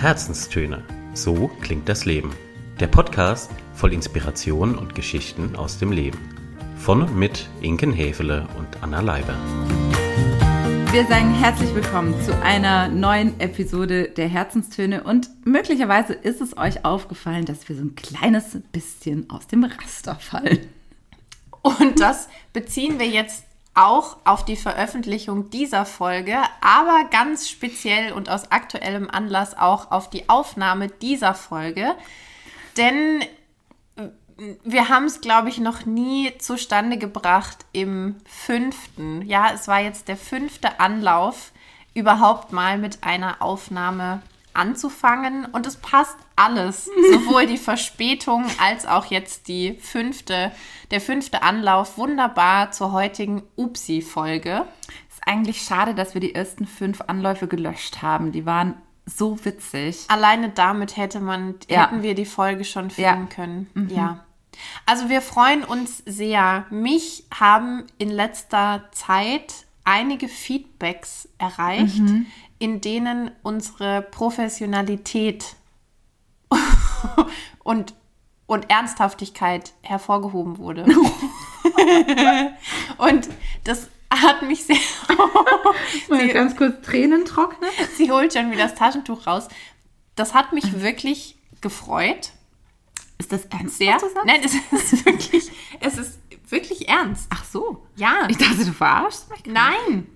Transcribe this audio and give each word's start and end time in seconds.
Herzenstöne. 0.00 0.82
So 1.12 1.48
klingt 1.60 1.86
das 1.86 2.06
Leben. 2.06 2.30
Der 2.80 2.86
Podcast 2.86 3.50
voll 3.74 3.92
Inspiration 3.92 4.78
und 4.78 4.94
Geschichten 4.94 5.56
aus 5.56 5.78
dem 5.78 5.92
Leben. 5.92 6.18
Von 6.78 7.02
und 7.02 7.14
mit 7.14 7.46
Inken 7.60 7.92
Hefele 7.92 8.48
und 8.56 8.82
Anna 8.82 9.00
Leiber. 9.02 9.34
Wir 10.90 11.04
sagen 11.04 11.34
herzlich 11.34 11.74
willkommen 11.74 12.14
zu 12.24 12.34
einer 12.42 12.88
neuen 12.88 13.38
Episode 13.40 14.08
der 14.08 14.28
Herzenstöne 14.28 15.02
und 15.04 15.28
möglicherweise 15.44 16.14
ist 16.14 16.40
es 16.40 16.56
euch 16.56 16.86
aufgefallen, 16.86 17.44
dass 17.44 17.68
wir 17.68 17.76
so 17.76 17.82
ein 17.82 17.94
kleines 17.94 18.56
bisschen 18.72 19.28
aus 19.28 19.48
dem 19.48 19.64
Raster 19.64 20.14
fallen. 20.14 20.60
Und 21.60 22.00
das 22.00 22.28
beziehen 22.54 22.98
wir 22.98 23.06
jetzt 23.06 23.44
auch 23.74 24.16
auf 24.24 24.44
die 24.44 24.56
Veröffentlichung 24.56 25.50
dieser 25.50 25.84
Folge, 25.86 26.36
aber 26.60 27.04
ganz 27.10 27.48
speziell 27.48 28.12
und 28.12 28.28
aus 28.28 28.50
aktuellem 28.50 29.08
Anlass 29.08 29.56
auch 29.56 29.90
auf 29.90 30.10
die 30.10 30.28
Aufnahme 30.28 30.88
dieser 30.88 31.34
Folge. 31.34 31.94
Denn 32.76 33.22
äh, 33.96 34.08
wir 34.64 34.88
haben 34.88 35.04
es, 35.04 35.20
glaube 35.20 35.48
ich, 35.48 35.58
noch 35.58 35.86
nie 35.86 36.36
zustande 36.38 36.98
gebracht 36.98 37.58
im 37.72 38.16
fünften. 38.26 39.22
Ja, 39.22 39.50
es 39.54 39.68
war 39.68 39.80
jetzt 39.80 40.08
der 40.08 40.16
fünfte 40.16 40.80
Anlauf, 40.80 41.52
überhaupt 41.94 42.52
mal 42.52 42.78
mit 42.78 43.02
einer 43.02 43.40
Aufnahme 43.40 44.22
anzufangen. 44.54 45.44
Und 45.46 45.66
es 45.66 45.76
passt 45.76 46.16
alles. 46.36 46.84
Sowohl 47.12 47.46
die 47.46 47.58
Verspätung 47.58 48.44
als 48.62 48.86
auch 48.86 49.06
jetzt 49.06 49.48
die 49.48 49.74
fünfte, 49.80 50.52
der 50.90 51.00
fünfte 51.00 51.42
Anlauf 51.42 51.98
wunderbar 51.98 52.70
zur 52.72 52.92
heutigen 52.92 53.42
Upsi-Folge. 53.56 54.64
Ist 55.10 55.20
eigentlich 55.26 55.62
schade, 55.62 55.94
dass 55.94 56.14
wir 56.14 56.20
die 56.20 56.34
ersten 56.34 56.66
fünf 56.66 57.00
Anläufe 57.06 57.46
gelöscht 57.48 58.02
haben. 58.02 58.32
Die 58.32 58.46
waren 58.46 58.74
so 59.06 59.44
witzig. 59.44 60.04
Alleine 60.08 60.50
damit 60.50 60.96
hätte 60.96 61.20
man, 61.20 61.56
Ja. 61.68 61.82
hätten 61.86 62.02
wir 62.02 62.14
die 62.14 62.26
Folge 62.26 62.64
schon 62.64 62.90
filmen 62.90 63.28
Ja. 63.28 63.34
können. 63.34 63.88
Ja. 63.90 64.24
Also 64.86 65.08
wir 65.08 65.22
freuen 65.22 65.64
uns 65.64 65.98
sehr. 66.06 66.66
Mich 66.70 67.24
haben 67.34 67.84
in 67.98 68.10
letzter 68.10 68.84
Zeit 68.92 69.54
einige 69.84 70.28
Feedbacks 70.28 71.28
erreicht, 71.38 71.98
Mhm. 72.00 72.26
In 72.60 72.80
denen 72.80 73.32
unsere 73.42 74.02
Professionalität 74.02 75.56
und, 77.64 77.94
und 78.46 78.70
Ernsthaftigkeit 78.70 79.72
hervorgehoben 79.82 80.58
wurde. 80.58 80.84
und 82.98 83.28
das 83.64 83.88
hat 84.10 84.42
mich 84.42 84.64
sehr. 84.64 84.76
Mal 86.08 86.28
ganz 86.28 86.54
kurz 86.54 86.86
Tränen 86.86 87.24
trocknen. 87.24 87.70
Sie 87.96 88.12
holt 88.12 88.34
schon 88.34 88.50
wieder 88.50 88.64
das 88.64 88.74
Taschentuch 88.74 89.26
raus. 89.26 89.48
Das 90.14 90.34
hat 90.34 90.52
mich 90.52 90.82
wirklich 90.82 91.38
gefreut. 91.62 92.32
Ist 93.16 93.32
das 93.32 93.46
ernst? 93.46 93.78
Sehr. 93.78 93.96
Nein, 94.26 94.42
es 94.44 94.54
ist 94.54 95.06
wirklich, 95.06 95.50
es 95.80 95.96
ist 95.96 96.18
wirklich 96.50 96.90
ernst. 96.90 97.26
Ach 97.30 97.44
so. 97.44 97.86
Ja. 97.96 98.26
Ich 98.28 98.36
dachte, 98.36 98.66
du 98.66 98.72
verarschst 98.72 99.30
mich. 99.30 99.46
Nein. 99.46 100.08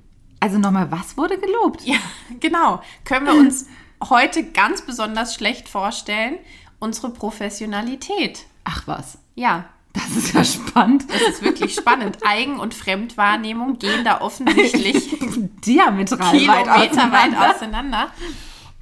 Also 0.44 0.58
nochmal, 0.58 0.90
was 0.90 1.16
wurde 1.16 1.38
gelobt? 1.38 1.80
Ja, 1.86 1.96
genau. 2.38 2.82
Können 3.06 3.24
wir 3.24 3.32
uns 3.34 3.66
heute 4.10 4.44
ganz 4.44 4.82
besonders 4.82 5.34
schlecht 5.34 5.70
vorstellen. 5.70 6.36
Unsere 6.80 7.08
Professionalität. 7.10 8.44
Ach 8.64 8.82
was. 8.86 9.16
Ja, 9.34 9.64
Das 9.94 10.10
ist 10.16 10.34
ja 10.34 10.44
spannend. 10.44 11.06
das 11.10 11.22
ist 11.22 11.42
wirklich 11.42 11.74
spannend. 11.74 12.18
Eigen- 12.26 12.60
und 12.60 12.74
Fremdwahrnehmung 12.74 13.78
gehen 13.78 14.04
da 14.04 14.20
offensichtlich 14.20 15.16
Diametral 15.66 16.20
weit 16.20 16.32
Kilometer 16.32 16.72
weit 16.76 16.90
auseinander. 16.92 17.50
auseinander. 17.54 18.08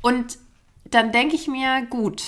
Und 0.00 0.38
dann 0.90 1.12
denke 1.12 1.36
ich 1.36 1.46
mir, 1.46 1.86
gut, 1.88 2.22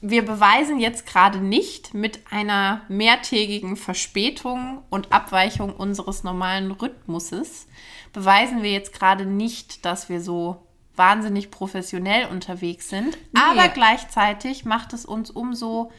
wir 0.00 0.24
beweisen 0.24 0.78
jetzt 0.78 1.06
gerade 1.06 1.38
nicht 1.38 1.94
mit 1.94 2.20
einer 2.30 2.82
mehrtägigen 2.88 3.76
Verspätung 3.76 4.82
und 4.90 5.12
Abweichung 5.12 5.74
unseres 5.74 6.22
normalen 6.22 6.70
Rhythmuses, 6.70 7.66
beweisen 8.12 8.62
wir 8.62 8.70
jetzt 8.70 8.92
gerade 8.92 9.26
nicht, 9.26 9.84
dass 9.84 10.08
wir 10.08 10.20
so 10.20 10.66
wahnsinnig 10.94 11.50
professionell 11.50 12.26
unterwegs 12.26 12.88
sind. 12.88 13.16
Aber 13.34 13.68
gleichzeitig 13.68 14.64
macht 14.64 14.92
es 14.92 15.04
uns 15.04 15.30
umso 15.30 15.92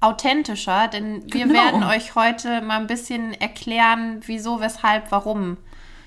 authentischer, 0.00 0.88
denn 0.88 1.22
wir 1.32 1.46
Genau. 1.46 1.54
werden 1.54 1.82
euch 1.84 2.14
heute 2.14 2.62
mal 2.62 2.80
ein 2.80 2.86
bisschen 2.86 3.34
erklären, 3.34 4.20
wieso, 4.26 4.60
weshalb, 4.60 5.10
warum 5.12 5.58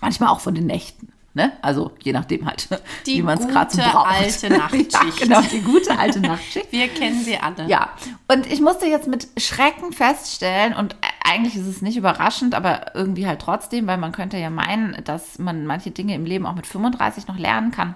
Manchmal 0.00 0.30
auch 0.30 0.40
von 0.40 0.54
den 0.54 0.66
Nächten. 0.66 1.12
Ne? 1.34 1.52
Also 1.62 1.92
je 2.02 2.12
nachdem 2.12 2.46
halt, 2.46 2.68
Die 3.06 3.18
wie 3.18 3.22
man 3.22 3.38
es 3.38 3.48
gerade 3.48 3.70
so 3.70 3.78
gute 3.78 3.90
braucht. 3.90 4.10
alte 4.10 4.50
Nachtschicht. 4.58 4.92
ja, 4.92 5.00
genau, 5.18 5.40
die 5.40 5.60
gute 5.62 5.98
alte 5.98 6.20
Nachtschicht. 6.20 6.70
Wir 6.70 6.88
kennen 6.88 7.22
sie 7.24 7.38
alle. 7.38 7.66
Ja, 7.68 7.90
und 8.28 8.46
ich 8.52 8.60
musste 8.60 8.86
jetzt 8.86 9.08
mit 9.08 9.28
Schrecken 9.38 9.92
feststellen, 9.92 10.74
und 10.74 10.94
eigentlich 11.24 11.56
ist 11.56 11.66
es 11.66 11.80
nicht 11.80 11.96
überraschend, 11.96 12.54
aber 12.54 12.94
irgendwie 12.94 13.26
halt 13.26 13.40
trotzdem, 13.40 13.86
weil 13.86 13.96
man 13.96 14.12
könnte 14.12 14.36
ja 14.36 14.50
meinen, 14.50 15.02
dass 15.04 15.38
man 15.38 15.64
manche 15.64 15.90
Dinge 15.90 16.14
im 16.14 16.26
Leben 16.26 16.44
auch 16.44 16.54
mit 16.54 16.66
35 16.66 17.28
noch 17.28 17.38
lernen 17.38 17.70
kann. 17.70 17.94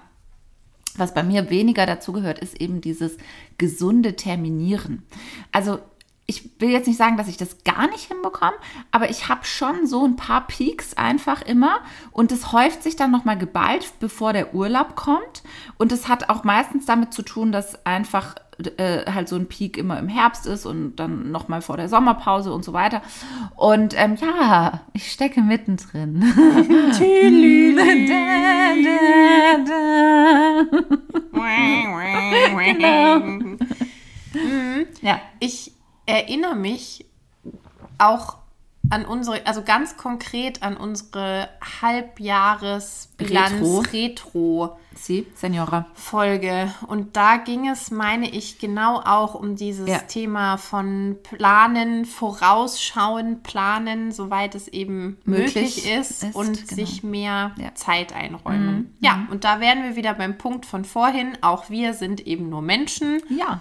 Was 0.98 1.14
bei 1.14 1.22
mir 1.22 1.50
weniger 1.50 1.86
dazu 1.86 2.12
gehört, 2.12 2.38
ist 2.38 2.60
eben 2.60 2.80
dieses 2.80 3.16
gesunde 3.58 4.16
Terminieren. 4.16 5.02
Also 5.52 5.80
ich 6.26 6.50
will 6.60 6.70
jetzt 6.70 6.88
nicht 6.88 6.96
sagen, 6.96 7.16
dass 7.16 7.28
ich 7.28 7.36
das 7.36 7.62
gar 7.62 7.88
nicht 7.88 8.08
hinbekomme, 8.08 8.56
aber 8.90 9.10
ich 9.10 9.28
habe 9.28 9.44
schon 9.44 9.86
so 9.86 10.04
ein 10.04 10.16
paar 10.16 10.46
Peaks 10.46 10.94
einfach 10.94 11.40
immer 11.42 11.78
und 12.10 12.32
es 12.32 12.52
häuft 12.52 12.82
sich 12.82 12.96
dann 12.96 13.12
nochmal 13.12 13.38
geballt, 13.38 13.92
bevor 14.00 14.32
der 14.32 14.52
Urlaub 14.52 14.96
kommt. 14.96 15.44
Und 15.78 15.92
es 15.92 16.08
hat 16.08 16.28
auch 16.28 16.42
meistens 16.42 16.84
damit 16.84 17.14
zu 17.14 17.22
tun, 17.22 17.52
dass 17.52 17.86
einfach 17.86 18.34
äh, 18.78 19.10
halt 19.10 19.28
so 19.28 19.36
ein 19.36 19.46
Peak 19.46 19.76
immer 19.76 19.98
im 19.98 20.08
Herbst 20.08 20.46
ist 20.46 20.66
und 20.66 20.96
dann 20.96 21.30
nochmal 21.30 21.60
vor 21.60 21.76
der 21.76 21.88
Sommerpause 21.88 22.52
und 22.52 22.64
so 22.64 22.72
weiter. 22.72 23.02
Und 23.54 23.94
ähm, 23.96 24.16
ja, 24.16 24.80
ich 24.92 25.12
stecke 25.12 25.42
mittendrin. 25.42 26.24
Genau. 32.56 33.56
Ja. 35.02 35.20
Ich 35.40 35.72
erinnere 36.06 36.56
mich 36.56 37.06
auch 37.98 38.38
an 38.90 39.04
unsere, 39.04 39.46
also 39.46 39.62
ganz 39.62 39.96
konkret 39.96 40.62
an 40.62 40.76
unsere 40.76 41.48
Halbjahresbilanz 41.82 43.92
Retro. 43.92 44.78
Sie, 44.94 45.26
Senora. 45.34 45.86
Folge. 45.94 46.72
Und 46.86 47.16
da 47.16 47.36
ging 47.36 47.68
es, 47.68 47.90
meine 47.90 48.30
ich, 48.30 48.58
genau 48.58 49.00
auch 49.04 49.34
um 49.34 49.56
dieses 49.56 49.88
Ja. 49.88 49.98
Thema 49.98 50.56
von 50.56 51.16
Planen, 51.22 52.06
Vorausschauen, 52.06 53.42
Planen, 53.42 54.12
soweit 54.12 54.54
es 54.54 54.68
eben 54.68 55.18
möglich, 55.24 55.54
Möglich 55.54 55.90
ist, 55.90 56.24
ist, 56.24 56.34
und 56.34 56.68
genau. 56.68 56.74
sich 56.74 57.02
mehr 57.02 57.52
Ja. 57.56 57.66
Mhm. 57.66 57.74
Zeit 57.74 58.14
einräumen. 58.14 58.96
Ja, 59.00 59.26
und 59.30 59.44
da 59.44 59.60
wären 59.60 59.82
wir 59.82 59.96
wieder 59.96 60.14
beim 60.14 60.38
Punkt 60.38 60.64
von 60.64 60.84
vorhin. 60.84 61.36
Auch 61.42 61.68
wir 61.68 61.92
sind 61.92 62.26
eben 62.26 62.48
nur 62.48 62.62
Menschen. 62.62 63.20
Ja. 63.28 63.60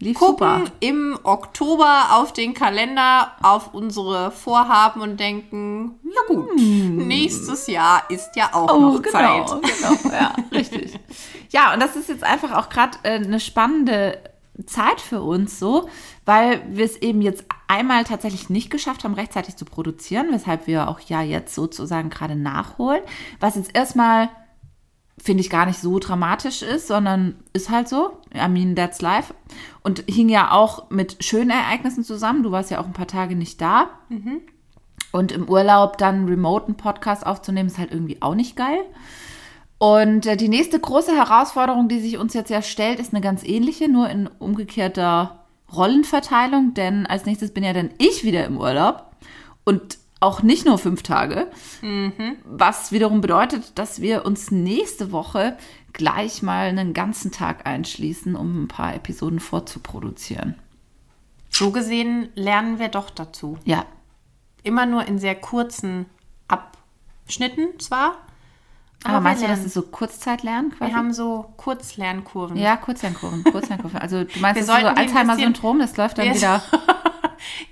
Lief 0.00 0.18
Gucken 0.18 0.58
super. 0.64 0.72
im 0.80 1.18
Oktober 1.22 2.06
auf 2.12 2.32
den 2.32 2.52
Kalender, 2.52 3.32
auf 3.42 3.72
unsere 3.74 4.32
Vorhaben 4.32 5.00
und 5.00 5.18
denken, 5.20 5.98
ja 6.04 6.20
gut, 6.34 6.48
nächstes 6.56 7.68
Jahr 7.68 8.02
ist 8.10 8.30
ja 8.36 8.50
auch 8.52 8.68
Hm. 8.74 8.84
Oh, 8.84 8.90
noch 8.94 9.02
genau, 9.02 9.44
Zeit. 9.46 9.62
genau, 9.62 10.14
ja, 10.14 10.34
richtig. 10.52 10.98
Ja, 11.50 11.72
und 11.72 11.80
das 11.80 11.94
ist 11.96 12.08
jetzt 12.08 12.24
einfach 12.24 12.52
auch 12.52 12.68
gerade 12.68 12.98
äh, 13.04 13.14
eine 13.14 13.38
spannende 13.40 14.18
Zeit 14.66 15.00
für 15.00 15.22
uns 15.22 15.58
so, 15.58 15.88
weil 16.24 16.62
wir 16.68 16.84
es 16.84 16.96
eben 16.96 17.22
jetzt 17.22 17.44
einmal 17.68 18.04
tatsächlich 18.04 18.50
nicht 18.50 18.70
geschafft 18.70 19.04
haben, 19.04 19.14
rechtzeitig 19.14 19.56
zu 19.56 19.64
produzieren, 19.64 20.28
weshalb 20.30 20.66
wir 20.66 20.88
auch 20.88 21.00
ja 21.00 21.22
jetzt 21.22 21.54
sozusagen 21.54 22.10
gerade 22.10 22.36
nachholen, 22.36 23.02
was 23.40 23.54
jetzt 23.56 23.74
erstmal 23.74 24.28
finde 25.18 25.42
ich 25.42 25.50
gar 25.50 25.66
nicht 25.66 25.78
so 25.78 25.98
dramatisch 25.98 26.62
ist, 26.62 26.88
sondern 26.88 27.36
ist 27.52 27.70
halt 27.70 27.88
so. 27.88 28.18
I 28.34 28.48
mean, 28.48 28.74
that's 28.74 29.00
life. 29.00 29.32
Und 29.82 30.04
hing 30.08 30.28
ja 30.28 30.50
auch 30.50 30.90
mit 30.90 31.22
schönen 31.24 31.50
Ereignissen 31.50 32.04
zusammen. 32.04 32.42
Du 32.42 32.50
warst 32.50 32.70
ja 32.70 32.80
auch 32.80 32.86
ein 32.86 32.92
paar 32.92 33.06
Tage 33.06 33.36
nicht 33.36 33.60
da. 33.60 33.90
Und 35.12 35.30
im 35.30 35.48
Urlaub 35.48 35.96
dann 35.98 36.26
remote 36.26 36.66
einen 36.66 36.76
Podcast 36.76 37.24
aufzunehmen, 37.24 37.68
ist 37.68 37.78
halt 37.78 37.92
irgendwie 37.92 38.20
auch 38.20 38.34
nicht 38.34 38.56
geil. 38.56 38.80
Und 39.78 40.26
äh, 40.26 40.36
die 40.36 40.48
nächste 40.48 40.78
große 40.80 41.14
Herausforderung, 41.14 41.88
die 41.88 42.00
sich 42.00 42.18
uns 42.18 42.34
jetzt 42.34 42.50
ja 42.50 42.62
stellt, 42.62 42.98
ist 42.98 43.12
eine 43.12 43.20
ganz 43.20 43.44
ähnliche, 43.44 43.88
nur 43.88 44.08
in 44.08 44.26
umgekehrter 44.38 45.44
Rollenverteilung. 45.72 46.74
Denn 46.74 47.06
als 47.06 47.26
nächstes 47.26 47.52
bin 47.52 47.64
ja 47.64 47.72
dann 47.72 47.90
ich 47.98 48.24
wieder 48.24 48.44
im 48.44 48.58
Urlaub. 48.58 49.12
Und 49.64 49.98
auch 50.24 50.42
nicht 50.42 50.66
nur 50.66 50.78
fünf 50.78 51.02
Tage. 51.02 51.50
Was 52.44 52.92
wiederum 52.92 53.20
bedeutet, 53.20 53.78
dass 53.78 54.00
wir 54.00 54.24
uns 54.26 54.50
nächste 54.50 55.12
Woche 55.12 55.56
gleich 55.92 56.42
mal 56.42 56.66
einen 56.66 56.92
ganzen 56.92 57.30
Tag 57.30 57.66
einschließen, 57.66 58.34
um 58.34 58.64
ein 58.64 58.68
paar 58.68 58.94
Episoden 58.94 59.38
vorzuproduzieren. 59.40 60.56
So 61.50 61.70
gesehen 61.70 62.28
lernen 62.34 62.78
wir 62.80 62.88
doch 62.88 63.10
dazu. 63.10 63.58
Ja, 63.64 63.86
Immer 64.64 64.86
nur 64.86 65.06
in 65.06 65.18
sehr 65.18 65.34
kurzen 65.34 66.06
Abschnitten 66.48 67.78
zwar. 67.78 68.16
aber, 69.04 69.20
meinst 69.20 69.42
wir 69.42 69.48
du, 69.48 69.54
das 69.54 69.64
ist 69.64 69.74
so 69.74 69.82
Kurzzeitlernen 69.82 70.70
quasi? 70.70 70.90
Wir 70.90 70.96
haben 70.96 71.12
so 71.12 71.52
Kurzlernkurven. 71.58 72.56
ja, 72.56 72.76
Kurzlernkurven, 72.78 73.44
Kurzlernkurven. 73.52 73.98
Also 74.00 74.24
du 74.24 74.40
meinst, 74.40 74.66
Wir 74.66 74.66
das 74.66 74.78
ist 74.78 74.82
so 74.82 74.88
Alzheimer-Syndrom, 74.88 75.78
das 75.78 75.96
läuft 75.96 76.18
dann 76.18 76.34
wieder. 76.34 76.62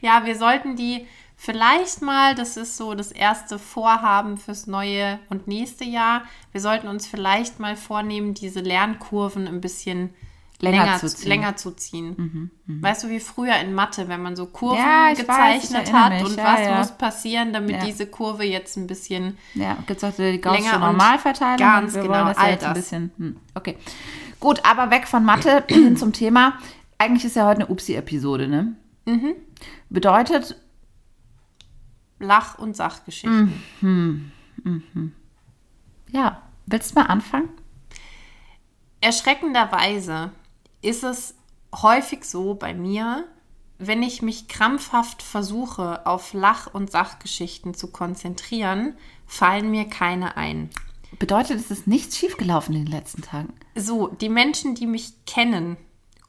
Ja, 0.03 0.27
wir 0.27 0.37
sollten 0.37 0.77
die 0.77 1.07
vielleicht 1.45 2.03
mal, 2.03 2.37
das 2.37 2.57
ist 2.57 2.77
so 2.77 2.95
das 2.95 3.11
erste 3.11 3.59
Vorhaben 3.59 4.37
fürs 4.39 4.69
neue 4.69 5.19
und 5.29 5.49
nächste 5.49 5.85
Jahr, 5.85 6.23
wir 6.53 6.61
sollten 6.61 6.87
uns 6.87 7.07
vielleicht 7.07 7.59
mal 7.59 7.77
vornehmen, 7.77 8.33
diese 8.33 8.61
Lernkurven 8.61 9.49
ein 9.49 9.61
bisschen 9.61 10.11
Länger 10.61 10.85
länger, 10.85 10.99
zu 10.99 11.09
ziehen. 11.09 11.25
Mhm, 11.25 11.29
Länger 11.31 11.57
zu 11.57 11.71
ziehen. 11.73 12.51
Weißt 12.67 13.03
du, 13.03 13.09
wie 13.09 13.19
früher 13.19 13.57
in 13.57 13.75
Mathe, 13.75 14.07
wenn 14.07 14.23
man 14.23 14.37
so 14.37 14.47
Kurven 14.47 14.79
Ja, 14.79 15.11
ich 15.11 15.19
weiß, 15.27 15.57
ich 15.65 15.71
gezeichnet 15.71 15.89
erinnere 15.89 16.05
hat 16.05 16.13
mich. 16.13 16.25
und 16.25 16.37
Ja, 16.37 16.45
was 16.45 16.61
ja. 16.61 16.79
muss 16.79 16.93
passieren, 16.93 17.53
damit 17.53 17.83
diese 17.83 18.07
Kurve 18.07 18.45
jetzt 18.45 18.77
ein 18.77 18.87
bisschen 18.87 19.37
Ja, 19.55 19.77
gibt 19.89 20.01
es 20.01 20.05
auch 20.05 20.15
die 20.15 20.23
Länger 20.23 20.75
und 20.75 20.81
Normalverteilung. 20.81 21.59
ganz 21.59 21.95
wir 21.95 22.03
genau, 22.03 22.27
das 22.27 22.39
all 22.39 22.51
jetzt 22.51 22.65
ein 22.65 22.75
das. 22.75 22.85
bisschen. 22.85 23.11
Hm, 23.19 23.37
okay. 23.57 23.77
Gut, 24.39 24.61
aber 24.65 24.93
weg 24.93 25.09
von 25.09 25.25
Mathe 25.25 25.65
hin 25.69 25.97
zum 25.97 26.13
Thema. 26.13 26.55
Eigentlich 26.99 27.25
ist 27.25 27.35
ja 27.35 27.45
heute 27.47 27.63
eine 27.63 27.67
Upsi-Episode, 27.67 28.47
ne? 28.47 28.77
Mhm. 29.07 29.35
Bedeutet, 29.91 30.57
Lach- 32.23 32.59
und 32.59 32.77
Sachgeschichten. 32.77 34.33
ja, 36.11 36.43
willst 36.67 36.93
du 36.93 37.01
mal 37.01 37.07
anfangen? 37.07 37.49
Erschreckenderweise 39.01 40.33
ist 40.81 41.03
es 41.03 41.35
häufig 41.75 42.25
so 42.25 42.55
bei 42.55 42.75
mir, 42.75 43.27
wenn 43.79 44.03
ich 44.03 44.23
mich 44.23 44.47
krampfhaft 44.49 45.23
versuche, 45.23 46.07
auf 46.07 46.33
Lach- 46.35 46.73
und 46.73 46.91
Sachgeschichten 46.91 47.75
zu 47.75 47.89
konzentrieren, 47.89 48.97
fallen 49.27 49.71
mir 49.71 49.87
keine 49.87 50.37
ein. 50.37 50.71
Bedeutet, 51.19 51.59
es 51.59 51.71
ist 51.71 51.87
nichts 51.87 52.17
schiefgelaufen 52.17 52.75
in 52.75 52.85
den 52.85 52.93
letzten 52.93 53.23
Tagen. 53.23 53.53
So, 53.75 54.09
die 54.09 54.29
Menschen, 54.29 54.75
die 54.75 54.87
mich 54.87 55.13
kennen, 55.27 55.77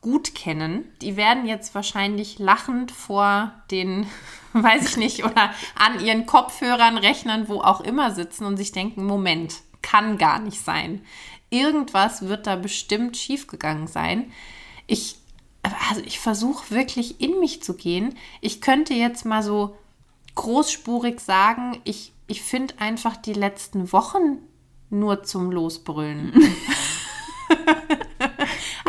gut 0.04 0.36
kennen, 0.36 0.84
die 1.02 1.16
werden 1.16 1.48
jetzt 1.48 1.74
wahrscheinlich 1.74 2.38
lachend 2.38 2.92
vor 2.92 3.52
den, 3.72 4.06
weiß 4.54 4.90
ich 4.90 4.98
nicht, 4.98 5.26
oder 5.26 5.52
an 5.76 6.06
ihren 6.06 6.28
Kopfhörern, 6.28 6.98
Rechnern, 6.98 7.48
wo 7.48 7.62
auch 7.62 7.82
immer 7.82 8.12
sitzen 8.12 8.46
und 8.46 8.58
sich 8.58 8.72
denken, 8.72 9.06
Moment, 9.06 9.56
kann 9.82 10.18
gar 10.18 10.40
nicht 10.40 10.62
sein. 10.64 11.02
Irgendwas 11.50 12.24
wird 12.24 12.48
da 12.48 12.56
bestimmt 12.56 13.18
schiefgegangen 13.18 13.88
sein. 13.88 14.32
Ich, 14.88 15.16
also 15.90 16.02
ich 16.06 16.20
versuche 16.20 16.70
wirklich 16.72 17.22
in 17.22 17.40
mich 17.40 17.64
zu 17.64 17.76
gehen. 17.76 18.16
Ich 18.42 18.60
könnte 18.62 18.94
jetzt 18.94 19.26
mal 19.26 19.42
so 19.42 19.78
großspurig 20.36 21.20
sagen, 21.20 21.80
ich, 21.86 22.12
ich 22.28 22.42
finde 22.42 22.76
einfach 22.80 23.18
die 23.18 23.34
letzten 23.34 23.92
Wochen 23.94 24.40
nur 24.90 25.24
zum 25.24 25.52
Losbrüllen. 25.52 26.34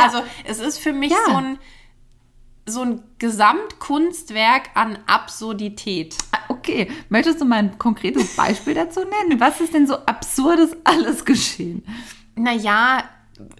Also 0.04 0.22
es 0.44 0.60
ist 0.60 0.78
für 0.78 0.92
mich 0.92 1.10
Ja. 1.10 1.18
so 1.26 1.36
ein 1.36 1.58
so 2.66 2.80
ein 2.80 3.02
Gesamtkunstwerk 3.18 4.70
an 4.74 4.98
Absurdität. 5.06 6.16
Ah, 6.32 6.38
Okay, 6.48 6.90
möchtest 7.10 7.40
du 7.42 7.44
mal 7.44 7.56
ein 7.58 7.78
konkretes 7.78 8.36
Beispiel 8.36 8.72
dazu 8.74 9.00
nennen? 9.00 9.38
Was 9.38 9.60
ist 9.60 9.74
denn 9.74 9.86
so 9.86 9.96
absurdes 10.06 10.74
alles 10.84 11.24
geschehen? 11.26 11.84
Naja, 12.36 13.04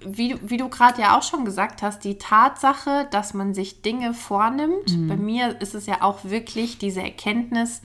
wie, 0.07 0.37
wie 0.43 0.57
du 0.57 0.69
gerade 0.71 1.03
ja 1.03 1.19
auch 1.19 1.23
schon 1.23 1.45
gesagt 1.45 1.83
hast, 1.83 2.05
die 2.05 2.17
Tatsache, 2.17 3.07
dass 3.11 3.35
man 3.35 3.53
sich 3.53 3.83
Dinge 3.83 4.15
vornimmt, 4.15 5.09
bei 5.09 5.17
mir 5.17 5.61
ist 5.61 5.75
es 5.75 5.85
ja 5.87 6.01
auch 6.01 6.25
wirklich 6.25 6.79
diese 6.79 7.03
Erkenntnis, 7.03 7.83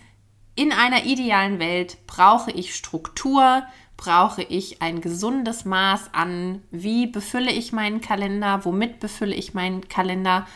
in 0.56 0.72
einer 0.72 1.04
idealen 1.06 1.60
Welt 1.60 1.98
brauche 2.08 2.52
ich 2.52 2.76
Struktur, 2.76 3.64
brauche 4.00 4.42
ich 4.42 4.82
ein 4.82 5.02
gesundes 5.02 5.66
Maß 5.66 6.14
an, 6.14 6.64
wie 6.72 7.06
befülle 7.06 7.52
ich 7.52 7.74
meinen 7.74 8.00
Kalender, 8.00 8.64
womit 8.64 9.02
befülle 9.02 9.36
ich 9.36 9.54
meinen 9.54 9.90
Kalender. 9.90 10.48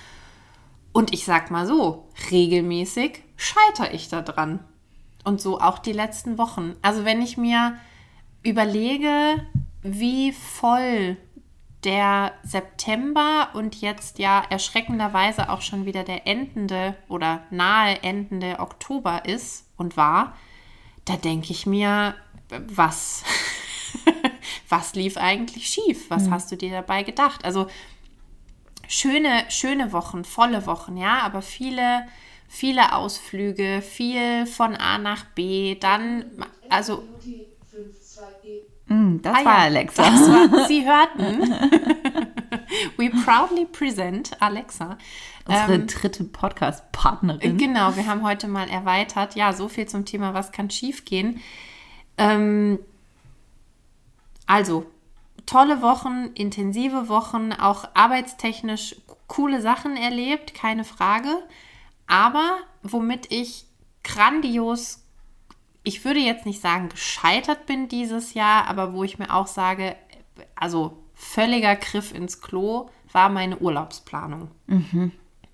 Und 0.93 1.13
ich 1.13 1.25
sag 1.25 1.51
mal 1.51 1.67
so, 1.67 2.07
regelmäßig 2.31 3.21
scheitere 3.35 3.91
ich 3.93 4.07
da 4.07 4.21
dran. 4.21 4.63
Und 5.25 5.41
so 5.41 5.59
auch 5.59 5.77
die 5.79 5.91
letzten 5.91 6.38
Wochen. 6.38 6.77
Also 6.81 7.03
wenn 7.03 7.21
ich 7.21 7.35
mir 7.35 7.75
überlege, 8.43 9.45
wie 9.81 10.31
voll 10.31 11.17
der 11.83 12.31
September 12.43 13.50
und 13.55 13.81
jetzt 13.81 14.19
ja 14.19 14.41
erschreckenderweise 14.50 15.50
auch 15.50 15.62
schon 15.62 15.85
wieder 15.85 16.05
der 16.05 16.27
endende 16.27 16.95
oder 17.09 17.43
nahe 17.50 18.01
endende 18.03 18.59
Oktober 18.59 19.25
ist 19.25 19.69
und 19.75 19.97
war, 19.97 20.33
da 21.03 21.17
denke 21.17 21.51
ich 21.51 21.65
mir, 21.65 22.15
was, 22.67 23.24
was 24.69 24.95
lief 24.95 25.17
eigentlich 25.17 25.67
schief? 25.67 26.10
Was 26.10 26.29
hast 26.29 26.51
du 26.51 26.57
dir 26.57 26.72
dabei 26.72 27.03
gedacht? 27.03 27.45
Also 27.45 27.67
schöne, 28.88 29.45
schöne 29.50 29.91
Wochen, 29.91 30.24
volle 30.24 30.65
Wochen, 30.65 30.98
ja, 30.98 31.19
aber 31.19 31.41
viele, 31.41 32.05
viele 32.48 32.93
Ausflüge, 32.95 33.81
viel 33.81 34.45
von 34.45 34.75
A 34.75 34.98
nach 34.98 35.25
B, 35.25 35.75
dann, 35.75 36.25
also 36.69 37.03
Hm, 38.88 39.22
das 39.22 39.33
Ah 39.33 39.45
war 39.45 39.57
ja, 39.60 39.63
Alexa. 39.63 40.03
Das 40.03 40.22
war, 40.29 40.67
Sie 40.67 40.86
hörten. 40.86 41.41
We 42.98 43.10
proudly 43.10 43.65
present 43.65 44.41
Alexa. 44.41 44.98
Unsere 45.45 45.74
Ähm, 45.75 45.88
dritte 45.88 46.24
Podcast-Partnerin. 46.25 47.57
Genau, 47.57 47.95
wir 47.95 48.05
haben 48.05 48.24
heute 48.24 48.48
mal 48.48 48.69
erweitert. 48.69 49.36
Ja, 49.36 49.53
so 49.53 49.67
viel 49.67 49.88
zum 49.88 50.05
Thema, 50.05 50.33
was 50.33 50.51
kann 50.51 50.69
schiefgehen. 50.69 51.41
Ähm, 52.17 52.79
also, 54.46 54.86
tolle 55.46 55.82
Wochen, 55.82 56.32
intensive 56.36 57.10
Wochen, 57.10 57.53
auch 57.53 57.86
arbeitstechnisch 57.93 58.96
coole 59.27 59.62
Sachen 59.62 59.98
erlebt, 59.98 60.53
keine 60.53 60.84
Frage. 60.84 61.29
Aber 62.08 62.58
womit 62.84 63.32
ich 63.32 63.65
grandios, 64.03 65.03
ich 65.84 66.05
würde 66.05 66.20
jetzt 66.20 66.46
nicht 66.46 66.62
sagen 66.62 66.89
gescheitert 66.89 67.65
bin 67.65 67.88
dieses 67.88 68.34
Jahr, 68.34 68.67
aber 68.67 68.93
wo 68.93 69.03
ich 69.03 69.17
mir 69.20 69.34
auch 69.34 69.48
sage, 69.48 69.96
also 70.55 71.03
völliger 71.15 71.75
Griff 71.75 72.13
ins 72.13 72.41
Klo 72.41 72.89
war 73.12 73.29
meine 73.29 73.58
Urlaubsplanung. 73.58 74.51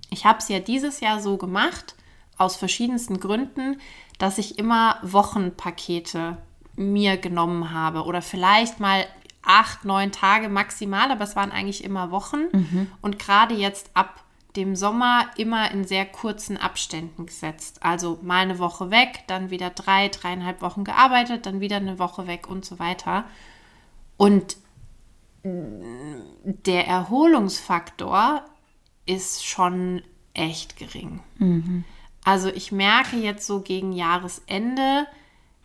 Ich 0.10 0.25
habe 0.25 0.39
es 0.39 0.50
ja 0.50 0.60
dieses 0.60 1.00
Jahr 1.00 1.22
so 1.22 1.38
gemacht, 1.38 1.96
aus 2.38 2.56
verschiedensten 2.56 3.20
Gründen, 3.20 3.80
dass 4.18 4.38
ich 4.38 4.58
immer 4.58 4.98
Wochenpakete 5.04 6.38
mir 6.80 7.18
genommen 7.18 7.72
habe 7.74 8.04
oder 8.06 8.22
vielleicht 8.22 8.80
mal 8.80 9.06
acht, 9.42 9.86
neun 9.86 10.12
Tage 10.12 10.50
maximal, 10.50 11.12
aber 11.12 11.24
es 11.26 11.36
waren 11.36 11.52
eigentlich 11.52 11.84
immer 11.84 12.10
Wochen. 12.10 12.46
Und 13.02 13.20
gerade 13.20 13.54
jetzt 13.54 13.92
ab 13.94 14.24
dem 14.56 14.76
Sommer 14.76 15.26
immer 15.38 15.72
in 15.72 15.86
sehr 15.86 16.06
kurzen 16.06 16.58
Abständen 16.58 17.26
gesetzt. 17.26 17.84
Also 17.84 18.18
mal 18.22 18.42
eine 18.42 18.60
Woche 18.60 18.90
weg, 18.92 19.24
dann 19.28 19.50
wieder 19.52 19.70
drei, 19.70 20.08
dreieinhalb 20.08 20.62
Wochen 20.62 20.84
gearbeitet, 20.84 21.46
dann 21.46 21.60
wieder 21.60 21.78
eine 21.78 22.00
Woche 22.00 22.28
weg 22.28 22.48
und 22.50 22.66
so 22.66 22.80
weiter. 22.80 23.26
Und 24.18 24.58
der 25.44 26.88
Erholungsfaktor 26.88 28.44
ist 29.06 29.46
schon 29.46 30.02
echt 30.34 30.78
gering. 30.78 31.22
Also 32.24 32.50
ich 32.50 32.72
merke 32.72 33.18
jetzt 33.18 33.46
so 33.48 33.62
gegen 33.62 33.92
Jahresende, 33.94 35.08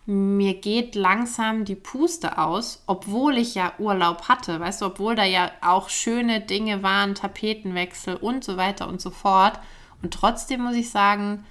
mir 0.05 0.53
geht 0.55 0.93
langsam 0.93 1.65
die 1.65 1.75
Puste 1.75 2.37
aus, 2.37 2.83
obwohl 2.85 3.37
ich 3.37 3.55
ja 3.55 3.73
Urlaub 3.79 4.29
hatte, 4.29 4.59
weißt 4.59 4.81
du, 4.81 4.85
obwohl 4.85 5.15
da 5.15 5.23
ja 5.23 5.49
auch 5.61 5.89
schöne 5.89 6.41
Dinge 6.41 6.83
waren, 6.83 7.15
Tapetenwechsel 7.15 8.15
und 8.15 8.43
so 8.43 8.57
weiter 8.57 8.87
und 8.87 9.01
so 9.01 9.09
fort. 9.09 9.59
Und 10.03 10.13
trotzdem 10.13 10.61
muss 10.61 10.75
ich 10.75 10.91
sagen, 10.91 11.43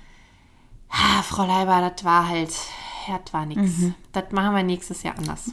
ah, 0.88 1.22
Frau 1.22 1.46
Leiber, 1.46 1.90
das 1.90 2.04
war 2.04 2.28
halt, 2.28 2.54
ja, 3.08 3.18
das 3.24 3.34
war 3.34 3.46
nichts. 3.46 3.80
Das 4.12 4.30
machen 4.30 4.54
wir 4.54 4.62
nächstes 4.62 5.02
Jahr 5.02 5.18
anders. 5.18 5.50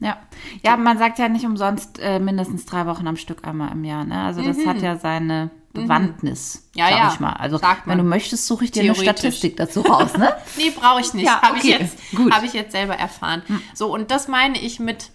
Ja. 0.00 0.16
ja, 0.62 0.76
man 0.76 0.96
sagt 0.96 1.18
ja 1.18 1.28
nicht 1.28 1.44
umsonst 1.44 1.98
äh, 1.98 2.20
mindestens 2.20 2.66
drei 2.66 2.86
Wochen 2.86 3.08
am 3.08 3.16
Stück 3.16 3.44
einmal 3.44 3.72
im 3.72 3.82
Jahr. 3.82 4.04
Ne? 4.04 4.20
Also 4.22 4.42
das 4.42 4.64
hat 4.64 4.80
ja 4.80 4.96
seine 4.96 5.50
Bewandtnis, 5.82 6.68
Mhm. 6.74 6.78
Ja, 6.78 6.88
sag 6.88 6.98
ja, 6.98 7.12
ich 7.14 7.20
mal. 7.20 7.32
Also 7.34 7.60
wenn 7.62 7.96
man. 7.96 7.98
du 7.98 8.04
möchtest, 8.04 8.46
suche 8.46 8.64
ich 8.64 8.70
dir 8.70 8.82
eine. 8.82 8.94
Statistik 8.94 9.56
dazu 9.56 9.80
raus. 9.82 10.16
Ne? 10.16 10.32
Nee, 10.56 10.70
brauche 10.70 11.00
ich 11.00 11.12
nicht. 11.14 11.26
Ja, 11.26 11.40
Habe 11.42 11.56
ich, 11.58 11.64
okay, 11.64 11.76
jetzt- 11.82 11.98
gut. 12.12 12.26
Hm. 12.26 12.32
hab 12.34 12.42
ich 12.44 12.52
jetzt 12.52 12.72
selber 12.72 12.94
erfahren. 12.96 13.42
So, 13.74 13.92
und 13.92 14.10
das 14.10 14.28
meine 14.28 14.58
ich 14.60 14.78
mit 14.80 15.10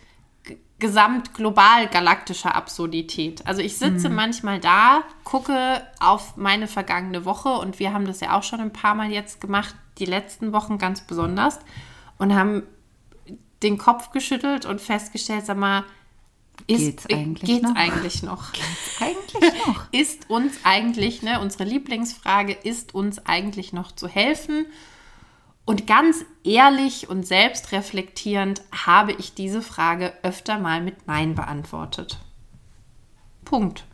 gesamt 0.79 1.33
global 1.33 1.87
galaktischer 1.87 2.55
Absurdität. 2.55 3.45
Also 3.47 3.61
ich 3.61 3.77
sitze 3.77 4.09
Hm. 4.09 4.15
manchmal 4.15 4.59
da, 4.59 5.03
gucke 5.23 5.81
auf 6.01 6.35
meine 6.35 6.67
vergangene 6.67 7.23
Woche 7.23 7.49
und 7.49 7.79
wir 7.79 7.93
haben 7.93 8.05
das 8.05 8.19
ja 8.19 8.37
auch 8.37 8.43
schon 8.43 8.59
ein 8.59 8.73
paar 8.73 8.93
Mal 8.95 9.09
jetzt 9.09 9.39
gemacht, 9.39 9.75
die 9.99 10.05
letzten 10.05 10.51
Wochen 10.51 10.77
ganz 10.77 11.01
besonders 11.01 11.59
und 12.17 12.35
haben 12.35 12.63
den 13.61 13.77
Kopf 13.77 14.11
geschüttelt 14.11 14.65
und 14.65 14.81
festgestellt, 14.81 15.45
sag 15.45 15.55
mal, 15.57 15.83
ist, 16.67 16.77
Geht's 16.77 17.05
eigentlich 17.07 17.49
geht's 17.49 17.63
noch? 17.63 17.75
eigentlich 17.75 18.23
noch? 18.23 18.51
Eigentlich 18.99 19.53
noch. 19.65 19.85
ist 19.91 20.29
uns 20.29 20.53
eigentlich, 20.63 21.21
ne, 21.21 21.39
unsere 21.39 21.65
Lieblingsfrage, 21.65 22.53
ist 22.53 22.95
uns 22.95 23.25
eigentlich 23.25 23.73
noch 23.73 23.91
zu 23.91 24.07
helfen? 24.07 24.65
Und 25.65 25.87
ganz 25.87 26.25
ehrlich 26.43 27.09
und 27.09 27.25
selbstreflektierend 27.25 28.61
habe 28.85 29.13
ich 29.13 29.33
diese 29.33 29.61
Frage 29.61 30.13
öfter 30.23 30.59
mal 30.59 30.81
mit 30.81 31.07
Nein 31.07 31.35
beantwortet. 31.35 32.19
Punkt. 33.45 33.85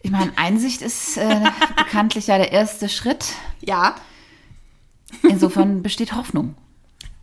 Ich 0.00 0.10
meine, 0.10 0.36
Einsicht 0.38 0.80
ist 0.80 1.16
äh, 1.16 1.44
bekanntlich 1.76 2.28
ja 2.28 2.38
der 2.38 2.52
erste 2.52 2.88
Schritt. 2.88 3.32
Ja, 3.60 3.96
Insofern 5.22 5.82
besteht 5.82 6.14
Hoffnung. 6.14 6.54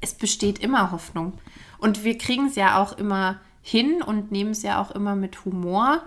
es 0.01 0.13
besteht 0.13 0.60
immer 0.60 0.91
Hoffnung. 0.91 1.34
Und 1.77 2.03
wir 2.03 2.17
kriegen 2.17 2.48
es 2.48 2.55
ja 2.55 2.82
auch 2.82 2.98
immer 2.98 3.39
hin 3.62 4.01
und 4.01 4.32
nehmen 4.32 4.51
es 4.51 4.62
ja 4.63 4.82
auch 4.82 4.91
immer 4.91 5.15
mit 5.15 5.46
Humor. 5.46 6.01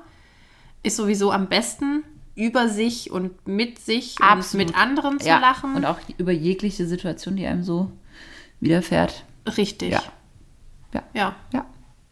Ist 0.82 0.96
sowieso 0.96 1.32
am 1.32 1.48
besten, 1.48 2.04
über 2.34 2.68
sich 2.68 3.10
und 3.10 3.46
mit 3.48 3.78
sich 3.80 4.16
Absolut. 4.20 4.66
und 4.68 4.72
mit 4.74 4.80
anderen 4.80 5.18
zu 5.20 5.26
ja. 5.28 5.38
lachen. 5.38 5.74
Und 5.74 5.84
auch 5.84 5.98
über 6.18 6.30
jegliche 6.32 6.86
Situation, 6.86 7.34
die 7.36 7.46
einem 7.46 7.64
so 7.64 7.90
widerfährt. 8.60 9.24
Richtig. 9.56 9.90
Ja. 9.92 10.02
Ja. 10.94 11.02
Ja. 11.14 11.34
Ja. 11.52 11.66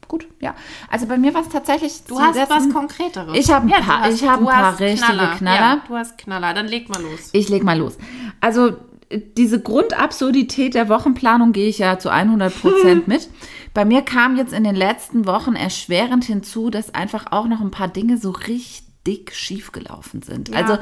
Gut, 0.08 0.28
ja. 0.40 0.54
Also 0.88 1.06
bei 1.06 1.16
mir 1.18 1.34
war 1.34 1.42
es 1.42 1.48
tatsächlich. 1.48 2.04
Du 2.06 2.18
hast 2.20 2.36
letzten- 2.36 2.54
was 2.54 2.72
Konkreteres. 2.72 3.36
Ich 3.36 3.50
habe 3.50 3.66
ein 3.66 3.68
Ja, 3.70 3.80
paar, 3.80 4.00
hast- 4.02 4.14
ich 4.22 4.28
habe 4.28 4.42
du 4.44 4.48
ein 4.48 4.54
paar 4.54 4.78
richtige 4.78 5.12
Knaller. 5.36 5.40
Ja, 5.42 5.82
du 5.88 5.96
hast 5.96 6.16
Knaller. 6.18 6.54
Dann 6.54 6.68
leg 6.68 6.88
mal 6.88 7.02
los. 7.02 7.30
Ich 7.32 7.48
leg 7.48 7.64
mal 7.64 7.76
los. 7.78 7.96
Also 8.40 8.76
diese 9.10 9.60
Grundabsurdität 9.60 10.74
der 10.74 10.88
Wochenplanung 10.88 11.52
gehe 11.52 11.68
ich 11.68 11.78
ja 11.78 11.98
zu 11.98 12.10
100 12.10 12.60
Prozent 12.60 13.08
mit. 13.08 13.28
Bei 13.72 13.84
mir 13.84 14.02
kam 14.02 14.36
jetzt 14.36 14.52
in 14.52 14.64
den 14.64 14.74
letzten 14.74 15.26
Wochen 15.26 15.54
erschwerend 15.54 16.24
hinzu, 16.24 16.70
dass 16.70 16.94
einfach 16.94 17.26
auch 17.30 17.46
noch 17.46 17.60
ein 17.60 17.70
paar 17.70 17.88
Dinge 17.88 18.18
so 18.18 18.30
richtig 18.30 19.32
schief 19.32 19.72
gelaufen 19.72 20.22
sind. 20.22 20.48
Ja. 20.48 20.56
Also 20.56 20.78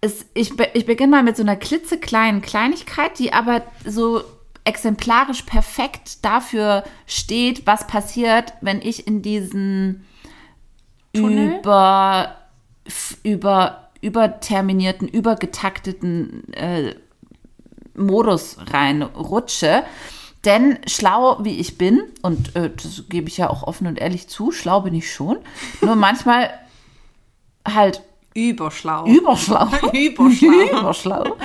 es, 0.00 0.26
ich, 0.34 0.52
ich 0.74 0.86
beginne 0.86 1.10
mal 1.10 1.22
mit 1.22 1.36
so 1.36 1.42
einer 1.42 1.56
klitzekleinen 1.56 2.40
Kleinigkeit, 2.40 3.18
die 3.18 3.32
aber 3.32 3.62
so 3.84 4.22
exemplarisch 4.64 5.42
perfekt 5.42 6.24
dafür 6.24 6.84
steht, 7.06 7.66
was 7.66 7.86
passiert, 7.86 8.54
wenn 8.60 8.80
ich 8.80 9.06
in 9.06 9.22
diesen 9.22 10.04
Tunnel? 11.12 11.58
über, 11.58 12.36
über 13.22 13.86
überterminierten, 14.00 15.08
übergetakteten 15.08 16.52
äh, 16.52 16.94
Modus 17.96 18.56
reinrutsche. 18.70 19.84
Denn 20.44 20.78
schlau 20.86 21.38
wie 21.42 21.58
ich 21.58 21.76
bin, 21.76 22.02
und 22.22 22.54
äh, 22.54 22.70
das 22.70 23.04
gebe 23.08 23.28
ich 23.28 23.36
ja 23.36 23.50
auch 23.50 23.64
offen 23.64 23.88
und 23.88 23.98
ehrlich 23.98 24.28
zu, 24.28 24.52
schlau 24.52 24.82
bin 24.82 24.94
ich 24.94 25.12
schon, 25.12 25.38
nur 25.80 25.96
manchmal 25.96 26.50
halt 27.66 28.02
Überschlau. 28.34 29.06
überschlau. 29.06 29.66
Überschlau. 29.92 30.78
überschlau. 30.80 31.36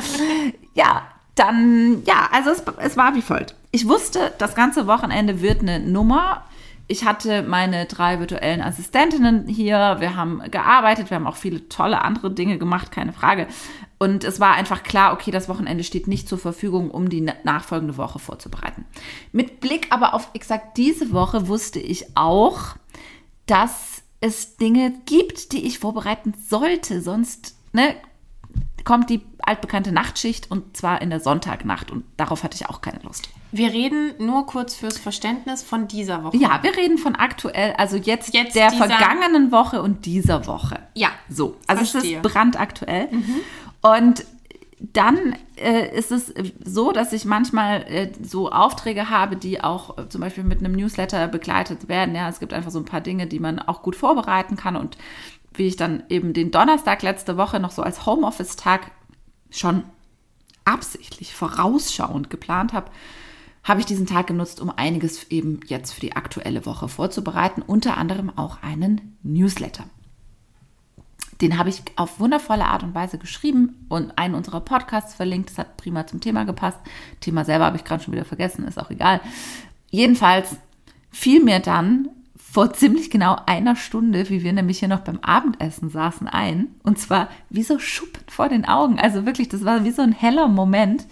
Ja, 0.75 1.03
dann, 1.36 2.03
ja, 2.05 2.29
also 2.31 2.51
es, 2.51 2.63
es 2.77 2.98
war 2.98 3.15
wie 3.15 3.22
folgt. 3.22 3.55
Ich 3.72 3.88
wusste, 3.88 4.34
das 4.38 4.53
ganze 4.53 4.86
Wochenende 4.86 5.41
wird 5.41 5.62
eine 5.62 5.79
Nummer. 5.79 6.43
Ich 6.88 7.05
hatte 7.05 7.41
meine 7.41 7.86
drei 7.86 8.20
virtuellen 8.20 8.62
Assistentinnen 8.62 9.48
hier. 9.48 9.96
Wir 10.00 10.17
haben 10.17 10.41
gearbeitet. 10.51 11.10
Wir 11.10 11.15
haben 11.15 11.27
auch 11.27 11.38
viele 11.38 11.70
tolle 11.70 12.01
andere 12.01 12.31
Dinge 12.31 12.58
gemacht, 12.58 12.91
keine 12.91 13.13
Frage. 13.13 13.48
Und 14.01 14.24
es 14.24 14.39
war 14.39 14.53
einfach 14.55 14.81
klar, 14.81 15.13
okay, 15.13 15.29
das 15.29 15.48
Wochenende 15.48 15.84
steht 15.84 16.08
nicht 16.08 16.27
zur 16.27 16.39
Verfügung, 16.39 16.89
um 16.89 17.08
die 17.10 17.22
na- 17.22 17.36
nachfolgende 17.43 17.98
Woche 17.98 18.17
vorzubereiten. 18.17 18.86
Mit 19.31 19.60
Blick 19.60 19.88
aber 19.91 20.15
auf 20.15 20.29
exakt 20.34 20.75
diese 20.77 21.12
Woche 21.12 21.48
wusste 21.48 21.79
ich 21.79 22.05
auch, 22.17 22.75
dass 23.46 24.01
es 24.20 24.58
Dinge 24.58 24.91
gibt, 25.05 25.51
die 25.51 25.67
ich 25.67 25.77
vorbereiten 25.77 26.34
sollte. 26.50 27.01
Sonst 27.03 27.55
ne, 27.74 27.96
kommt 28.86 29.12
die 29.12 29.22
altbekannte 29.43 29.91
Nachtschicht 29.91 30.50
und 30.50 30.75
zwar 30.75 31.01
in 31.03 31.12
der 31.12 31.20
Sonntagnacht. 31.20 31.91
Und 31.91 32.03
darauf 32.17 32.43
hatte 32.43 32.55
ich 32.55 32.67
auch 32.70 32.81
keine 32.81 33.01
Lust. 33.03 33.29
Wir 33.51 33.72
reden 33.72 34.13
nur 34.17 34.48
kurz 34.48 34.74
fürs 34.74 34.98
Verständnis 34.98 35.62
von 35.62 35.88
dieser 35.88 36.24
Woche. 36.24 36.38
Ja, 36.38 36.63
wir 36.63 36.75
reden 36.75 36.98
von 36.98 37.15
aktuell, 37.15 37.74
also 37.77 37.98
jetzt, 37.98 38.34
Jetzt 38.34 38.55
der 38.55 38.72
vergangenen 38.72 39.51
Woche 39.51 39.84
und 39.84 40.08
dieser 40.08 40.48
Woche. 40.48 40.79
Ja. 40.96 41.10
So, 41.29 41.58
also 41.67 41.84
es 41.84 41.91
Verstehe. 41.91 42.20
Mhm. 42.20 42.25
ist 42.25 42.34
brandaktuell. 42.34 43.10
Und 43.81 44.25
dann 44.79 45.35
äh, 45.57 45.95
ist 45.95 46.11
es 46.11 46.33
so, 46.63 46.91
dass 46.91 47.13
ich 47.13 47.25
manchmal 47.25 47.83
äh, 47.83 48.11
so 48.23 48.51
Aufträge 48.51 49.09
habe, 49.09 49.35
die 49.35 49.63
auch 49.63 49.97
äh, 49.97 50.09
zum 50.09 50.21
Beispiel 50.21 50.43
mit 50.43 50.59
einem 50.59 50.73
Newsletter 50.73 51.27
begleitet 51.27 51.88
werden. 51.88 52.15
Ja, 52.15 52.27
es 52.29 52.39
gibt 52.39 52.53
einfach 52.53 52.71
so 52.71 52.79
ein 52.79 52.85
paar 52.85 53.01
Dinge, 53.01 53.27
die 53.27 53.39
man 53.39 53.59
auch 53.59 53.83
gut 53.83 53.95
vorbereiten 53.95 54.55
kann. 54.55 54.75
Und 54.75 54.97
wie 55.53 55.67
ich 55.67 55.75
dann 55.75 56.03
eben 56.09 56.33
den 56.33 56.50
Donnerstag 56.50 57.03
letzte 57.03 57.38
Woche 57.38 57.59
noch 57.59 57.71
so 57.71 57.83
als 57.83 58.05
Homeoffice-Tag 58.05 58.91
schon 59.51 59.83
absichtlich 60.65 61.35
vorausschauend 61.35 62.29
geplant 62.29 62.73
habe, 62.73 62.89
habe 63.63 63.81
ich 63.81 63.85
diesen 63.85 64.07
Tag 64.07 64.27
genutzt, 64.27 64.59
um 64.59 64.71
einiges 64.71 65.29
eben 65.29 65.59
jetzt 65.67 65.93
für 65.93 66.01
die 66.01 66.15
aktuelle 66.15 66.65
Woche 66.65 66.88
vorzubereiten, 66.88 67.61
unter 67.61 67.97
anderem 67.97 68.35
auch 68.35 68.63
einen 68.63 69.17
Newsletter. 69.21 69.83
Den 71.41 71.57
habe 71.57 71.69
ich 71.69 71.81
auf 71.95 72.19
wundervolle 72.19 72.65
Art 72.65 72.83
und 72.83 72.93
Weise 72.93 73.17
geschrieben 73.17 73.86
und 73.89 74.17
einen 74.17 74.36
unserer 74.36 74.62
Podcasts 74.62 75.15
verlinkt. 75.15 75.50
Das 75.50 75.57
hat 75.57 75.77
prima 75.77 76.05
zum 76.05 76.21
Thema 76.21 76.45
gepasst. 76.45 76.79
Thema 77.19 77.43
selber 77.45 77.65
habe 77.65 77.77
ich 77.77 77.83
gerade 77.83 78.03
schon 78.03 78.13
wieder 78.13 78.25
vergessen, 78.25 78.67
ist 78.67 78.79
auch 78.79 78.91
egal. 78.91 79.21
Jedenfalls 79.89 80.55
fiel 81.12 81.43
mir 81.43 81.60
dann 81.60 82.10
vor 82.51 82.74
ziemlich 82.74 83.10
genau 83.10 83.38
einer 83.45 83.77
Stunde, 83.77 84.29
wie 84.29 84.43
wir 84.43 84.51
nämlich 84.51 84.79
hier 84.79 84.89
noch 84.89 85.00
beim 85.00 85.19
Abendessen 85.21 85.89
saßen, 85.89 86.27
ein. 86.27 86.67
Und 86.83 87.00
zwar 87.00 87.29
wie 87.50 87.63
so 87.63 87.79
Schuppen 87.79 88.24
vor 88.27 88.50
den 88.50 88.65
Augen. 88.65 89.00
Also 89.00 89.25
wirklich, 89.25 89.48
das 89.48 89.63
war 89.63 89.86
wie 89.86 89.91
so 89.91 90.01
ein 90.01 90.12
heller 90.12 90.50
Moment, 90.50 91.05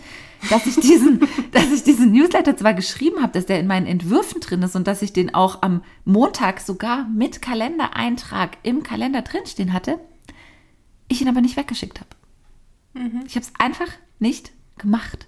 dass 0.50 0.65
ich 0.65 0.75
diesen, 0.75 1.21
dass 1.51 1.71
ich 1.71 1.83
diesen 1.83 2.12
Newsletter 2.12 2.57
zwar 2.57 2.74
geschrieben 2.74 3.21
habe, 3.21 3.31
dass 3.31 3.45
der 3.45 3.59
in 3.59 3.67
meinen 3.67 3.88
Entwürfen 3.88 4.41
drin 4.41 4.63
ist 4.63 4.75
und 4.75 4.86
dass 4.86 5.01
ich 5.01 5.13
den 5.13 5.33
auch 5.33 5.62
am 5.62 5.81
Montag 6.03 6.59
sogar 6.59 7.07
mit 7.07 7.41
Kalendereintrag 7.41 8.57
im 8.63 8.83
Kalender 8.83 9.21
drinstehen 9.21 9.71
hatte, 9.71 9.98
ich 11.10 11.22
ihn 11.22 11.28
aber 11.28 11.42
nicht 11.42 11.58
weggeschickt 11.58 12.00
habe. 12.00 12.10
Ich 13.25 13.36
habe 13.36 13.46
es 13.46 13.51
einfach 13.60 13.92
nicht 14.20 14.51
gemacht. 14.78 15.28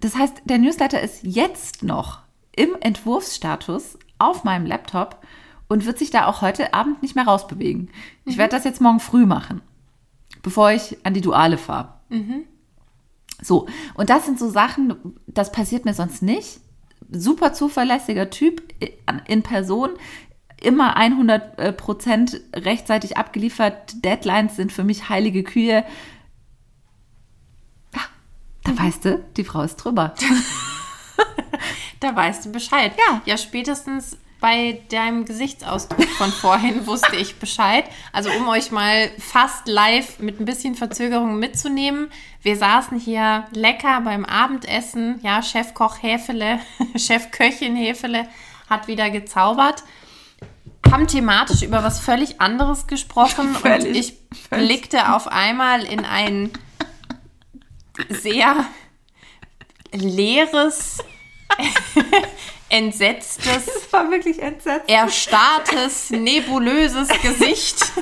Das 0.00 0.14
heißt, 0.16 0.42
der 0.44 0.58
Newsletter 0.58 1.00
ist 1.00 1.24
jetzt 1.24 1.82
noch 1.82 2.20
im 2.54 2.76
Entwurfsstatus 2.80 3.98
auf 4.18 4.44
meinem 4.44 4.66
Laptop 4.66 5.18
und 5.68 5.86
wird 5.86 5.98
sich 5.98 6.10
da 6.10 6.26
auch 6.26 6.42
heute 6.42 6.74
Abend 6.74 7.02
nicht 7.02 7.14
mehr 7.14 7.24
rausbewegen. 7.26 7.90
Ich 8.24 8.36
werde 8.36 8.54
das 8.56 8.64
jetzt 8.64 8.80
morgen 8.80 9.00
früh 9.00 9.26
machen. 9.26 9.62
bevor 10.42 10.72
ich 10.72 10.98
an 11.04 11.14
die 11.14 11.20
Duale 11.20 11.58
fahre. 11.58 11.94
So, 13.40 13.66
und 13.94 14.10
das 14.10 14.26
sind 14.26 14.38
so 14.38 14.48
Sachen, 14.50 14.94
das 15.26 15.52
passiert 15.52 15.84
mir 15.84 15.94
sonst 15.94 16.22
nicht. 16.22 16.60
Super 17.10 17.52
zuverlässiger 17.52 18.30
Typ 18.30 18.62
in 19.26 19.42
Person, 19.42 19.90
immer 20.62 20.96
100 20.96 21.58
äh, 21.58 21.72
Prozent 21.72 22.40
rechtzeitig 22.54 23.16
abgeliefert. 23.16 24.04
Deadlines 24.04 24.56
sind 24.56 24.72
für 24.72 24.84
mich 24.84 25.08
heilige 25.08 25.42
Kühe. 25.42 25.84
Ja, 27.94 28.00
da 28.64 28.78
weißt 28.78 29.04
du, 29.04 29.24
die 29.36 29.44
Frau 29.44 29.62
ist 29.62 29.76
drüber. 29.76 30.14
Da 32.02 32.16
weißt 32.16 32.46
du 32.46 32.52
Bescheid. 32.52 32.92
Ja. 32.98 33.22
Ja, 33.26 33.36
spätestens 33.36 34.18
bei 34.40 34.80
deinem 34.90 35.24
Gesichtsausdruck 35.24 36.08
von 36.08 36.32
vorhin 36.32 36.84
wusste 36.86 37.14
ich 37.14 37.36
Bescheid. 37.36 37.84
Also 38.12 38.28
um 38.30 38.48
euch 38.48 38.72
mal 38.72 39.08
fast 39.18 39.68
live 39.68 40.18
mit 40.18 40.40
ein 40.40 40.44
bisschen 40.44 40.74
Verzögerung 40.74 41.38
mitzunehmen. 41.38 42.10
Wir 42.42 42.56
saßen 42.56 42.98
hier 42.98 43.44
lecker 43.52 44.00
beim 44.00 44.24
Abendessen. 44.24 45.20
Ja, 45.22 45.42
Chefkoch 45.42 46.02
Häfele, 46.02 46.58
Chefköchin 46.96 47.76
Häfele 47.76 48.26
hat 48.68 48.88
wieder 48.88 49.10
gezaubert. 49.10 49.84
Haben 50.90 51.06
thematisch 51.06 51.62
über 51.62 51.82
was 51.82 52.00
völlig 52.00 52.40
anderes 52.40 52.86
gesprochen 52.86 53.54
Völlig, 53.62 53.86
und 53.88 53.94
ich 53.94 54.14
völlig. 54.48 54.66
blickte 54.68 55.14
auf 55.14 55.26
einmal 55.28 55.84
in 55.84 56.04
ein 56.04 56.50
sehr 58.08 58.66
leeres, 59.92 60.98
entsetztes, 62.68 63.64
Das 63.66 63.92
war 63.92 64.10
wirklich 64.10 64.40
entsetzt. 64.40 64.88
erstarrtes, 64.88 66.10
nebulöses 66.10 67.08
Gesicht. 67.20 67.92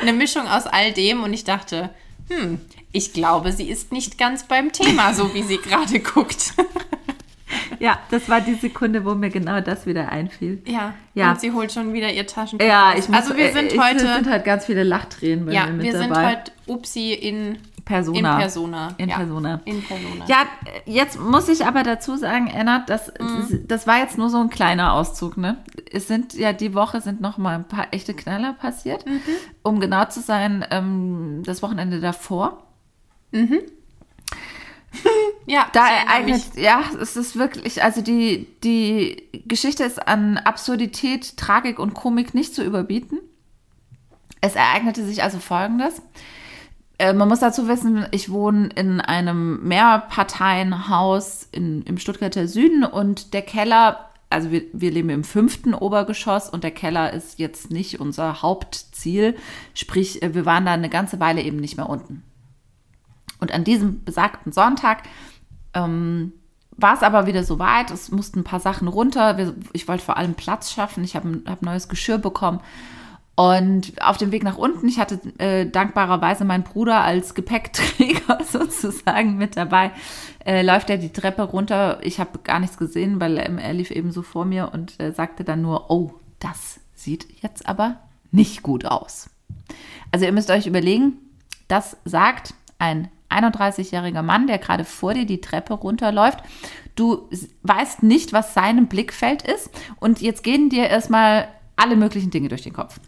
Eine 0.00 0.12
Mischung 0.12 0.46
aus 0.46 0.66
all 0.66 0.92
dem 0.92 1.22
und 1.22 1.32
ich 1.32 1.44
dachte, 1.44 1.90
hm, 2.28 2.60
ich 2.92 3.12
glaube, 3.14 3.52
sie 3.52 3.68
ist 3.68 3.92
nicht 3.92 4.18
ganz 4.18 4.44
beim 4.44 4.72
Thema, 4.72 5.14
so 5.14 5.32
wie 5.34 5.42
sie 5.42 5.58
gerade 5.58 6.00
guckt. 6.00 6.52
Ja, 7.80 7.98
das 8.10 8.28
war 8.28 8.40
die 8.40 8.54
Sekunde, 8.54 9.04
wo 9.04 9.14
mir 9.14 9.30
genau 9.30 9.60
das 9.60 9.86
wieder 9.86 10.08
einfiel. 10.10 10.62
Ja, 10.66 10.94
Ja. 11.14 11.30
und 11.32 11.40
sie 11.40 11.52
holt 11.52 11.72
schon 11.72 11.92
wieder 11.92 12.12
ihr 12.12 12.26
Taschentuch. 12.26 12.66
Ja, 12.66 12.92
ich 12.96 13.08
muss, 13.08 13.18
also 13.18 13.36
wir 13.36 13.52
sind 13.52 13.72
äh, 13.74 13.78
heute, 13.78 13.96
Es 14.06 14.14
sind 14.14 14.30
heute 14.30 14.44
ganz 14.44 14.64
viele 14.66 14.82
Lachtränen 14.82 15.46
bei 15.46 15.52
ja, 15.52 15.66
mir 15.66 15.72
mit 15.74 15.86
wir 15.86 15.92
sind 15.98 16.10
dabei. 16.10 16.36
heute 16.36 16.52
Upsi 16.66 17.12
in 17.12 17.58
Persona. 17.84 18.32
In 18.34 18.38
Persona. 18.40 18.88
In 18.98 19.08
ja. 19.08 19.16
Persona. 19.16 19.60
In 19.64 19.80
Persona. 19.82 20.24
Ja, 20.26 20.38
jetzt 20.86 21.20
muss 21.20 21.48
ich 21.48 21.64
aber 21.66 21.84
dazu 21.84 22.16
sagen, 22.16 22.50
Anna, 22.52 22.84
das, 22.84 23.12
Mhm. 23.20 23.62
das 23.68 23.86
war 23.86 23.98
jetzt 24.00 24.18
nur 24.18 24.28
so 24.28 24.38
ein 24.40 24.50
kleiner 24.50 24.92
Auszug, 24.94 25.36
ne? 25.36 25.58
Es 25.92 26.08
sind 26.08 26.34
ja 26.34 26.52
die 26.52 26.74
Woche 26.74 27.00
sind 27.00 27.20
noch 27.20 27.38
mal 27.38 27.54
ein 27.54 27.68
paar 27.68 27.86
echte 27.92 28.12
Knaller 28.14 28.54
passiert. 28.54 29.06
Mhm. 29.06 29.20
Um 29.62 29.78
genau 29.78 30.04
zu 30.06 30.20
sein, 30.20 30.64
ähm, 30.72 31.42
das 31.46 31.62
Wochenende 31.62 32.00
davor. 32.00 32.64
ja 35.46 35.66
Da 35.72 35.86
ereignet, 35.88 36.42
ja, 36.56 36.82
es 37.00 37.16
ist 37.16 37.36
wirklich, 37.36 37.82
also 37.82 38.00
die, 38.00 38.46
die 38.62 39.28
Geschichte 39.46 39.84
ist 39.84 40.06
an 40.06 40.38
Absurdität, 40.38 41.36
Tragik 41.36 41.78
und 41.78 41.94
Komik 41.94 42.34
nicht 42.34 42.54
zu 42.54 42.62
überbieten. 42.62 43.18
Es 44.40 44.54
ereignete 44.54 45.04
sich 45.04 45.22
also 45.22 45.38
Folgendes. 45.38 46.02
Äh, 46.98 47.12
man 47.12 47.28
muss 47.28 47.40
dazu 47.40 47.68
wissen, 47.68 48.06
ich 48.10 48.30
wohne 48.30 48.68
in 48.74 49.00
einem 49.00 49.66
Mehrparteienhaus 49.66 51.48
in, 51.52 51.82
im 51.82 51.98
Stuttgarter 51.98 52.48
Süden 52.48 52.84
und 52.84 53.34
der 53.34 53.42
Keller, 53.42 54.10
also 54.30 54.50
wir, 54.50 54.62
wir 54.72 54.90
leben 54.90 55.10
im 55.10 55.24
fünften 55.24 55.74
Obergeschoss 55.74 56.48
und 56.48 56.64
der 56.64 56.70
Keller 56.70 57.12
ist 57.12 57.38
jetzt 57.38 57.70
nicht 57.70 58.00
unser 58.00 58.42
Hauptziel. 58.42 59.36
Sprich, 59.74 60.22
äh, 60.22 60.34
wir 60.34 60.46
waren 60.46 60.64
da 60.64 60.72
eine 60.72 60.88
ganze 60.88 61.20
Weile 61.20 61.42
eben 61.42 61.58
nicht 61.58 61.76
mehr 61.76 61.88
unten. 61.88 62.22
Und 63.46 63.54
an 63.54 63.62
diesem 63.62 64.02
besagten 64.02 64.50
Sonntag 64.50 65.04
ähm, 65.72 66.32
war 66.72 66.94
es 66.94 67.04
aber 67.04 67.28
wieder 67.28 67.44
so 67.44 67.60
weit. 67.60 67.92
Es 67.92 68.10
mussten 68.10 68.40
ein 68.40 68.44
paar 68.44 68.58
Sachen 68.58 68.88
runter. 68.88 69.38
Wir, 69.38 69.54
ich 69.72 69.86
wollte 69.86 70.04
vor 70.04 70.16
allem 70.16 70.34
Platz 70.34 70.72
schaffen. 70.72 71.04
Ich 71.04 71.14
habe 71.14 71.42
hab 71.46 71.62
neues 71.62 71.88
Geschirr 71.88 72.18
bekommen. 72.18 72.60
Und 73.36 74.02
auf 74.02 74.16
dem 74.16 74.32
Weg 74.32 74.42
nach 74.42 74.58
unten, 74.58 74.88
ich 74.88 74.98
hatte 74.98 75.20
äh, 75.38 75.70
dankbarerweise 75.70 76.44
meinen 76.44 76.64
Bruder 76.64 77.02
als 77.02 77.34
Gepäckträger 77.34 78.40
sozusagen 78.50 79.36
mit 79.36 79.56
dabei, 79.56 79.92
äh, 80.44 80.62
läuft 80.62 80.90
er 80.90 80.98
die 80.98 81.12
Treppe 81.12 81.42
runter. 81.42 82.00
Ich 82.02 82.18
habe 82.18 82.40
gar 82.40 82.58
nichts 82.58 82.78
gesehen, 82.78 83.20
weil 83.20 83.36
er, 83.36 83.48
er 83.58 83.74
lief 83.74 83.92
eben 83.92 84.10
so 84.10 84.22
vor 84.22 84.44
mir 84.44 84.72
und 84.72 84.98
äh, 84.98 85.12
sagte 85.12 85.44
dann 85.44 85.62
nur, 85.62 85.88
oh, 85.88 86.14
das 86.40 86.80
sieht 86.94 87.28
jetzt 87.42 87.68
aber 87.68 88.00
nicht 88.32 88.64
gut 88.64 88.86
aus. 88.86 89.30
Also 90.10 90.26
ihr 90.26 90.32
müsst 90.32 90.50
euch 90.50 90.66
überlegen, 90.66 91.18
das 91.68 91.96
sagt 92.04 92.54
ein 92.78 93.08
31-jähriger 93.30 94.22
Mann, 94.22 94.46
der 94.46 94.58
gerade 94.58 94.84
vor 94.84 95.14
dir 95.14 95.26
die 95.26 95.40
Treppe 95.40 95.74
runterläuft. 95.74 96.38
Du 96.94 97.28
weißt 97.62 98.02
nicht, 98.02 98.32
was 98.32 98.54
seinem 98.54 98.86
Blickfeld 98.86 99.42
ist. 99.42 99.70
Und 100.00 100.20
jetzt 100.20 100.42
gehen 100.42 100.70
dir 100.70 100.88
erstmal 100.88 101.48
alle 101.76 101.96
möglichen 101.96 102.30
Dinge 102.30 102.48
durch 102.48 102.62
den 102.62 102.72
Kopf. 102.72 102.98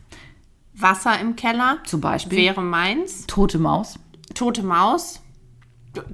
Wasser 0.74 1.18
im 1.20 1.34
Keller 1.36 1.78
Zum 1.84 2.00
Beispiel 2.00 2.38
wäre 2.38 2.62
meins. 2.62 3.26
tote 3.26 3.58
Maus. 3.58 3.98
Tote 4.34 4.62
Maus. 4.62 5.20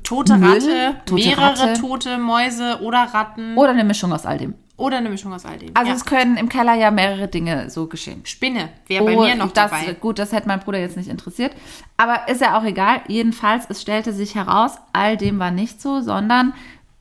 Tote 0.02 0.36
Müll, 0.38 0.52
Ratte, 0.54 0.96
tote 1.04 1.14
mehrere 1.14 1.42
Ratte. 1.58 1.80
tote 1.80 2.16
Mäuse 2.18 2.78
oder 2.80 3.00
Ratten 3.12 3.56
Oder 3.56 3.70
eine 3.70 3.84
Mischung 3.84 4.12
aus 4.12 4.24
all 4.24 4.38
dem. 4.38 4.54
Oder 4.76 4.98
eine 4.98 5.08
Mischung 5.08 5.32
aus 5.32 5.44
all 5.44 5.58
dem. 5.58 5.70
Also 5.74 5.90
ja. 5.90 5.96
es 5.96 6.04
können 6.04 6.36
im 6.36 6.48
Keller 6.48 6.74
ja 6.74 6.90
mehrere 6.90 7.28
Dinge 7.28 7.70
so 7.70 7.86
geschehen. 7.86 8.22
Spinne 8.24 8.70
wäre 8.86 9.04
bei 9.04 9.16
Oh, 9.16 9.22
mir 9.22 9.36
noch 9.36 9.52
das, 9.52 9.70
dabei. 9.70 9.92
Gut, 9.94 10.18
das 10.18 10.32
hätte 10.32 10.48
mein 10.48 10.60
Bruder 10.60 10.80
jetzt 10.80 10.96
nicht 10.96 11.08
interessiert. 11.08 11.52
Aber 11.96 12.28
ist 12.28 12.40
ja 12.40 12.58
auch 12.58 12.64
egal. 12.64 13.02
Jedenfalls, 13.06 13.66
es 13.68 13.80
stellte 13.80 14.12
sich 14.12 14.34
heraus, 14.34 14.72
all 14.92 15.16
dem 15.16 15.38
war 15.38 15.52
nicht 15.52 15.80
so, 15.80 16.00
sondern 16.00 16.54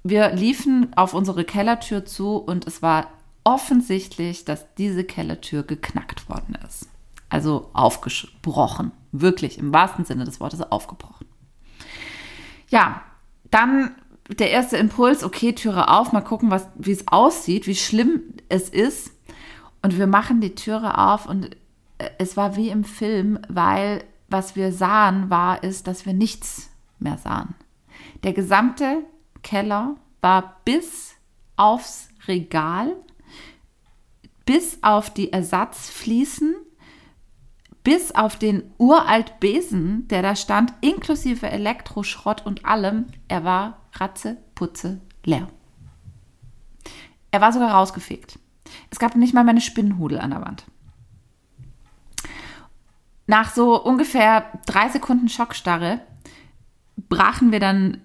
wir 0.03 0.31
liefen 0.33 0.95
auf 0.95 1.13
unsere 1.13 1.45
Kellertür 1.45 2.05
zu 2.05 2.37
und 2.37 2.67
es 2.67 2.81
war 2.81 3.07
offensichtlich, 3.43 4.45
dass 4.45 4.73
diese 4.75 5.03
Kellertür 5.03 5.63
geknackt 5.63 6.29
worden 6.29 6.57
ist. 6.67 6.87
Also 7.29 7.71
aufgebrochen. 7.73 8.91
Wirklich, 9.11 9.57
im 9.57 9.73
wahrsten 9.73 10.05
Sinne 10.05 10.25
des 10.25 10.39
Wortes 10.39 10.61
aufgebrochen. 10.61 11.25
Ja, 12.69 13.01
dann 13.49 13.95
der 14.29 14.51
erste 14.51 14.77
Impuls, 14.77 15.23
okay, 15.23 15.53
Türe 15.53 15.89
auf, 15.89 16.11
mal 16.11 16.21
gucken, 16.21 16.49
was, 16.49 16.67
wie 16.75 16.91
es 16.91 17.07
aussieht, 17.07 17.67
wie 17.67 17.75
schlimm 17.75 18.21
es 18.49 18.69
ist. 18.69 19.11
Und 19.81 19.97
wir 19.97 20.07
machen 20.07 20.39
die 20.39 20.55
Türe 20.55 20.97
auf 20.97 21.27
und 21.27 21.55
äh, 21.97 22.09
es 22.17 22.37
war 22.37 22.55
wie 22.55 22.69
im 22.69 22.83
Film, 22.83 23.39
weil 23.49 24.03
was 24.29 24.55
wir 24.55 24.71
sahen 24.71 25.29
war, 25.29 25.63
ist, 25.63 25.87
dass 25.87 26.05
wir 26.05 26.13
nichts 26.13 26.69
mehr 26.99 27.17
sahen. 27.17 27.53
Der 28.23 28.33
gesamte 28.33 29.03
Keller 29.43 29.95
war 30.21 30.61
bis 30.63 31.15
aufs 31.57 32.09
Regal, 32.27 32.95
bis 34.45 34.79
auf 34.81 35.09
die 35.09 35.31
Ersatzfliesen, 35.31 36.55
bis 37.83 38.15
auf 38.15 38.37
den 38.37 38.63
uralt 38.77 39.39
Besen, 39.41 40.07
der 40.07 40.21
da 40.21 40.35
stand, 40.35 40.73
inklusive 40.81 41.49
Elektroschrott 41.49 42.45
und 42.45 42.65
allem, 42.65 43.07
er 43.27 43.43
war 43.43 43.82
ratzeputze 43.93 45.01
leer. 45.23 45.47
Er 47.31 47.41
war 47.41 47.51
sogar 47.51 47.71
rausgefegt. 47.71 48.39
Es 48.89 48.99
gab 48.99 49.15
nicht 49.15 49.33
mal 49.33 49.43
meine 49.43 49.61
Spinnenhudel 49.61 50.19
an 50.19 50.31
der 50.31 50.41
Wand. 50.41 50.65
Nach 53.25 53.53
so 53.53 53.81
ungefähr 53.81 54.59
drei 54.65 54.89
Sekunden 54.89 55.29
Schockstarre 55.29 56.01
brachen 57.09 57.51
wir 57.51 57.59
dann, 57.59 58.01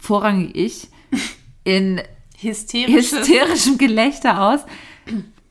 vorrangig 0.00 0.54
ich, 0.56 0.88
in 1.64 2.00
hysterischem 2.36 3.78
Gelächter 3.78 4.40
aus, 4.40 4.60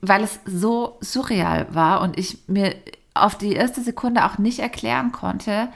weil 0.00 0.22
es 0.22 0.40
so 0.44 0.98
surreal 1.00 1.74
war 1.74 2.00
und 2.00 2.18
ich 2.18 2.38
mir 2.46 2.74
auf 3.14 3.36
die 3.36 3.52
erste 3.52 3.82
Sekunde 3.82 4.24
auch 4.24 4.38
nicht 4.38 4.60
erklären 4.60 5.12
konnte, 5.12 5.68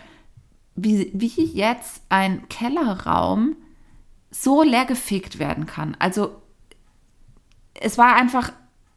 wie, 0.75 1.11
wie 1.13 1.45
jetzt 1.45 2.03
ein 2.09 2.49
Kellerraum 2.49 3.57
so 4.33 4.63
leergefegt 4.63 5.39
werden 5.39 5.67
kann. 5.67 5.97
Also 6.01 6.43
es 7.75 7.99
war 7.99 8.17
einfach 8.17 8.53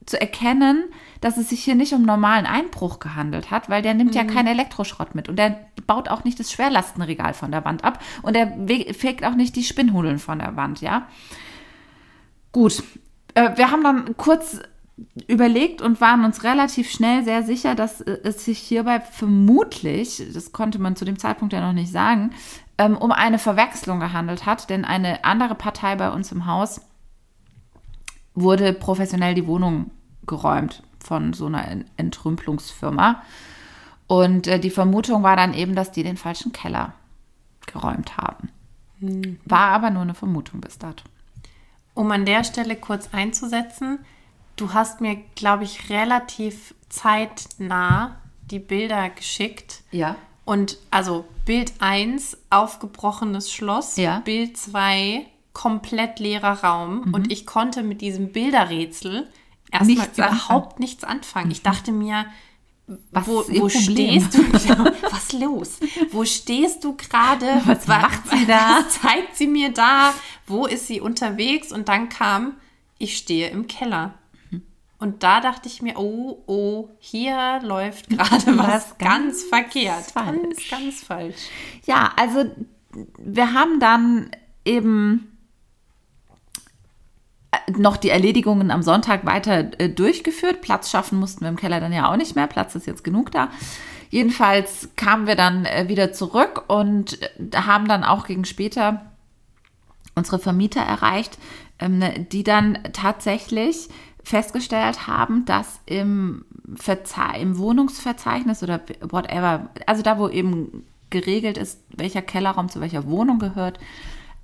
zu 0.05 0.19
erkennen, 0.19 0.85
dass 1.19 1.37
es 1.37 1.49
sich 1.49 1.63
hier 1.63 1.75
nicht 1.75 1.93
um 1.93 2.03
normalen 2.03 2.45
Einbruch 2.45 2.99
gehandelt 2.99 3.51
hat, 3.51 3.69
weil 3.69 3.81
der 3.81 3.95
nimmt 3.95 4.13
ja 4.15 4.23
keinen 4.23 4.47
Elektroschrott 4.47 5.15
mit 5.15 5.29
und 5.29 5.37
der 5.37 5.59
baut 5.87 6.09
auch 6.09 6.23
nicht 6.23 6.39
das 6.39 6.51
Schwerlastenregal 6.51 7.33
von 7.33 7.51
der 7.51 7.65
Wand 7.65 7.83
ab 7.83 7.99
und 8.21 8.35
der 8.35 8.53
we- 8.67 8.93
fegt 8.93 9.25
auch 9.25 9.35
nicht 9.35 9.55
die 9.55 9.63
Spinnhudeln 9.63 10.19
von 10.19 10.39
der 10.39 10.55
Wand, 10.55 10.81
ja. 10.81 11.07
Gut, 12.51 12.83
äh, 13.33 13.57
wir 13.57 13.71
haben 13.71 13.83
dann 13.83 14.15
kurz 14.17 14.59
überlegt 15.27 15.81
und 15.81 15.99
waren 15.99 16.23
uns 16.23 16.43
relativ 16.43 16.89
schnell 16.89 17.23
sehr 17.25 17.43
sicher, 17.43 17.75
dass 17.75 17.99
äh, 18.01 18.19
es 18.23 18.45
sich 18.45 18.59
hierbei 18.59 19.01
vermutlich, 19.01 20.23
das 20.33 20.51
konnte 20.51 20.79
man 20.79 20.95
zu 20.95 21.03
dem 21.03 21.19
Zeitpunkt 21.19 21.53
ja 21.53 21.61
noch 21.61 21.73
nicht 21.73 21.91
sagen, 21.91 22.31
ähm, 22.77 22.97
um 22.97 23.11
eine 23.11 23.39
Verwechslung 23.39 23.99
gehandelt 23.99 24.45
hat, 24.45 24.69
denn 24.69 24.85
eine 24.85 25.23
andere 25.23 25.55
Partei 25.55 25.95
bei 25.95 26.09
uns 26.11 26.31
im 26.31 26.45
Haus 26.45 26.81
wurde 28.33 28.73
professionell 28.73 29.33
die 29.33 29.47
Wohnung 29.47 29.91
geräumt 30.27 30.83
von 31.03 31.33
so 31.33 31.45
einer 31.45 31.67
Ent- 31.67 31.87
Entrümpelungsfirma. 31.97 33.21
Und 34.07 34.47
äh, 34.47 34.59
die 34.59 34.69
Vermutung 34.69 35.23
war 35.23 35.35
dann 35.35 35.53
eben, 35.53 35.75
dass 35.75 35.91
die 35.91 36.03
den 36.03 36.17
falschen 36.17 36.51
Keller 36.51 36.93
geräumt 37.65 38.17
haben. 38.17 38.49
War 39.45 39.69
aber 39.69 39.89
nur 39.89 40.01
eine 40.01 40.13
Vermutung 40.13 40.61
bis 40.61 40.77
dato. 40.77 41.03
Um 41.93 42.11
an 42.11 42.25
der 42.25 42.43
Stelle 42.43 42.75
kurz 42.75 43.09
einzusetzen, 43.13 43.99
du 44.55 44.73
hast 44.73 45.01
mir, 45.01 45.15
glaube 45.35 45.63
ich, 45.63 45.89
relativ 45.89 46.73
zeitnah 46.89 48.17
die 48.51 48.59
Bilder 48.59 49.09
geschickt. 49.09 49.83
Ja. 49.91 50.15
Und 50.45 50.77
also 50.91 51.25
Bild 51.45 51.73
1, 51.79 52.37
aufgebrochenes 52.49 53.51
Schloss. 53.51 53.97
Ja. 53.97 54.19
Bild 54.19 54.57
2, 54.57 55.25
komplett 55.53 56.19
leerer 56.19 56.63
Raum. 56.63 57.13
Und 57.13 57.31
ich 57.31 57.45
konnte 57.45 57.81
mit 57.83 58.01
diesem 58.01 58.31
Bilderrätsel 58.31 59.27
erstmal 59.71 60.07
überhaupt 60.15 60.79
nichts 60.79 61.03
anfangen. 61.03 61.49
Ich 61.51 61.63
dachte 61.63 61.91
mir, 61.91 62.25
Was 63.11 63.27
wo, 63.27 63.43
wo 63.47 63.69
stehst 63.69 64.35
du? 64.35 64.43
Was 65.11 65.33
los? 65.33 65.79
Wo 66.11 66.23
stehst 66.25 66.83
du 66.83 66.95
gerade? 66.95 67.61
Was 67.65 67.87
Wa- 67.87 67.99
macht 68.01 68.29
sie 68.29 68.45
da? 68.45 68.79
Was 68.85 69.01
zeigt 69.01 69.35
sie 69.35 69.47
mir 69.47 69.71
da? 69.73 70.13
Wo 70.45 70.67
ist 70.67 70.85
sie 70.87 71.01
unterwegs? 71.01 71.71
Und 71.71 71.87
dann 71.89 72.09
kam, 72.09 72.53
ich 72.99 73.17
stehe 73.17 73.49
im 73.49 73.65
Keller. 73.67 74.13
Und 75.05 75.21
da 75.21 75.39
dachte 75.39 75.67
ich 75.67 75.83
mir, 75.83 75.99
oh, 75.99 76.41
oh, 76.47 76.89
hier 76.97 77.59
läuft 77.61 78.09
gerade 78.09 78.57
was, 78.57 78.67
Was 78.67 78.97
ganz, 78.97 78.97
ganz 78.97 79.43
verkehrt. 79.43 80.15
Ganz, 80.15 80.63
falsch. 80.63 80.69
ganz 80.71 81.03
falsch. 81.03 81.35
Ja, 81.85 82.11
also 82.19 82.45
wir 83.19 83.53
haben 83.53 83.79
dann 83.79 84.31
eben 84.65 85.37
äh, 87.51 87.71
noch 87.73 87.97
die 87.97 88.09
Erledigungen 88.09 88.71
am 88.71 88.81
Sonntag 88.81 89.27
weiter 89.27 89.79
äh, 89.79 89.89
durchgeführt. 89.89 90.61
Platz 90.61 90.89
schaffen 90.89 91.19
mussten 91.19 91.41
wir 91.41 91.49
im 91.49 91.55
Keller 91.55 91.79
dann 91.79 91.93
ja 91.93 92.11
auch 92.11 92.17
nicht 92.17 92.35
mehr. 92.35 92.47
Platz 92.47 92.73
ist 92.73 92.87
jetzt 92.87 93.03
genug 93.03 93.29
da. 93.29 93.51
Jedenfalls 94.09 94.89
kamen 94.95 95.27
wir 95.27 95.35
dann 95.35 95.65
äh, 95.65 95.87
wieder 95.87 96.13
zurück 96.13 96.63
und 96.67 97.21
äh, 97.21 97.57
haben 97.57 97.87
dann 97.87 98.03
auch 98.03 98.25
gegen 98.25 98.45
später 98.45 99.11
unsere 100.15 100.39
Vermieter 100.39 100.81
erreicht, 100.81 101.37
ähm, 101.77 102.01
die 102.31 102.43
dann 102.43 102.79
tatsächlich 102.91 103.89
festgestellt 104.25 105.07
haben, 105.07 105.45
dass 105.45 105.79
im, 105.85 106.43
Verze 106.75 107.21
im 107.39 107.59
Wohnungsverzeichnis 107.59 108.63
oder 108.63 108.81
whatever, 109.01 109.69
also 109.85 110.01
da, 110.01 110.17
wo 110.17 110.27
eben 110.27 110.83
geregelt 111.11 111.57
ist, 111.57 111.79
welcher 111.95 112.23
Kellerraum 112.23 112.67
zu 112.67 112.81
welcher 112.81 113.05
Wohnung 113.05 113.37
gehört, 113.37 113.79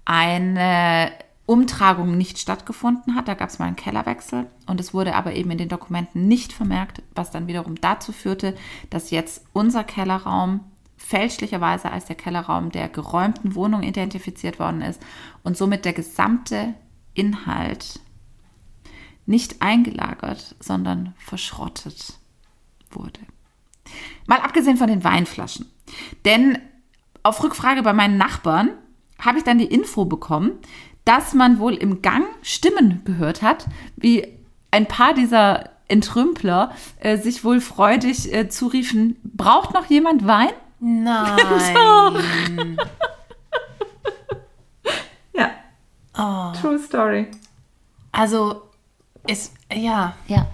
eine 0.06 1.12
Umtragung 1.48 2.16
nicht 2.16 2.38
stattgefunden 2.38 3.16
hat. 3.16 3.28
Da 3.28 3.34
gab 3.34 3.50
es 3.50 3.58
mal 3.58 3.66
einen 3.66 3.76
Kellerwechsel 3.76 4.46
und 4.68 4.80
es 4.80 4.94
wurde 4.94 5.16
aber 5.16 5.34
eben 5.34 5.50
in 5.50 5.58
den 5.58 5.70
Dokumenten 5.70 6.28
nicht 6.28 6.54
vermerkt, 6.54 7.02
was 7.16 7.32
dann 7.32 7.48
wiederum 7.48 7.82
dazu 7.82 8.12
führte, 8.12 8.56
dass 8.92 9.10
jetzt 9.10 9.44
unser 9.52 9.84
Kellerraum 9.84 10.62
fälschlicherweise 10.96 11.92
als 11.92 12.06
der 12.06 12.16
Kellerraum 12.16 12.70
der 12.70 12.88
geräumten 12.88 13.56
Wohnung 13.56 13.82
identifiziert 13.82 14.60
worden 14.60 14.84
ist 14.84 15.02
und 15.44 15.58
somit 15.58 15.86
der 15.86 15.94
gesamte 15.94 16.76
Inhalt 17.16 18.00
nicht 19.26 19.62
eingelagert, 19.62 20.56
sondern 20.60 21.14
verschrottet 21.18 22.14
wurde. 22.92 23.20
Mal 24.26 24.40
abgesehen 24.40 24.78
von 24.78 24.88
den 24.88 25.04
Weinflaschen. 25.04 25.72
Denn 26.26 26.58
auf 27.24 27.44
Rückfrage 27.44 27.84
bei 27.84 27.94
meinen 27.94 28.18
Nachbarn 28.18 28.72
habe 29.20 29.38
ich 29.38 29.44
dann 29.44 29.58
die 29.60 29.66
Info 29.66 30.06
bekommen, 30.06 30.52
dass 31.06 31.34
man 31.34 31.60
wohl 31.60 31.74
im 31.74 32.02
Gang 32.02 32.26
Stimmen 32.42 33.02
gehört 33.06 33.42
hat, 33.42 33.68
wie 33.96 34.28
ein 34.72 34.88
paar 34.88 35.14
dieser 35.14 35.70
Entrümpler 35.88 36.74
äh, 37.00 37.18
sich 37.18 37.44
wohl 37.44 37.60
freudig 37.60 38.34
äh, 38.34 38.50
zuriefen, 38.50 39.18
braucht 39.24 39.74
noch 39.74 39.86
jemand 39.88 40.26
Wein? 40.26 40.52
Nein. 40.80 42.78
Ja. 45.34 46.54
True 46.60 46.80
Story. 46.80 47.28
Also, 48.12 48.64
es, 49.28 49.54
ja, 49.74 50.16
Ja, 50.28 50.48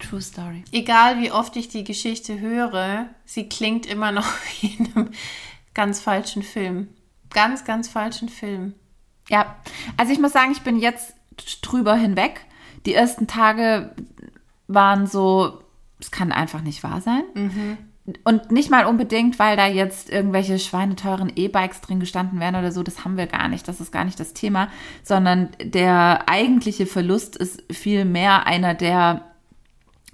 True 0.00 0.20
Story. 0.22 0.64
egal 0.72 1.20
wie 1.20 1.30
oft 1.30 1.56
ich 1.56 1.68
die 1.68 1.84
Geschichte 1.84 2.40
höre, 2.40 3.06
sie 3.24 3.48
klingt 3.48 3.86
immer 3.86 4.12
noch 4.12 4.26
wie 4.60 4.74
in 4.74 4.94
einem 4.94 5.10
ganz 5.74 6.00
falschen 6.00 6.42
Film. 6.42 6.88
Ganz, 7.30 7.64
ganz 7.64 7.88
falschen 7.88 8.28
Film. 8.28 8.74
Ja, 9.28 9.56
also 9.96 10.12
ich 10.12 10.20
muss 10.20 10.32
sagen, 10.32 10.52
ich 10.52 10.62
bin 10.62 10.78
jetzt 10.78 11.14
drüber 11.62 11.96
hinweg. 11.96 12.44
Die 12.86 12.94
ersten 12.94 13.26
Tage 13.26 13.94
waren 14.68 15.06
so, 15.06 15.62
es 15.98 16.10
kann 16.10 16.30
einfach 16.32 16.60
nicht 16.60 16.82
wahr 16.82 17.00
sein. 17.00 17.24
Und 18.22 18.50
nicht 18.50 18.70
mal 18.70 18.84
unbedingt, 18.84 19.38
weil 19.38 19.56
da 19.56 19.66
jetzt 19.66 20.10
irgendwelche 20.10 20.58
schweineteuren 20.58 21.32
E-Bikes 21.34 21.80
drin 21.80 22.00
gestanden 22.00 22.38
wären 22.38 22.54
oder 22.54 22.70
so, 22.70 22.82
das 22.82 23.04
haben 23.04 23.16
wir 23.16 23.26
gar 23.26 23.48
nicht, 23.48 23.66
das 23.66 23.80
ist 23.80 23.92
gar 23.92 24.04
nicht 24.04 24.20
das 24.20 24.34
Thema, 24.34 24.68
sondern 25.02 25.48
der 25.62 26.28
eigentliche 26.28 26.84
Verlust 26.84 27.34
ist 27.34 27.62
viel 27.72 28.04
mehr 28.04 28.46
einer, 28.46 28.74
der 28.74 29.22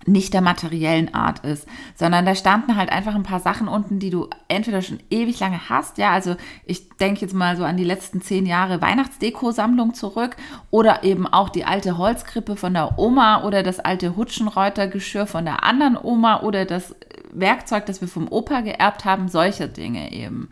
nicht 0.07 0.33
der 0.33 0.40
materiellen 0.40 1.14
Art 1.14 1.40
ist, 1.40 1.66
sondern 1.94 2.24
da 2.24 2.35
standen 2.35 2.76
halt 2.76 2.90
einfach 2.90 3.14
ein 3.14 3.22
paar 3.22 3.40
Sachen 3.40 3.68
unten, 3.68 3.98
die 3.98 4.11
du 4.11 4.29
entweder 4.48 4.81
schon 4.81 5.00
ewig 5.11 5.38
lange 5.40 5.68
hast, 5.68 5.98
ja, 5.98 6.11
also 6.11 6.37
ich 6.64 6.88
denke 6.96 7.20
jetzt 7.20 7.35
mal 7.35 7.57
so 7.57 7.64
an 7.64 7.76
die 7.76 7.85
letzten 7.85 8.22
zehn 8.22 8.46
Jahre 8.46 8.81
Weihnachtsdeko-Sammlung 8.81 9.92
zurück 9.94 10.37
oder 10.70 11.05
eben 11.05 11.26
auch 11.26 11.50
die 11.50 11.64
alte 11.64 11.98
Holzkrippe 11.98 12.57
von 12.57 12.72
der 12.72 12.98
Oma 12.98 13.44
oder 13.44 13.62
das 13.62 13.79
alte 13.79 14.16
Hutschenreuter-Geschirr 14.16 15.26
von 15.26 15.44
der 15.44 15.64
anderen 15.64 15.98
Oma 16.00 16.40
oder 16.40 16.64
das 16.64 16.94
Werkzeug, 17.33 17.87
das 17.87 18.01
wir 18.01 18.09
vom 18.09 18.29
Opa 18.29 18.61
geerbt 18.61 19.05
haben, 19.05 19.29
solche 19.29 19.69
Dinge 19.69 20.12
eben. 20.12 20.51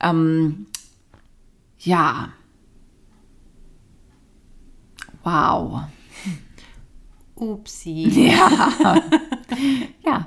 Ähm, 0.00 0.66
ja. 1.78 2.30
Wow. 5.22 5.82
Upsi. 7.34 8.08
Ja. 8.30 8.72
ja. 10.04 10.26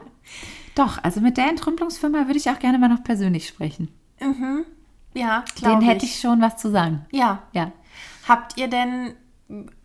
Doch, 0.76 1.04
also 1.04 1.20
mit 1.20 1.38
der 1.38 1.50
Entrümpelungsfirma 1.50 2.28
würde 2.28 2.38
ich 2.38 2.50
auch 2.50 2.60
gerne 2.60 2.80
mal 2.80 2.88
noch 2.88 3.04
persönlich 3.04 3.48
sprechen. 3.48 3.89
Ja, 5.13 5.44
Den 5.58 5.63
glaube 5.63 5.86
hätte 5.86 6.06
ich 6.06 6.20
schon 6.20 6.41
was 6.41 6.58
zu 6.58 6.72
sagen. 6.72 7.06
Ja. 7.12 7.44
Ja. 7.52 7.72
Habt 8.28 8.58
ihr 8.58 8.67
denn 8.67 9.13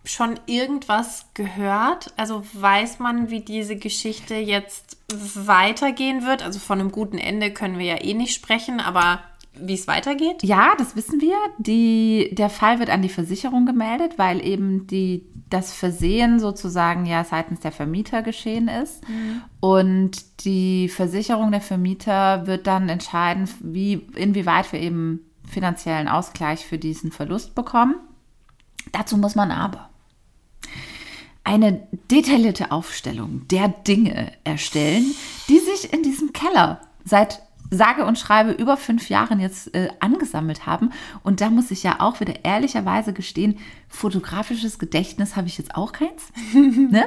schon 0.06 0.38
irgendwas 0.46 1.26
gehört? 1.34 2.12
Also 2.16 2.42
weiß 2.52 3.00
man, 3.00 3.30
wie 3.30 3.40
diese 3.40 3.76
Geschichte 3.76 4.34
jetzt 4.34 4.96
weitergehen 5.34 6.24
wird? 6.24 6.42
Also 6.42 6.58
von 6.58 6.80
einem 6.80 6.92
guten 6.92 7.18
Ende 7.18 7.52
können 7.52 7.78
wir 7.78 7.86
ja 7.86 8.02
eh 8.02 8.14
nicht 8.14 8.34
sprechen, 8.34 8.80
aber 8.80 9.20
wie 9.58 9.74
es 9.74 9.88
weitergeht? 9.88 10.42
Ja, 10.42 10.74
das 10.78 10.96
wissen 10.96 11.20
wir. 11.20 11.36
Die, 11.58 12.30
der 12.32 12.50
Fall 12.50 12.78
wird 12.78 12.90
an 12.90 13.02
die 13.02 13.08
Versicherung 13.08 13.66
gemeldet, 13.66 14.18
weil 14.18 14.44
eben 14.44 14.86
die, 14.86 15.26
das 15.48 15.72
Versehen 15.72 16.38
sozusagen 16.38 17.06
ja 17.06 17.24
seitens 17.24 17.60
der 17.60 17.72
Vermieter 17.72 18.22
geschehen 18.22 18.68
ist. 18.68 19.02
Und 19.60 20.44
die 20.44 20.88
Versicherung 20.88 21.50
der 21.50 21.60
Vermieter 21.62 22.46
wird 22.46 22.66
dann 22.66 22.88
entscheiden, 22.88 23.48
wie, 23.60 23.94
inwieweit 24.14 24.72
wir 24.72 24.80
eben 24.80 25.20
finanziellen 25.48 26.08
Ausgleich 26.08 26.66
für 26.66 26.78
diesen 26.78 27.10
Verlust 27.10 27.54
bekommen. 27.54 27.96
Dazu 28.92 29.16
muss 29.16 29.34
man 29.34 29.50
aber 29.50 29.88
eine 31.46 31.86
detaillierte 32.10 32.72
Aufstellung 32.72 33.46
der 33.48 33.68
Dinge 33.68 34.32
erstellen, 34.42 35.14
die 35.48 35.60
sich 35.60 35.92
in 35.92 36.02
diesem 36.02 36.32
Keller 36.32 36.80
seit 37.04 37.40
sage 37.70 38.04
und 38.04 38.18
schreibe 38.18 38.52
über 38.52 38.76
fünf 38.76 39.08
Jahren 39.08 39.40
jetzt 39.40 39.74
äh, 39.74 39.88
angesammelt 40.00 40.66
haben. 40.66 40.90
Und 41.22 41.40
da 41.40 41.50
muss 41.50 41.70
ich 41.70 41.82
ja 41.82 41.96
auch 42.00 42.20
wieder 42.20 42.44
ehrlicherweise 42.44 43.12
gestehen, 43.12 43.58
fotografisches 43.88 44.78
Gedächtnis 44.78 45.36
habe 45.36 45.46
ich 45.46 45.58
jetzt 45.58 45.74
auch 45.74 45.92
keins. 45.92 46.32
ne? 46.54 47.04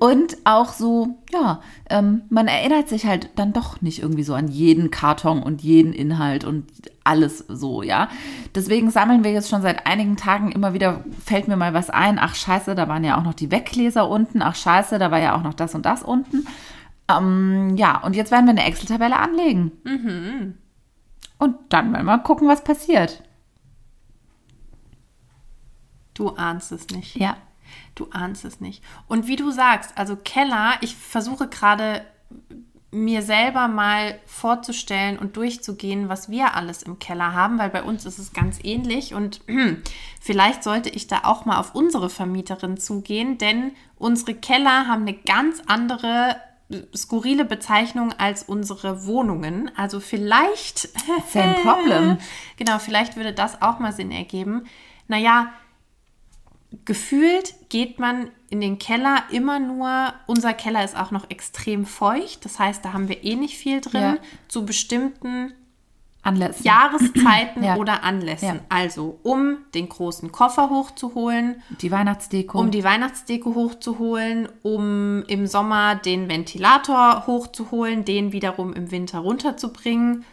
Und 0.00 0.36
auch 0.44 0.72
so, 0.72 1.18
ja, 1.32 1.60
ähm, 1.90 2.22
man 2.30 2.48
erinnert 2.48 2.88
sich 2.88 3.06
halt 3.06 3.30
dann 3.36 3.52
doch 3.52 3.80
nicht 3.80 4.00
irgendwie 4.02 4.22
so 4.22 4.34
an 4.34 4.48
jeden 4.48 4.90
Karton 4.90 5.42
und 5.42 5.62
jeden 5.62 5.92
Inhalt 5.92 6.44
und 6.44 6.64
alles 7.04 7.38
so, 7.48 7.82
ja. 7.82 8.08
Deswegen 8.54 8.90
sammeln 8.90 9.24
wir 9.24 9.32
jetzt 9.32 9.48
schon 9.48 9.62
seit 9.62 9.86
einigen 9.86 10.16
Tagen 10.16 10.50
immer 10.50 10.74
wieder, 10.74 11.04
fällt 11.24 11.48
mir 11.48 11.56
mal 11.56 11.74
was 11.74 11.90
ein, 11.90 12.18
ach 12.18 12.34
scheiße, 12.34 12.74
da 12.74 12.88
waren 12.88 13.04
ja 13.04 13.18
auch 13.18 13.22
noch 13.22 13.34
die 13.34 13.50
Weggläser 13.50 14.08
unten, 14.08 14.42
ach 14.42 14.56
scheiße, 14.56 14.98
da 14.98 15.10
war 15.10 15.20
ja 15.20 15.36
auch 15.36 15.42
noch 15.42 15.54
das 15.54 15.74
und 15.74 15.86
das 15.86 16.02
unten. 16.02 16.46
Ähm, 17.08 17.76
ja, 17.76 18.02
und 18.02 18.16
jetzt 18.16 18.30
werden 18.30 18.46
wir 18.46 18.50
eine 18.50 18.64
Excel-Tabelle 18.64 19.16
anlegen. 19.16 19.72
Und 21.38 21.56
dann 21.68 21.92
werden 21.92 22.06
wir 22.06 22.16
mal 22.16 22.22
gucken, 22.22 22.48
was 22.48 22.64
passiert. 22.64 23.22
Du 26.14 26.30
ahnst 26.30 26.72
es 26.72 26.88
nicht. 26.88 27.16
Ja. 27.16 27.36
Du 27.94 28.08
ahnst 28.10 28.44
es 28.44 28.60
nicht. 28.60 28.82
Und 29.06 29.26
wie 29.26 29.36
du 29.36 29.50
sagst, 29.50 29.96
also 29.96 30.16
Keller, 30.16 30.74
ich 30.80 30.96
versuche 30.96 31.48
gerade 31.48 32.02
mir 32.90 33.22
selber 33.22 33.68
mal 33.68 34.18
vorzustellen 34.24 35.18
und 35.18 35.36
durchzugehen, 35.36 36.08
was 36.08 36.30
wir 36.30 36.54
alles 36.54 36.82
im 36.82 36.98
Keller 36.98 37.34
haben, 37.34 37.58
weil 37.58 37.68
bei 37.68 37.82
uns 37.82 38.06
ist 38.06 38.18
es 38.18 38.32
ganz 38.32 38.58
ähnlich 38.62 39.12
und 39.12 39.42
vielleicht 40.20 40.62
sollte 40.62 40.88
ich 40.88 41.06
da 41.06 41.20
auch 41.24 41.44
mal 41.44 41.58
auf 41.58 41.74
unsere 41.74 42.08
Vermieterin 42.08 42.78
zugehen, 42.78 43.38
denn 43.38 43.72
unsere 43.96 44.34
Keller 44.34 44.86
haben 44.86 45.02
eine 45.02 45.14
ganz 45.14 45.62
andere 45.66 46.36
skurrile 46.94 47.44
Bezeichnung 47.44 48.12
als 48.12 48.42
unsere 48.42 49.06
Wohnungen. 49.06 49.70
Also 49.76 50.00
vielleicht. 50.00 50.88
Same 51.32 51.54
problem. 51.62 52.18
Genau, 52.56 52.78
vielleicht 52.78 53.16
würde 53.16 53.32
das 53.32 53.62
auch 53.62 53.78
mal 53.78 53.92
Sinn 53.92 54.10
ergeben. 54.10 54.64
Naja, 55.08 55.52
gefühlt 56.84 57.54
geht 57.68 57.98
man 57.98 58.30
in 58.50 58.60
den 58.60 58.78
Keller 58.78 59.24
immer 59.30 59.58
nur, 59.58 60.12
unser 60.26 60.52
Keller 60.52 60.84
ist 60.84 60.96
auch 60.96 61.10
noch 61.10 61.30
extrem 61.30 61.86
feucht, 61.86 62.44
das 62.44 62.58
heißt, 62.58 62.84
da 62.84 62.92
haben 62.92 63.08
wir 63.08 63.24
eh 63.24 63.34
nicht 63.36 63.56
viel 63.56 63.80
drin, 63.80 64.00
Ja. 64.00 64.16
zu 64.48 64.64
bestimmten 64.64 65.52
Anlässen. 66.26 66.64
Jahreszeiten 66.64 67.62
Ja. 67.64 67.76
oder 67.76 68.02
Anlässen. 68.04 68.46
Ja. 68.56 68.60
Also, 68.68 69.18
um 69.22 69.58
den 69.74 69.88
großen 69.88 70.32
Koffer 70.32 70.68
hochzuholen, 70.70 71.62
Die 71.80 71.90
Weihnachtsdeko. 71.90 72.58
um 72.60 72.70
die 72.70 72.84
Weihnachtsdeko 72.84 73.54
hochzuholen, 73.54 74.48
um 74.62 75.22
im 75.28 75.46
Sommer 75.46 75.94
den 75.94 76.28
Ventilator 76.28 77.26
hochzuholen, 77.26 78.04
den 78.04 78.32
wiederum 78.32 78.72
im 78.72 78.90
Winter 78.90 79.20
runterzubringen. 79.20 80.24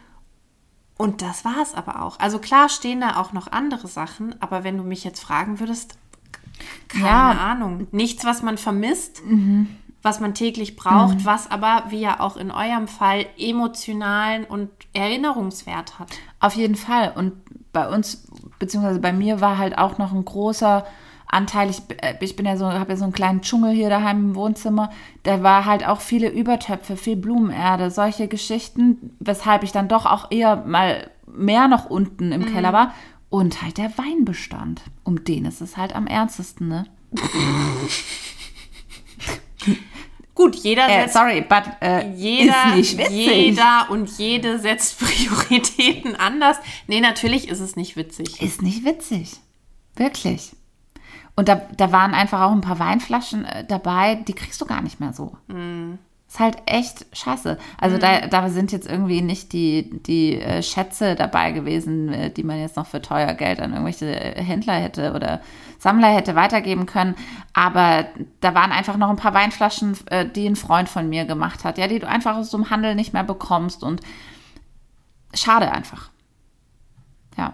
Und 0.97 1.21
das 1.21 1.43
war 1.45 1.61
es 1.61 1.73
aber 1.73 2.01
auch. 2.03 2.19
Also 2.19 2.39
klar 2.39 2.69
stehen 2.69 3.01
da 3.01 3.17
auch 3.17 3.33
noch 3.33 3.51
andere 3.51 3.87
Sachen, 3.87 4.35
aber 4.41 4.63
wenn 4.63 4.77
du 4.77 4.83
mich 4.83 5.03
jetzt 5.03 5.21
fragen 5.21 5.59
würdest, 5.59 5.97
keine 6.87 7.05
Ja. 7.07 7.31
Ahnung. 7.31 7.87
Nichts, 7.91 8.23
was 8.25 8.41
man 8.43 8.57
vermisst, 8.57 9.21
was 10.03 10.19
man 10.19 10.33
täglich 10.33 10.75
braucht, 10.75 11.25
was 11.25 11.49
aber, 11.49 11.85
wie 11.87 12.01
ja 12.01 12.19
auch 12.19 12.35
in 12.35 12.51
eurem 12.51 12.89
Fall, 12.89 13.25
emotionalen 13.39 14.43
und 14.43 14.69
Erinnerungswert 14.91 15.97
hat. 15.97 16.09
Auf 16.41 16.55
jeden 16.55 16.75
Fall. 16.75 17.13
Und 17.15 17.31
bei 17.71 17.87
uns, 17.87 18.27
beziehungsweise 18.59 18.99
bei 18.99 19.13
mir, 19.13 19.39
war 19.39 19.57
halt 19.57 19.77
auch 19.77 19.97
noch 19.97 20.11
ein 20.11 20.25
großer 20.25 20.85
Anteil. 21.27 21.69
Ich, 21.69 21.81
äh, 22.01 22.15
ich 22.19 22.35
bin 22.35 22.45
ja 22.45 22.57
so, 22.57 22.65
habe 22.65 22.91
ja 22.91 22.97
so 22.97 23.05
einen 23.05 23.13
kleinen 23.13 23.41
Dschungel 23.41 23.71
hier 23.71 23.89
daheim 23.89 24.17
im 24.17 24.35
Wohnzimmer. 24.35 24.91
Da 25.23 25.41
war 25.41 25.63
halt 25.63 25.87
auch 25.87 26.01
viele 26.01 26.29
Übertöpfe, 26.29 26.97
viel 26.97 27.15
Blumenerde, 27.15 27.89
solche 27.89 28.27
Geschichten, 28.27 29.15
weshalb 29.21 29.63
ich 29.63 29.71
dann 29.71 29.87
doch 29.87 30.05
auch 30.05 30.31
eher 30.31 30.57
mal 30.57 31.09
mehr 31.25 31.69
noch 31.69 31.89
unten 31.89 32.33
im 32.33 32.45
Keller 32.45 32.73
war. 32.73 32.93
Und 33.29 33.61
halt 33.61 33.77
der 33.77 33.97
Weinbestand. 33.97 34.81
Um 35.03 35.23
den 35.23 35.45
ist 35.45 35.61
es 35.61 35.77
halt 35.77 35.95
am 35.95 36.07
ernstesten, 36.07 36.67
ne? 36.67 36.85
Gut, 40.43 40.55
jeder 40.55 40.87
Äh, 40.87 41.01
setzt 41.03 41.13
sorry, 41.13 41.41
but 41.41 41.63
äh, 41.81 42.09
jeder, 42.15 42.53
ist 42.69 42.75
nicht 42.75 42.97
witzig. 42.97 43.15
jeder 43.15 43.87
und 43.89 44.09
jede 44.17 44.59
setzt 44.59 44.99
Prioritäten 45.49 46.15
anders. 46.15 46.57
Nee, 46.87 46.99
natürlich 47.01 47.47
ist 47.47 47.59
es 47.59 47.75
nicht 47.75 47.95
witzig. 47.95 48.41
Ist 48.41 48.61
nicht 48.61 48.83
witzig. 48.85 49.31
Wirklich. 49.95 50.51
Und 51.35 51.47
da, 51.47 51.55
da 51.77 51.91
waren 51.91 52.13
einfach 52.13 52.41
auch 52.41 52.51
ein 52.51 52.61
paar 52.61 52.79
Weinflaschen 52.79 53.45
äh, 53.45 53.65
dabei, 53.65 54.15
die 54.15 54.33
kriegst 54.33 54.59
du 54.61 54.65
gar 54.65 54.81
nicht 54.81 54.99
mehr 54.99 55.13
so. 55.13 55.35
Ist 56.33 56.39
halt 56.39 56.63
echt 56.65 57.05
scheiße. 57.15 57.59
Also 57.79 57.99
da, 57.99 58.25
da 58.25 58.49
sind 58.49 58.71
jetzt 58.71 58.89
irgendwie 58.89 59.21
nicht 59.21 59.53
die, 59.53 60.01
die 60.01 60.41
äh, 60.41 60.63
Schätze 60.63 61.13
dabei 61.13 61.51
gewesen, 61.51 62.11
äh, 62.11 62.31
die 62.31 62.41
man 62.41 62.59
jetzt 62.59 62.75
noch 62.75 62.87
für 62.87 63.03
teuer 63.03 63.35
Geld 63.35 63.59
an 63.59 63.71
irgendwelche 63.71 64.07
äh, 64.07 64.41
Händler 64.41 64.73
hätte 64.73 65.13
oder 65.13 65.41
Sammler 65.77 66.07
hätte 66.07 66.33
weitergeben 66.33 66.87
können. 66.87 67.13
Aber 67.53 68.07
da 68.41 68.55
waren 68.55 68.71
einfach 68.71 68.97
noch 68.97 69.11
ein 69.11 69.15
paar 69.15 69.35
Weinflaschen, 69.35 69.95
die 70.35 70.47
ein 70.47 70.55
Freund 70.55 70.89
von 70.89 71.07
mir 71.07 71.25
gemacht 71.25 71.63
hat, 71.63 71.77
ja, 71.77 71.87
die 71.87 71.99
du 71.99 72.07
einfach 72.07 72.35
aus 72.35 72.49
so 72.49 72.57
einem 72.57 72.71
Handel 72.71 72.95
nicht 72.95 73.13
mehr 73.13 73.23
bekommst. 73.23 73.83
Und 73.83 74.01
schade 75.35 75.71
einfach. 75.71 76.09
Ja. 77.37 77.53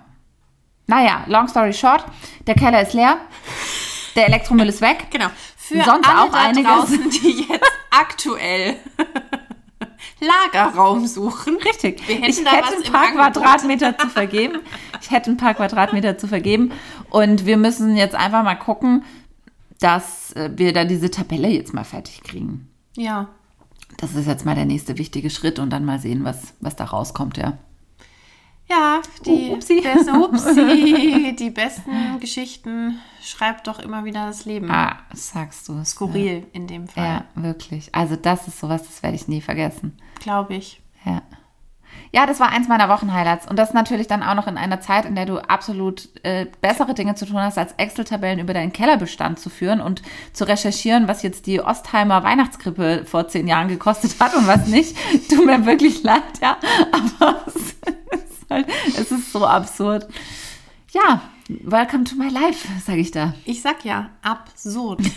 Naja, 0.88 1.26
long 1.28 1.50
story 1.50 1.74
short, 1.74 2.06
der 2.48 2.56
Keller 2.56 2.82
ist 2.82 2.94
leer, 2.94 3.18
der 4.15 4.28
Elektromüll 4.28 4.70
ist 4.70 4.80
weg. 4.80 5.08
Genau. 5.12 5.28
Für 5.69 5.84
Sonst 5.84 6.10
alle 6.10 6.21
auch 6.23 6.32
da 6.32 6.38
einiges. 6.39 6.71
draußen, 6.71 7.10
die 7.12 7.45
jetzt 7.47 7.71
aktuell 7.91 8.75
Lagerraum 10.19 11.08
suchen. 11.08 11.58
Richtig. 11.58 12.08
Wir 12.08 12.15
hätten 12.15 12.25
ich 12.25 12.43
da 12.43 12.51
hätte 12.51 12.75
ein 12.75 12.91
paar. 12.91 13.12
Quadratmeter 13.12 13.97
zu 13.97 14.08
vergeben. 14.10 14.60
Ich 15.01 15.12
hätte 15.12 15.32
ein 15.32 15.38
paar 15.38 15.53
Quadratmeter 15.53 16.17
zu 16.17 16.27
vergeben. 16.27 16.71
Und 17.10 17.45
wir 17.45 17.58
müssen 17.58 17.95
jetzt 17.95 18.15
einfach 18.15 18.43
mal 18.43 18.55
gucken, 18.55 19.03
dass 19.79 20.34
äh, 20.34 20.49
wir 20.55 20.73
da 20.73 20.84
diese 20.86 21.10
Tabelle 21.12 21.47
jetzt 21.49 21.73
mal 21.73 21.84
fertig 21.86 22.21
kriegen. 22.23 22.67
Ja. 22.95 23.29
Das 23.97 24.15
ist 24.15 24.27
jetzt 24.27 24.45
mal 24.45 24.55
der 24.55 24.65
nächste 24.65 24.97
wichtige 24.97 25.29
Schritt 25.29 25.60
und 25.60 25.69
dann 25.69 25.86
mal 25.86 25.99
sehen, 25.99 26.23
was, 26.23 26.53
was 26.60 26.75
da 26.75 26.86
rauskommt, 26.86 27.38
ja. 27.38 27.58
Ja, 28.69 29.01
die, 29.25 29.49
upsi. 29.51 29.82
besten, 29.82 30.15
upsi, 30.15 31.36
die 31.38 31.49
besten 31.49 32.19
Geschichten 32.19 32.99
schreibt 33.21 33.67
doch 33.67 33.79
immer 33.79 34.05
wieder 34.05 34.27
das 34.27 34.45
Leben. 34.45 34.69
Ah, 34.69 34.97
sagst 35.13 35.67
du. 35.67 35.84
Skurril 35.84 36.45
in 36.53 36.67
dem 36.67 36.88
Fall, 36.88 37.03
Ja, 37.03 37.23
wirklich. 37.36 37.93
Also 37.95 38.15
das 38.15 38.47
ist 38.47 38.60
sowas, 38.60 38.84
das 38.84 39.01
werde 39.01 39.15
ich 39.15 39.27
nie 39.27 39.41
vergessen. 39.41 39.97
glaube 40.19 40.55
ich. 40.55 40.82
Ja. 41.05 41.21
Ja, 42.12 42.25
das 42.25 42.39
war 42.39 42.49
eins 42.49 42.67
meiner 42.67 42.89
Wochenhighlights. 42.89 43.47
Und 43.47 43.58
das 43.58 43.73
natürlich 43.73 44.08
dann 44.08 44.23
auch 44.23 44.34
noch 44.36 44.47
in 44.47 44.58
einer 44.58 44.82
Zeit, 44.82 45.05
in 45.05 45.15
der 45.15 45.25
du 45.25 45.38
absolut 45.39 46.10
äh, 46.23 46.45
bessere 46.62 46.93
Dinge 46.93 47.13
zu 47.15 47.25
tun 47.25 47.38
hast, 47.39 47.58
als 47.58 47.73
Excel-Tabellen 47.77 48.39
über 48.39 48.53
deinen 48.53 48.73
Kellerbestand 48.73 49.39
zu 49.39 49.49
führen 49.49 49.79
und 49.82 50.01
zu 50.34 50.47
recherchieren, 50.47 51.08
was 51.08 51.21
jetzt 51.23 51.45
die 51.47 51.62
Ostheimer 51.62 52.23
Weihnachtskrippe 52.23 53.05
vor 53.05 53.27
zehn 53.27 53.47
Jahren 53.47 53.67
gekostet 53.67 54.15
hat 54.19 54.36
und 54.36 54.47
was 54.47 54.67
nicht. 54.67 54.95
Tut 55.29 55.45
mir 55.45 55.65
wirklich 55.65 56.01
leid, 56.03 56.21
ja. 56.41 56.58
Aber 56.91 57.43
es 57.47 57.75
halt, 58.49 58.67
es 58.88 59.12
ist 59.12 59.31
so 59.31 59.45
absurd. 59.45 60.07
Ja, 60.91 61.21
welcome 61.47 62.03
to 62.03 62.15
my 62.15 62.29
life, 62.29 62.67
sage 62.85 62.99
ich 62.99 63.12
da. 63.12 63.33
Ich 63.45 63.62
sag 63.62 63.85
ja, 63.85 64.09
absurd. 64.21 65.01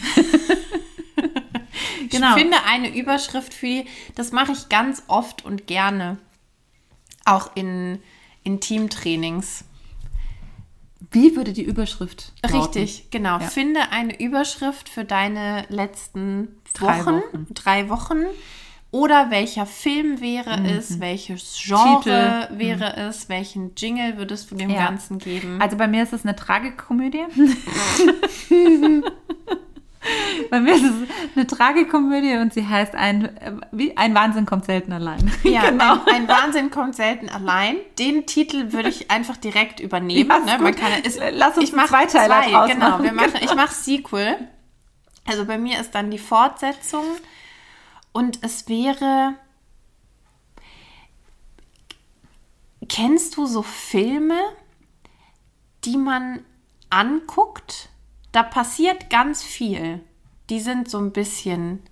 Genau. 2.12 2.36
Ich 2.36 2.42
finde 2.42 2.58
eine 2.66 2.94
Überschrift 2.94 3.54
für 3.54 3.66
die, 3.66 3.86
das 4.14 4.32
mache 4.32 4.52
ich 4.52 4.68
ganz 4.68 5.02
oft 5.08 5.44
und 5.44 5.66
gerne. 5.66 6.18
Auch 7.24 7.52
in, 7.54 8.00
in 8.44 8.60
Teamtrainings. 8.60 9.64
Wie 11.10 11.36
würde 11.36 11.52
die 11.52 11.62
Überschrift 11.62 12.32
lauten? 12.42 12.56
Richtig, 12.56 13.10
genau. 13.10 13.38
Ja. 13.38 13.46
Finde 13.48 13.80
eine 13.90 14.20
Überschrift 14.20 14.88
für 14.88 15.04
deine 15.04 15.64
letzten 15.68 16.60
Drei 16.74 17.00
Wochen, 17.00 17.14
Wochen. 17.16 17.46
drei 17.54 17.88
Wochen. 17.88 18.24
Oder 18.92 19.30
welcher 19.30 19.64
Film 19.64 20.20
wäre 20.20 20.62
es, 20.68 21.00
welches 21.00 21.58
Genre 21.64 22.02
Titel. 22.02 22.58
wäre 22.58 22.94
es, 22.94 23.30
welchen 23.30 23.74
Jingle 23.74 24.18
würdest 24.18 24.50
du 24.50 24.54
dem 24.54 24.68
Ja. 24.68 24.84
Ganzen 24.84 25.18
geben? 25.18 25.62
Also 25.62 25.78
bei 25.78 25.88
mir 25.88 26.02
ist 26.02 26.12
es 26.12 26.26
eine 26.26 26.36
Tragikomödie. 26.36 27.24
bei 30.50 30.60
mir 30.60 30.74
ist 30.74 30.84
es 30.84 30.92
eine 31.34 31.46
Tragikomödie 31.46 32.36
und 32.36 32.52
sie 32.52 32.68
heißt 32.68 32.94
ein, 32.94 33.30
wie 33.72 33.96
ein 33.96 34.14
Wahnsinn 34.14 34.44
kommt 34.44 34.66
selten 34.66 34.92
allein. 34.92 35.32
Ja, 35.42 35.70
genau. 35.70 35.94
ein, 36.04 36.14
ein 36.14 36.28
Wahnsinn 36.28 36.70
kommt 36.70 36.94
selten 36.94 37.30
allein. 37.30 37.76
Den 37.98 38.26
Titel 38.26 38.72
würde 38.74 38.90
ich 38.90 39.10
einfach 39.10 39.38
direkt 39.38 39.80
übernehmen. 39.80 40.28
Ja, 40.28 40.58
ne? 40.58 40.62
Man 40.62 40.74
kann, 40.74 40.92
ist, 41.02 41.18
Lass 41.32 41.56
uns 41.56 41.70
ich 41.70 41.74
mach 41.74 41.90
einen 41.90 42.10
Zweiteiler 42.10 42.42
zwei, 42.42 42.72
genau. 42.74 42.90
machen. 42.90 43.04
Wir 43.04 43.12
machen, 43.12 43.40
ich 43.40 43.54
mache 43.54 43.74
Sequel. 43.74 44.36
Also 45.24 45.46
bei 45.46 45.56
mir 45.56 45.80
ist 45.80 45.94
dann 45.94 46.10
die 46.10 46.18
Fortsetzung 46.18 47.04
und 48.12 48.42
es 48.42 48.68
wäre. 48.68 49.34
Kennst 52.88 53.36
du 53.36 53.46
so 53.46 53.62
Filme, 53.62 54.40
die 55.84 55.96
man 55.96 56.44
anguckt? 56.90 57.88
Da 58.32 58.42
passiert 58.42 59.08
ganz 59.10 59.42
viel. 59.42 60.00
Die 60.50 60.60
sind 60.60 60.90
so 60.90 60.98
ein 60.98 61.12
bisschen 61.12 61.82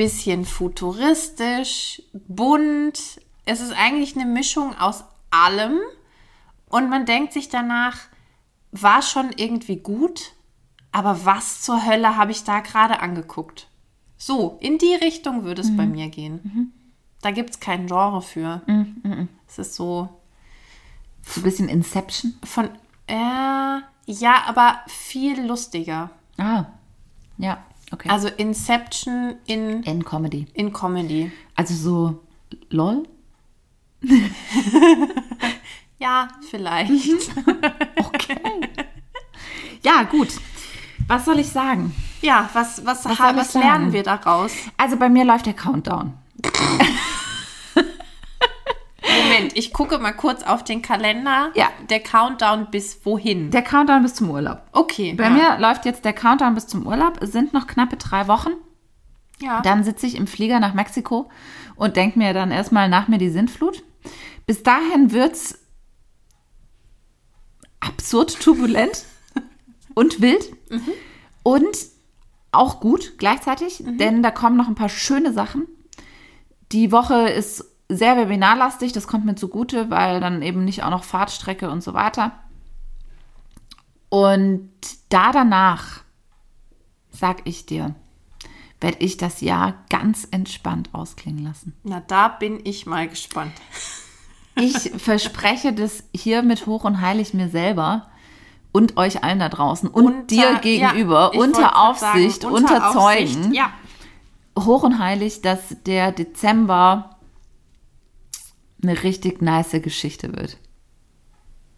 bisschen 0.00 0.46
futuristisch, 0.46 2.00
bunt. 2.14 3.20
Es 3.44 3.60
ist 3.60 3.72
eigentlich 3.72 4.16
eine 4.16 4.24
Mischung 4.24 4.74
aus 4.78 5.04
allem. 5.30 5.78
Und 6.70 6.88
man 6.88 7.04
denkt 7.04 7.34
sich 7.34 7.50
danach, 7.50 7.98
war 8.72 9.02
schon 9.02 9.30
irgendwie 9.36 9.76
gut, 9.76 10.32
aber 10.92 11.26
was 11.26 11.60
zur 11.60 11.84
Hölle 11.84 12.16
habe 12.16 12.30
ich 12.30 12.44
da 12.44 12.60
gerade 12.60 13.00
angeguckt? 13.00 13.68
So, 14.22 14.58
in 14.60 14.76
die 14.76 14.94
Richtung 14.94 15.44
würde 15.44 15.62
es 15.62 15.74
bei 15.74 15.86
mir 15.86 16.08
gehen. 16.10 16.72
Da 17.22 17.30
gibt 17.30 17.50
es 17.50 17.58
kein 17.60 17.86
Genre 17.86 18.20
für. 18.20 18.60
Es 19.48 19.58
ist 19.58 19.74
so 19.74 20.10
So 21.22 21.40
ein 21.40 21.42
bisschen 21.44 21.68
Inception. 21.70 22.34
von, 22.44 22.66
äh, 23.06 23.80
ja, 24.06 24.42
aber 24.46 24.80
viel 24.88 25.40
lustiger. 25.46 26.10
Ah, 26.36 26.66
ja, 27.38 27.64
okay. 27.92 28.10
Also 28.10 28.28
Inception 28.28 29.36
in, 29.46 29.82
in 29.84 30.04
Comedy. 30.04 30.46
in 30.52 30.70
Comedy. 30.72 31.32
Also 31.54 31.74
so 31.74 32.20
lol. 32.68 33.08
Ja, 35.98 36.28
vielleicht. 36.48 36.90
Ja, 39.82 40.02
gut. 40.02 40.28
Was 41.06 41.24
soll 41.24 41.38
ich 41.40 41.48
sagen? 41.48 41.94
Ja, 42.20 42.48
was, 42.52 42.84
was, 42.84 43.04
Was 43.04 43.18
ha- 43.18 43.34
was 43.34 43.54
lernen 43.54 43.92
wir 43.92 44.02
daraus? 44.02 44.52
Also 44.76 44.96
bei 44.96 45.08
mir 45.08 45.24
läuft 45.24 45.46
der 45.46 45.54
Countdown. 45.54 46.14
Moment, 49.02 49.56
ich 49.56 49.72
gucke 49.72 49.98
mal 49.98 50.12
kurz 50.12 50.42
auf 50.42 50.62
den 50.64 50.82
Kalender. 50.82 51.50
Ja. 51.54 51.68
Der 51.88 52.00
Countdown 52.00 52.70
bis 52.70 53.04
wohin? 53.04 53.50
Der 53.50 53.62
Countdown 53.62 54.02
bis 54.02 54.14
zum 54.14 54.30
Urlaub. 54.30 54.62
Okay. 54.72 55.14
Bei 55.14 55.24
ja. 55.24 55.30
mir 55.30 55.58
läuft 55.58 55.84
jetzt 55.84 56.04
der 56.04 56.12
Countdown 56.12 56.54
bis 56.54 56.66
zum 56.66 56.86
Urlaub. 56.86 57.20
Es 57.22 57.32
sind 57.32 57.52
noch 57.52 57.66
knappe 57.66 57.96
drei 57.96 58.28
Wochen. 58.28 58.50
Ja. 59.40 59.62
Dann 59.62 59.84
sitze 59.84 60.06
ich 60.06 60.16
im 60.16 60.26
Flieger 60.26 60.60
nach 60.60 60.74
Mexiko 60.74 61.30
und 61.76 61.96
denke 61.96 62.18
mir 62.18 62.34
dann 62.34 62.50
erstmal 62.50 62.88
nach 62.88 63.08
mir 63.08 63.18
die 63.18 63.30
Sintflut. 63.30 63.82
Bis 64.46 64.62
dahin 64.62 65.12
wird 65.12 65.32
es 65.32 65.58
absurd 67.80 68.38
turbulent 68.40 69.04
und 69.94 70.20
wild 70.20 70.44
und 71.42 71.76
auch 72.52 72.80
gut 72.80 73.14
gleichzeitig, 73.18 73.82
denn 73.86 74.22
da 74.22 74.30
kommen 74.30 74.56
noch 74.56 74.68
ein 74.68 74.74
paar 74.74 74.88
schöne 74.88 75.32
Sachen. 75.32 75.66
Die 76.72 76.92
Woche 76.92 77.28
ist 77.28 77.64
sehr 77.88 78.16
webinarlastig, 78.16 78.92
das 78.92 79.06
kommt 79.06 79.24
mir 79.24 79.34
zugute, 79.34 79.90
weil 79.90 80.20
dann 80.20 80.42
eben 80.42 80.64
nicht 80.64 80.82
auch 80.82 80.90
noch 80.90 81.04
Fahrtstrecke 81.04 81.70
und 81.70 81.82
so 81.82 81.94
weiter. 81.94 82.32
Und 84.08 84.70
da 85.08 85.32
danach, 85.32 86.02
sag 87.10 87.42
ich 87.44 87.66
dir, 87.66 87.94
werde 88.80 88.98
ich 89.00 89.16
das 89.16 89.40
Jahr 89.40 89.84
ganz 89.88 90.26
entspannt 90.30 90.90
ausklingen 90.92 91.44
lassen. 91.44 91.74
Na, 91.84 92.00
da 92.00 92.28
bin 92.28 92.60
ich 92.64 92.86
mal 92.86 93.08
gespannt. 93.08 93.52
Ich 94.56 94.90
verspreche 94.96 95.72
das 95.72 96.04
hiermit 96.14 96.66
hoch 96.66 96.84
und 96.84 97.00
heilig 97.00 97.34
mir 97.34 97.48
selber 97.48 98.09
und 98.72 98.96
euch 98.96 99.22
allen 99.24 99.38
da 99.40 99.48
draußen 99.48 99.88
und 99.88 100.04
Unter- 100.04 100.22
dir 100.26 100.52
ja, 100.52 100.58
gegenüber 100.58 101.32
wollte 101.34 101.38
unter 101.40 101.60
grad 101.62 101.98
sagen, 101.98 102.18
Aufsicht, 102.24 102.44
unter 102.44 102.56
unter, 102.56 102.96
Aufsicht, 102.98 103.34
Zeugen, 103.42 103.54
Ja. 103.54 103.72
hoch 104.58 104.82
und 104.82 104.98
heilig, 104.98 105.42
dass 105.42 105.76
der 105.86 106.12
Dezember 106.12 107.16
eine 108.82 109.02
richtig 109.02 109.42
nice 109.42 109.72
Geschichte 109.82 110.34
wird. 110.34 110.58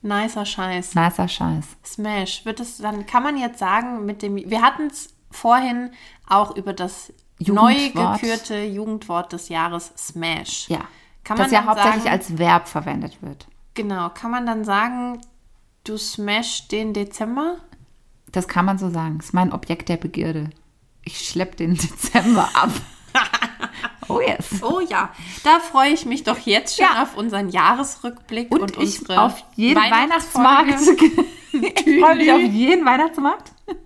Nicer 0.02 0.44
Scheiß. 0.44 0.94
Nicer 0.94 1.28
Scheiß. 1.28 1.64
Smash. 1.84 2.44
Wird 2.44 2.58
es 2.60 2.78
dann, 2.78 3.06
kann 3.06 3.22
man 3.22 3.36
jetzt 3.38 3.58
sagen, 3.58 4.04
mit 4.04 4.22
dem, 4.22 4.36
wir 4.36 4.60
hatten 4.60 4.88
es 4.88 5.14
vorhin 5.30 5.90
auch 6.28 6.56
über 6.56 6.72
das 6.72 7.12
neu 7.38 7.74
gekürte 7.90 8.62
Jugendwort 8.64 9.32
des 9.32 9.48
Jahres 9.48 9.92
Smash. 9.96 10.68
Ja. 10.68 10.80
Kann 11.24 11.38
man 11.38 11.44
das 11.46 11.52
ja 11.52 11.64
hauptsächlich 11.64 12.02
sagen, 12.02 12.12
als 12.14 12.36
Verb 12.38 12.66
verwendet 12.68 13.22
wird. 13.22 13.46
Genau, 13.74 14.08
kann 14.10 14.32
man 14.32 14.44
dann 14.44 14.64
sagen, 14.64 15.20
du 15.84 15.96
smash 15.96 16.68
den 16.68 16.92
Dezember? 16.92 17.58
Das 18.30 18.48
kann 18.48 18.64
man 18.64 18.78
so 18.78 18.90
sagen. 18.90 19.18
Das 19.18 19.26
ist 19.26 19.32
mein 19.34 19.52
Objekt 19.52 19.88
der 19.88 19.96
Begierde. 19.96 20.50
Ich 21.04 21.28
schlepp 21.28 21.56
den 21.56 21.74
Dezember 21.74 22.48
ab. 22.54 22.70
oh 24.08 24.20
yes. 24.20 24.62
Oh 24.62 24.80
ja, 24.80 25.12
da 25.44 25.58
freue 25.60 25.90
ich 25.92 26.06
mich 26.06 26.24
doch 26.24 26.38
jetzt 26.38 26.76
schon 26.76 26.86
Ja. 26.86 27.02
auf 27.02 27.16
unseren 27.16 27.50
Jahresrückblick 27.50 28.50
und, 28.50 28.62
Und, 28.62 28.70
ich 28.78 29.00
unsere 29.00 29.20
auf 29.20 29.44
jeden. 29.56 29.76
Weihnachtsmarkt. 29.80 30.80
ich 31.52 32.00
freue 32.00 32.16
mich 32.16 32.32
auf 32.32 32.40
jeden 32.40 32.84
Weihnachtsmarkt. 32.84 33.52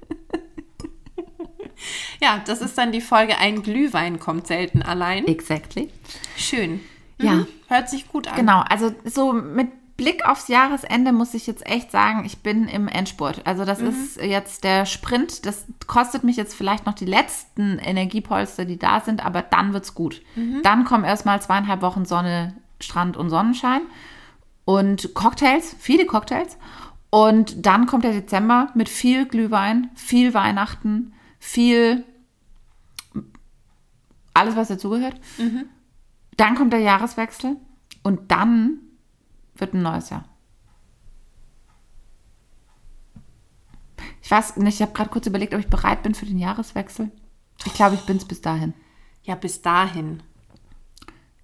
Ja, 2.21 2.43
das 2.47 2.61
ist 2.61 2.79
dann 2.79 2.93
die 2.93 3.01
Folge 3.03 3.37
Ein 3.39 3.63
Glühwein 3.63 4.19
kommt 4.19 4.47
selten 4.47 4.83
allein. 4.83 5.27
Exactly. 5.27 5.91
Schön. 6.37 6.81
Ja. 7.21 7.33
Mhm. 7.33 7.47
Hört 7.69 7.91
sich 7.91 8.09
gut 8.09 8.29
an. 8.29 8.37
Genau, 8.37 8.61
also 8.69 8.95
so 9.05 9.33
mit 9.33 9.69
Blick 9.97 10.27
aufs 10.27 10.49
Jahresende 10.49 11.13
muss 11.13 11.33
ich 11.33 11.47
jetzt 11.47 11.67
echt 11.67 11.91
sagen, 11.91 12.25
ich 12.27 12.43
bin 12.43 12.69
im 12.69 12.87
Endspurt. 12.87 13.47
Also 13.47 13.65
das 13.65 13.81
ist 13.81 14.21
jetzt 14.21 14.63
der 14.63 14.85
Sprint. 14.85 15.47
Das 15.47 15.65
kostet 15.87 16.23
mich 16.23 16.37
jetzt 16.37 16.55
vielleicht 16.55 16.85
noch 16.85 16.95
die 16.95 17.07
letzten 17.07 17.79
Energiepolster, 17.79 18.67
die 18.67 18.79
da 18.79 19.01
sind, 19.01 19.25
aber 19.25 19.41
dann 19.41 19.73
wird's 19.73 19.95
gut. 19.95 20.21
Dann 20.63 20.85
kommen 20.85 21.05
erstmal 21.05 21.41
zweieinhalb 21.41 21.81
Wochen 21.81 22.05
Sonne, 22.05 22.55
Strand 22.79 23.17
und 23.17 23.31
Sonnenschein 23.31 23.81
und 24.67 25.15
Cocktails, 25.15 25.75
viele 25.79 26.05
Cocktails. 26.05 26.59
Und 27.09 27.65
dann 27.65 27.87
kommt 27.87 28.05
der 28.05 28.13
Dezember 28.13 28.69
mit 28.75 28.91
viel 28.91 29.27
Glühwein, 29.27 29.91
viel 29.95 30.35
Weihnachten, 30.35 31.15
viel 31.39 32.05
alles, 34.35 34.57
was 34.57 34.69
dazugehört. 34.69 35.19
Dann 36.37 36.55
kommt 36.55 36.75
der 36.75 36.81
Jahreswechsel 36.81 37.57
und 38.03 38.31
dann 38.31 38.81
wird 39.61 39.75
ein 39.75 39.83
neues 39.83 40.11
Jahr. 40.11 40.25
Ich 44.23 44.31
weiß 44.31 44.57
nicht, 44.57 44.75
ich 44.77 44.83
habe 44.83 44.93
gerade 44.93 45.11
kurz 45.11 45.27
überlegt, 45.27 45.55
ob 45.55 45.61
ich 45.61 45.69
bereit 45.69 46.03
bin 46.03 46.15
für 46.15 46.27
den 46.27 46.39
Jahreswechsel. 46.39 47.11
Ich 47.65 47.75
glaube, 47.75 47.95
ich 47.95 48.03
bin 48.03 48.17
es 48.17 48.25
bis 48.25 48.41
dahin. 48.41 48.75
Ja, 49.23 49.35
bis 49.35 49.63
dahin. 49.63 50.23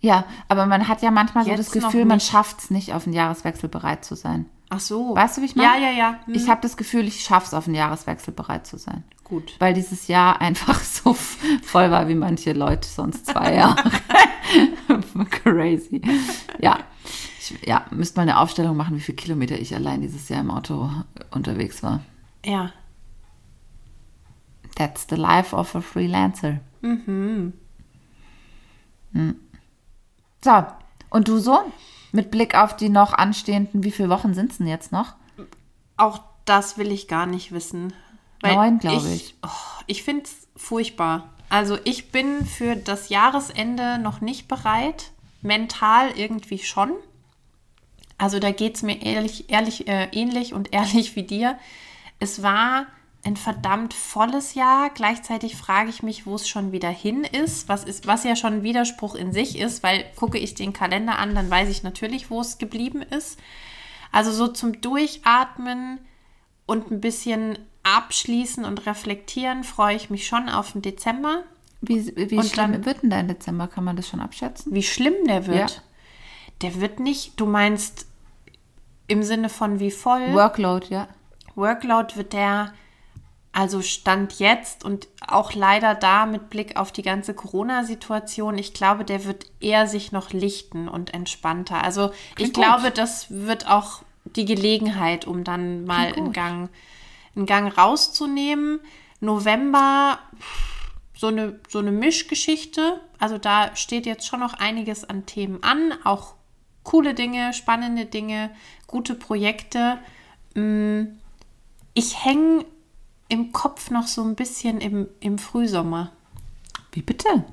Ja, 0.00 0.24
aber 0.48 0.66
man 0.66 0.88
hat 0.88 1.00
ja 1.02 1.10
manchmal 1.12 1.44
so 1.44 1.50
Jetzt 1.50 1.74
das 1.74 1.82
noch 1.82 1.90
Gefühl, 1.90 2.04
man 2.04 2.18
schafft 2.20 2.58
es 2.58 2.70
nicht, 2.70 2.92
auf 2.92 3.04
den 3.04 3.12
Jahreswechsel 3.12 3.68
bereit 3.68 4.04
zu 4.04 4.16
sein. 4.16 4.46
Ach 4.68 4.80
so. 4.80 5.14
Weißt 5.14 5.36
du, 5.36 5.42
wie 5.42 5.46
ich 5.46 5.54
Ja, 5.54 5.62
meine? 5.74 5.84
ja, 5.84 5.90
ja. 5.92 6.20
Hm, 6.24 6.34
Ich 6.34 6.48
habe 6.48 6.60
das 6.60 6.76
Gefühl, 6.76 7.06
ich 7.06 7.20
schaffe 7.22 7.46
es, 7.46 7.54
auf 7.54 7.66
den 7.66 7.74
Jahreswechsel 7.74 8.34
bereit 8.34 8.66
zu 8.66 8.78
sein. 8.78 9.04
Gut. 9.22 9.54
Weil 9.60 9.74
dieses 9.74 10.08
Jahr 10.08 10.40
einfach 10.40 10.80
so 10.82 11.14
voll 11.14 11.90
war 11.90 12.08
wie 12.08 12.14
manche 12.16 12.52
Leute 12.52 12.88
sonst 12.88 13.26
zwei 13.26 13.54
Jahre. 13.54 13.90
Crazy. 15.30 16.02
Ja. 16.58 16.78
Ich, 17.42 17.66
ja, 17.66 17.86
müsste 17.90 18.18
mal 18.18 18.22
eine 18.22 18.38
Aufstellung 18.38 18.76
machen, 18.76 18.94
wie 18.96 19.00
viele 19.00 19.16
Kilometer 19.16 19.58
ich 19.58 19.74
allein 19.74 20.00
dieses 20.00 20.28
Jahr 20.28 20.40
im 20.40 20.50
Auto 20.52 20.90
unterwegs 21.32 21.82
war. 21.82 22.00
Ja. 22.44 22.72
That's 24.76 25.06
the 25.10 25.16
life 25.16 25.54
of 25.54 25.74
a 25.74 25.80
freelancer. 25.80 26.60
Mhm. 26.82 27.52
So, 30.44 30.66
und 31.10 31.26
du 31.26 31.38
so? 31.38 31.60
Mit 32.12 32.30
Blick 32.30 32.54
auf 32.54 32.76
die 32.76 32.88
noch 32.88 33.12
anstehenden, 33.12 33.82
wie 33.82 33.90
viele 33.90 34.08
Wochen 34.08 34.34
sind 34.34 34.52
es 34.52 34.58
denn 34.58 34.68
jetzt 34.68 34.92
noch? 34.92 35.14
Auch 35.96 36.20
das 36.44 36.78
will 36.78 36.92
ich 36.92 37.08
gar 37.08 37.26
nicht 37.26 37.50
wissen. 37.50 37.92
Neun, 38.42 38.78
glaube 38.78 39.08
ich. 39.08 39.34
Oh, 39.42 39.82
ich 39.86 40.04
finde 40.04 40.24
es 40.24 40.48
furchtbar. 40.56 41.30
Also 41.48 41.76
ich 41.84 42.12
bin 42.12 42.46
für 42.46 42.76
das 42.76 43.08
Jahresende 43.08 43.98
noch 43.98 44.20
nicht 44.20 44.46
bereit. 44.46 45.10
Mental 45.42 46.10
irgendwie 46.16 46.58
schon. 46.58 46.92
Also 48.22 48.38
da 48.38 48.52
geht 48.52 48.76
es 48.76 48.82
mir 48.82 49.02
ehrlich, 49.02 49.50
ehrlich, 49.50 49.88
äh, 49.88 50.04
ähnlich 50.12 50.54
und 50.54 50.72
ehrlich 50.72 51.16
wie 51.16 51.24
dir. 51.24 51.58
Es 52.20 52.40
war 52.44 52.86
ein 53.24 53.36
verdammt 53.36 53.94
volles 53.94 54.54
Jahr. 54.54 54.90
Gleichzeitig 54.90 55.56
frage 55.56 55.90
ich 55.90 56.04
mich, 56.04 56.24
wo 56.24 56.36
es 56.36 56.48
schon 56.48 56.70
wieder 56.70 56.88
hin 56.88 57.24
ist, 57.24 57.68
was 57.68 57.82
ist, 57.82 58.06
was 58.06 58.22
ja 58.22 58.36
schon 58.36 58.52
ein 58.54 58.62
Widerspruch 58.62 59.16
in 59.16 59.32
sich 59.32 59.58
ist, 59.58 59.82
weil 59.82 60.04
gucke 60.14 60.38
ich 60.38 60.54
den 60.54 60.72
Kalender 60.72 61.18
an, 61.18 61.34
dann 61.34 61.50
weiß 61.50 61.68
ich 61.68 61.82
natürlich, 61.82 62.30
wo 62.30 62.40
es 62.40 62.58
geblieben 62.58 63.02
ist. 63.02 63.40
Also 64.12 64.30
so 64.30 64.46
zum 64.46 64.80
Durchatmen 64.80 65.98
und 66.66 66.92
ein 66.92 67.00
bisschen 67.00 67.58
abschließen 67.82 68.64
und 68.64 68.86
reflektieren 68.86 69.64
freue 69.64 69.96
ich 69.96 70.10
mich 70.10 70.28
schon 70.28 70.48
auf 70.48 70.72
den 70.72 70.82
Dezember. 70.82 71.42
Wie, 71.80 72.06
wie 72.14 72.36
Und 72.36 72.46
schlimm 72.46 72.70
dann- 72.72 72.84
wird 72.84 73.02
denn 73.02 73.10
dein 73.10 73.26
Dezember? 73.26 73.66
Kann 73.66 73.82
man 73.82 73.96
das 73.96 74.08
schon 74.08 74.20
abschätzen? 74.20 74.72
Wie 74.72 74.84
schlimm 74.84 75.14
der 75.26 75.48
wird. 75.48 75.70
Ja. 75.70 75.82
Der 76.60 76.80
wird 76.80 77.00
nicht, 77.00 77.40
du 77.40 77.46
meinst 77.46 78.06
im 79.12 79.22
Sinne 79.22 79.48
von 79.48 79.78
wie 79.78 79.90
voll. 79.90 80.32
Workload, 80.32 80.86
ja. 80.88 81.08
Workload 81.54 82.16
wird 82.16 82.32
der, 82.32 82.72
also 83.52 83.82
Stand 83.82 84.38
jetzt 84.38 84.84
und 84.84 85.08
auch 85.26 85.52
leider 85.52 85.94
da 85.94 86.26
mit 86.26 86.48
Blick 86.48 86.76
auf 86.76 86.92
die 86.92 87.02
ganze 87.02 87.34
Corona-Situation, 87.34 88.56
ich 88.56 88.72
glaube, 88.72 89.04
der 89.04 89.24
wird 89.24 89.46
eher 89.60 89.86
sich 89.86 90.12
noch 90.12 90.32
lichten 90.32 90.88
und 90.88 91.12
entspannter. 91.12 91.84
Also 91.84 92.10
ich 92.30 92.34
Klingt 92.36 92.54
gut. 92.54 92.64
glaube, 92.64 92.90
das 92.90 93.26
wird 93.30 93.68
auch 93.68 94.02
die 94.24 94.46
Gelegenheit, 94.46 95.26
um 95.26 95.44
dann 95.44 95.84
mal 95.84 96.12
in. 96.12 96.32
Gang, 96.32 96.70
in 97.34 97.46
Gang 97.46 97.76
rauszunehmen. 97.76 98.80
November, 99.20 100.18
so 101.14 101.28
eine, 101.28 101.60
so 101.68 101.78
eine 101.78 101.92
Mischgeschichte. 101.92 103.00
Also 103.18 103.38
da 103.38 103.76
steht 103.76 104.06
jetzt 104.06 104.26
schon 104.26 104.40
noch 104.40 104.54
einiges 104.54 105.04
an 105.04 105.26
Themen 105.26 105.62
an, 105.62 105.92
auch 106.04 106.34
coole 106.84 107.14
Dinge, 107.14 107.52
spannende 107.52 108.06
Dinge, 108.06 108.50
gute 108.86 109.14
Projekte. 109.14 109.98
Mm, 110.54 111.04
Ich 111.94 112.24
hänge 112.24 112.64
im 113.28 113.52
Kopf 113.52 113.90
noch 113.90 114.06
so 114.06 114.22
ein 114.22 114.34
bisschen 114.34 114.80
im, 114.80 115.08
im 115.20 115.38
Frühsommer. 115.38 116.12
Wie 116.92 117.02
bitte? 117.02 117.44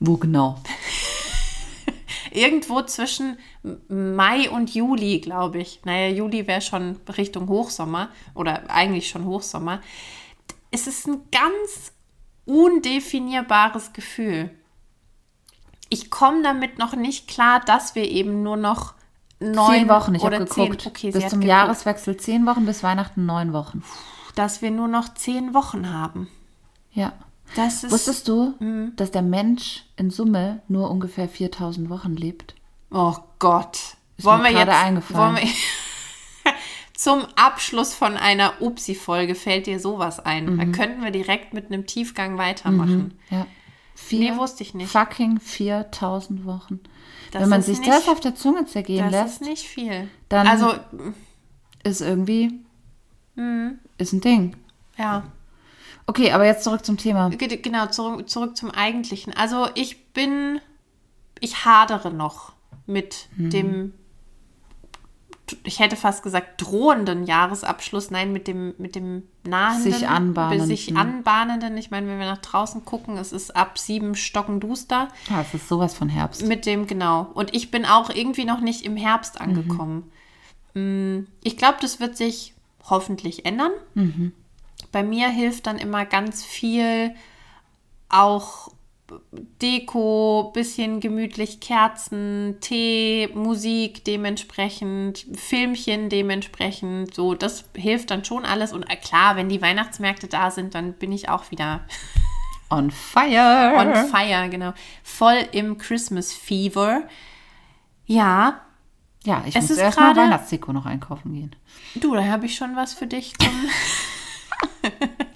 Wo 0.00 0.16
genau? 0.16 0.58
Irgendwo 2.30 2.80
zwischen 2.82 3.36
Mai 3.88 4.48
und 4.50 4.74
Juli, 4.74 5.20
glaube 5.20 5.60
ich. 5.60 5.80
Naja, 5.84 6.08
Juli 6.08 6.46
wäre 6.46 6.62
schon 6.62 6.98
Richtung 7.18 7.48
Hochsommer 7.48 8.08
oder 8.34 8.70
eigentlich 8.70 9.08
schon 9.10 9.26
Hochsommer. 9.26 9.82
Es 10.70 10.86
ist 10.86 11.06
ein 11.06 11.20
ganz 11.30 11.92
undefinierbares 12.46 13.92
Gefühl. 13.92 14.50
Ich 15.92 16.08
komme 16.10 16.42
damit 16.42 16.78
noch 16.78 16.96
nicht 16.96 17.28
klar, 17.28 17.60
dass 17.60 17.94
wir 17.94 18.10
eben 18.10 18.42
nur 18.42 18.56
noch 18.56 18.94
neun 19.40 19.80
zehn 19.80 19.88
Wochen, 19.90 20.14
ich 20.14 20.24
habe 20.24 20.38
geguckt. 20.38 20.86
okay, 20.86 21.10
bis 21.10 21.24
zum 21.24 21.40
geguckt, 21.40 21.44
Jahreswechsel 21.44 22.16
zehn 22.16 22.46
Wochen, 22.46 22.64
bis 22.64 22.82
Weihnachten 22.82 23.26
neun 23.26 23.52
Wochen. 23.52 23.84
dass 24.34 24.62
wir 24.62 24.70
nur 24.70 24.88
noch 24.88 25.12
zehn 25.12 25.52
Wochen 25.52 25.92
haben. 25.92 26.28
Ja. 26.92 27.12
Das 27.56 27.84
ist 27.84 27.92
Wusstest 27.92 28.26
du, 28.26 28.54
dass 28.96 29.10
der 29.10 29.20
Mensch 29.20 29.84
in 29.96 30.08
Summe 30.08 30.62
nur 30.66 30.90
ungefähr 30.90 31.28
4000 31.28 31.90
Wochen 31.90 32.16
lebt? 32.16 32.54
Oh 32.90 33.16
Gott. 33.38 33.76
Ist 34.16 34.24
wollen 34.24 34.40
mir 34.40 34.48
wir 34.48 34.52
gerade 34.52 34.70
jetzt 34.70 34.82
eingefallen. 34.82 35.36
Wollen 35.36 35.46
wir, 35.46 36.52
zum 36.94 37.26
Abschluss 37.36 37.92
von 37.92 38.16
einer 38.16 38.62
Upsi-Folge 38.62 39.34
fällt 39.34 39.66
dir 39.66 39.78
sowas 39.78 40.20
ein. 40.20 40.54
Mhm. 40.54 40.58
Da 40.58 40.64
könnten 40.64 41.04
wir 41.04 41.10
direkt 41.10 41.52
mit 41.52 41.66
einem 41.66 41.86
Tiefgang 41.86 42.38
weitermachen. 42.38 43.18
Ja. 43.28 43.46
Vier 44.06 44.32
Nee, 44.32 44.36
wusste 44.38 44.62
ich 44.62 44.74
nicht. 44.74 44.90
Fucking 44.90 45.40
4000 45.40 46.44
Wochen. 46.44 46.80
Das 47.30 47.42
Wenn 47.42 47.48
man 47.48 47.62
sich 47.62 47.78
nicht- 47.78 47.90
das 47.90 48.08
auf 48.08 48.20
der 48.20 48.34
Zunge 48.34 48.66
zergehen 48.66 49.04
Das 49.10 49.12
lässt, 49.12 49.40
ist 49.42 49.48
nicht 49.48 49.66
viel. 49.66 50.08
Dann- 50.28 50.46
also, 50.46 50.74
ist 51.82 52.00
irgendwie. 52.00 52.60
Mhm. 53.36 53.78
Ist 53.98 54.12
ein 54.12 54.20
Ding. 54.20 54.56
ja. 54.98 55.24
Okay, 56.04 56.32
aber 56.32 56.44
jetzt 56.44 56.64
zurück 56.64 56.84
zum 56.84 56.96
Thema. 56.96 57.30
Ge- 57.30 57.56
Genau, 57.58 57.86
zurück, 57.86 58.28
zurück 58.28 58.56
zum 58.56 58.72
Eigentlichen. 58.72 59.32
Also 59.34 59.68
ich 59.76 60.06
bin, 60.12 60.60
ich 61.38 61.64
hadere 61.64 62.10
noch 62.12 62.52
mit 62.86 63.28
Mhm. 63.36 63.50
dem, 63.50 63.94
ich 65.64 65.78
hätte 65.80 65.96
fast 65.96 66.22
gesagt, 66.22 66.60
drohenden 66.62 67.24
Jahresabschluss. 67.24 68.10
Nein, 68.10 68.32
mit 68.32 68.46
dem, 68.48 68.74
mit 68.78 68.94
dem 68.94 69.24
nahenden. 69.44 69.92
Sich 69.92 70.08
anbahnenden. 70.08 70.66
Sich 70.66 70.96
anbahnenden. 70.96 71.76
Ich 71.76 71.90
meine, 71.90 72.06
wenn 72.08 72.18
wir 72.18 72.26
nach 72.26 72.38
draußen 72.38 72.84
gucken, 72.84 73.16
es 73.16 73.32
ist 73.32 73.54
ab 73.56 73.78
sieben 73.78 74.14
Stocken 74.14 74.60
duster. 74.60 75.08
Ah, 75.30 75.40
es 75.42 75.54
ist 75.54 75.68
sowas 75.68 75.94
von 75.94 76.08
Herbst. 76.08 76.46
Mit 76.46 76.66
dem, 76.66 76.86
genau. 76.86 77.28
Und 77.34 77.54
ich 77.54 77.70
bin 77.70 77.84
auch 77.84 78.10
irgendwie 78.10 78.44
noch 78.44 78.60
nicht 78.60 78.84
im 78.84 78.96
Herbst 78.96 79.40
angekommen. 79.40 80.10
Mm, 80.74 81.26
Ich 81.42 81.56
glaube, 81.56 81.78
das 81.80 82.00
wird 82.00 82.16
sich 82.16 82.54
hoffentlich 82.88 83.44
ändern. 83.46 83.72
Bei 84.90 85.02
mir 85.02 85.28
hilft 85.28 85.66
dann 85.66 85.78
immer 85.78 86.04
ganz 86.04 86.44
viel 86.44 87.14
auch 88.08 88.72
Deko, 89.60 90.50
bisschen 90.54 91.00
gemütlich 91.00 91.60
Kerzen, 91.60 92.56
Tee, 92.60 93.28
Musik 93.34 94.04
dementsprechend, 94.04 95.26
Filmchen 95.34 96.08
dementsprechend. 96.08 97.14
So, 97.14 97.34
das 97.34 97.64
hilft 97.76 98.10
dann 98.10 98.24
schon 98.24 98.44
alles. 98.44 98.72
Und 98.72 98.84
äh, 98.90 98.96
klar, 98.96 99.36
wenn 99.36 99.48
die 99.48 99.62
Weihnachtsmärkte 99.62 100.26
da 100.28 100.50
sind, 100.50 100.74
dann 100.74 100.94
bin 100.94 101.12
ich 101.12 101.28
auch 101.28 101.50
wieder 101.50 101.80
On 102.70 102.90
fire. 102.90 103.74
On 103.78 104.08
fire, 104.10 104.48
genau. 104.48 104.72
Voll 105.02 105.38
im 105.52 105.76
Christmas 105.78 106.32
Fever. 106.32 107.02
Ja, 108.06 108.62
ja, 109.24 109.44
ich 109.46 109.54
Es 109.54 109.62
muss 109.62 109.70
ist 109.72 109.78
erst 109.78 109.98
mal 109.98 110.12
gerade- 110.14 110.20
Weihnachtsdeko 110.26 110.72
noch 110.72 110.86
einkaufen 110.86 111.32
gehen. 111.34 111.54
du, 111.94 112.14
da 112.14 112.24
habe 112.24 112.46
ich 112.46 112.56
schon 112.56 112.74
was 112.74 112.94
für 112.94 113.06
dich 113.06 113.34
zum. 113.38 113.50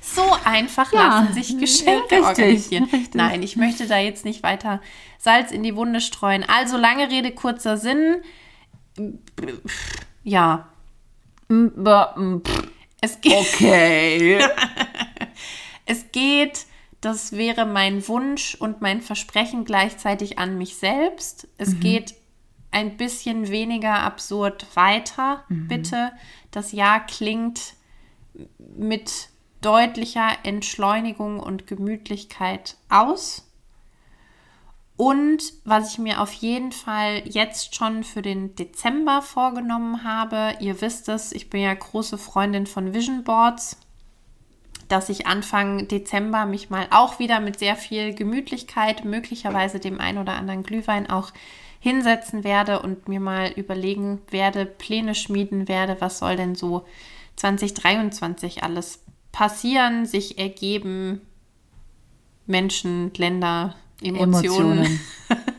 so 0.00 0.22
einfach 0.44 0.92
Ja, 0.92 1.20
lassen 1.20 1.34
sich 1.34 1.58
Geschenke 1.58 2.02
richtig, 2.16 2.22
organisieren. 2.22 2.84
richtig. 2.84 3.14
Nein, 3.14 3.42
ich 3.42 3.56
möchte 3.56 3.86
da 3.86 3.98
jetzt 3.98 4.24
nicht 4.24 4.42
weiter 4.42 4.80
Salz 5.18 5.50
in 5.52 5.62
die 5.62 5.76
Wunde 5.76 6.00
streuen. 6.00 6.44
Also 6.48 6.76
lange 6.76 7.10
Rede, 7.10 7.32
kurzer 7.32 7.76
Sinn. 7.76 8.22
Ja, 10.22 10.68
es 13.00 13.20
geht. 13.20 13.32
Okay. 13.34 14.40
Es 15.86 16.12
geht, 16.12 16.66
das 17.00 17.32
wäre 17.32 17.66
mein 17.66 18.06
Wunsch 18.06 18.54
und 18.54 18.80
mein 18.80 19.00
Versprechen 19.00 19.64
gleichzeitig 19.64 20.38
an 20.38 20.56
mich 20.56 20.76
selbst. 20.76 21.48
Es 21.58 21.80
geht 21.80 22.14
ein 22.70 22.96
bisschen 22.96 23.48
weniger 23.48 23.98
absurd 23.98 24.66
weiter, 24.74 25.42
bitte. 25.48 26.12
Das 26.52 26.70
Jahr 26.70 27.04
klingt 27.04 27.74
mit 28.76 29.30
deutlicher 29.60 30.30
Entschleunigung 30.42 31.40
und 31.40 31.66
Gemütlichkeit 31.66 32.76
aus. 32.88 33.46
Und 34.96 35.42
was 35.64 35.92
ich 35.92 35.98
mir 35.98 36.20
auf 36.20 36.32
jeden 36.32 36.72
Fall 36.72 37.22
jetzt 37.24 37.74
schon 37.74 38.04
für 38.04 38.22
den 38.22 38.54
Dezember 38.54 39.22
vorgenommen 39.22 40.04
habe, 40.04 40.56
ihr 40.60 40.80
wisst 40.80 41.08
es, 41.08 41.32
ich 41.32 41.48
bin 41.48 41.62
ja 41.62 41.72
große 41.72 42.18
Freundin 42.18 42.66
von 42.66 42.92
Vision 42.92 43.24
Boards 43.24 43.78
dass 44.90 45.08
ich 45.08 45.26
Anfang 45.26 45.86
Dezember 45.86 46.46
mich 46.46 46.68
mal 46.68 46.88
auch 46.90 47.20
wieder 47.20 47.38
mit 47.40 47.60
sehr 47.60 47.76
viel 47.76 48.12
Gemütlichkeit, 48.12 49.04
möglicherweise 49.04 49.78
dem 49.78 50.00
ein 50.00 50.18
oder 50.18 50.32
anderen 50.32 50.64
Glühwein 50.64 51.08
auch 51.08 51.32
hinsetzen 51.78 52.42
werde 52.42 52.82
und 52.82 53.08
mir 53.08 53.20
mal 53.20 53.52
überlegen 53.52 54.20
werde, 54.30 54.66
Pläne 54.66 55.14
schmieden 55.14 55.68
werde, 55.68 56.00
was 56.00 56.18
soll 56.18 56.36
denn 56.36 56.56
so 56.56 56.84
2023 57.36 58.64
alles 58.64 59.00
passieren, 59.32 60.06
sich 60.06 60.38
ergeben, 60.38 61.20
Menschen, 62.46 63.12
Länder, 63.16 63.74
Emotionen. 64.02 64.78
Emotionen. 64.78 65.00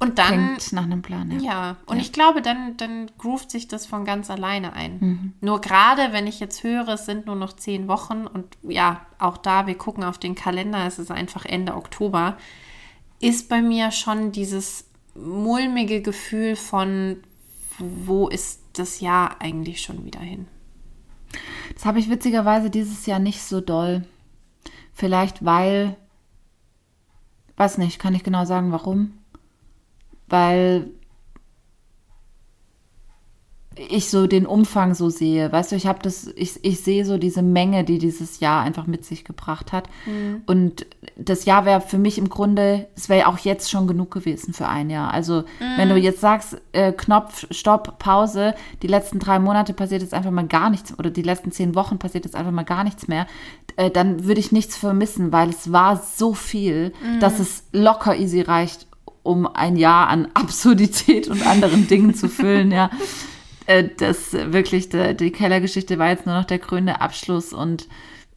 Und 0.00 0.18
dann 0.18 0.56
Klingt 0.56 0.72
nach 0.72 0.84
einem 0.84 1.02
Plan, 1.02 1.30
ja. 1.32 1.38
Ja, 1.40 1.76
und 1.86 1.98
ich 1.98 2.12
glaube, 2.12 2.40
dann, 2.40 2.76
dann 2.76 3.10
groovt 3.18 3.50
sich 3.50 3.66
das 3.66 3.84
von 3.84 4.04
ganz 4.04 4.30
alleine 4.30 4.72
ein. 4.72 5.34
Nur 5.40 5.60
gerade, 5.60 6.12
wenn 6.12 6.28
ich 6.28 6.38
jetzt 6.38 6.62
höre, 6.62 6.86
es 6.88 7.04
sind 7.04 7.26
nur 7.26 7.34
noch 7.34 7.52
zehn 7.52 7.88
Wochen 7.88 8.28
und 8.28 8.56
ja, 8.62 9.04
auch 9.18 9.36
da, 9.36 9.66
wir 9.66 9.76
gucken 9.76 10.04
auf 10.04 10.18
den 10.18 10.36
Kalender, 10.36 10.86
es 10.86 11.00
ist 11.00 11.10
einfach 11.10 11.44
Ende 11.44 11.74
Oktober, 11.74 12.36
ist 13.18 13.48
bei 13.48 13.60
mir 13.60 13.90
schon 13.90 14.30
dieses 14.30 14.88
mulmige 15.16 16.00
Gefühl 16.00 16.54
von, 16.54 17.16
wo 17.78 18.28
ist 18.28 18.60
das 18.74 19.00
Jahr 19.00 19.40
eigentlich 19.40 19.80
schon 19.80 20.04
wieder 20.04 20.20
hin? 20.20 20.46
Das 21.74 21.84
habe 21.84 21.98
ich 21.98 22.10
witzigerweise 22.10 22.70
dieses 22.70 23.06
Jahr 23.06 23.18
nicht 23.18 23.42
so 23.42 23.60
doll. 23.60 24.04
Vielleicht 24.92 25.44
weil, 25.44 25.96
weiß 27.56 27.78
nicht, 27.78 27.98
kann 27.98 28.14
ich 28.14 28.24
genau 28.24 28.44
sagen, 28.44 28.72
warum. 28.72 29.12
Weil 30.28 30.90
ich 33.88 34.10
so 34.10 34.26
den 34.26 34.46
Umfang 34.46 34.94
so 34.94 35.08
sehe. 35.10 35.50
Weißt 35.52 35.72
du, 35.72 35.76
ich 35.76 35.86
habe 35.86 36.00
das, 36.02 36.26
ich, 36.36 36.64
ich 36.64 36.80
sehe 36.80 37.04
so 37.04 37.18
diese 37.18 37.42
Menge, 37.42 37.84
die 37.84 37.98
dieses 37.98 38.40
Jahr 38.40 38.62
einfach 38.62 38.86
mit 38.86 39.04
sich 39.04 39.24
gebracht 39.24 39.72
hat. 39.72 39.88
Und 40.46 40.86
das 41.16 41.44
Jahr 41.44 41.64
wäre 41.64 41.80
für 41.80 41.98
mich 41.98 42.18
im 42.18 42.28
Grunde, 42.28 42.86
es 42.96 43.08
wäre 43.08 43.28
auch 43.28 43.38
jetzt 43.38 43.70
schon 43.70 43.86
genug 43.86 44.10
gewesen 44.10 44.52
für 44.52 44.68
ein 44.68 44.90
Jahr. 44.90 45.12
Also, 45.12 45.44
wenn 45.76 45.88
du 45.88 45.96
jetzt 45.96 46.20
sagst, 46.20 46.60
äh, 46.72 46.92
Knopf, 46.92 47.46
Stopp, 47.50 47.98
Pause, 47.98 48.54
die 48.82 48.86
letzten 48.86 49.18
drei 49.18 49.38
Monate 49.38 49.72
passiert 49.72 50.02
jetzt 50.02 50.14
einfach 50.14 50.30
mal 50.30 50.46
gar 50.46 50.70
nichts 50.70 50.98
oder 50.98 51.10
die 51.10 51.22
letzten 51.22 51.52
zehn 51.52 51.74
Wochen 51.74 51.98
passiert 51.98 52.24
jetzt 52.24 52.34
einfach 52.36 52.52
mal 52.52 52.64
gar 52.64 52.84
nichts 52.84 53.08
mehr, 53.08 53.26
äh, 53.76 53.90
dann 53.90 54.24
würde 54.24 54.40
ich 54.40 54.52
nichts 54.52 54.76
vermissen, 54.76 55.32
weil 55.32 55.50
es 55.50 55.72
war 55.72 55.96
so 55.96 56.34
viel, 56.34 56.92
dass 57.20 57.38
es 57.38 57.64
locker 57.72 58.16
easy 58.16 58.40
reicht, 58.40 58.86
um 59.22 59.46
ein 59.46 59.76
Jahr 59.76 60.08
an 60.08 60.28
Absurdität 60.34 61.28
und 61.28 61.46
anderen 61.46 61.86
Dingen 61.86 62.14
zu 62.14 62.28
füllen, 62.28 62.70
ja. 62.70 62.90
Äh, 63.68 63.88
Das 63.96 64.32
wirklich, 64.32 64.88
die, 64.88 65.14
die 65.14 65.30
Kellergeschichte 65.30 65.98
war 65.98 66.08
jetzt 66.08 66.26
nur 66.26 66.34
noch 66.34 66.46
der 66.46 66.58
krönende 66.58 67.00
Abschluss 67.00 67.52
und 67.52 67.86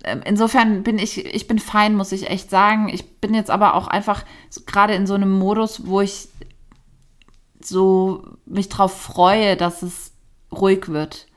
ähm, 0.03 0.21
insofern 0.25 0.84
bin 0.84 0.97
ich, 0.99 1.25
ich 1.25 1.47
bin 1.47 1.59
fein, 1.59 1.95
muss 1.95 2.11
ich 2.11 2.29
echt 2.29 2.49
sagen. 2.49 2.89
Ich 2.89 3.19
bin 3.19 3.34
jetzt 3.34 3.49
aber 3.49 3.75
auch 3.75 3.88
einfach 3.88 4.25
gerade 4.65 4.93
in 4.93 5.07
so 5.07 5.13
einem 5.13 5.32
Modus, 5.32 5.86
wo 5.86 6.01
ich 6.01 6.27
so 7.63 8.25
mich 8.45 8.69
drauf 8.69 8.99
freue, 8.99 9.55
dass 9.55 9.84
es 9.84 10.13
ruhig 10.51 10.89
wird. 10.89 11.27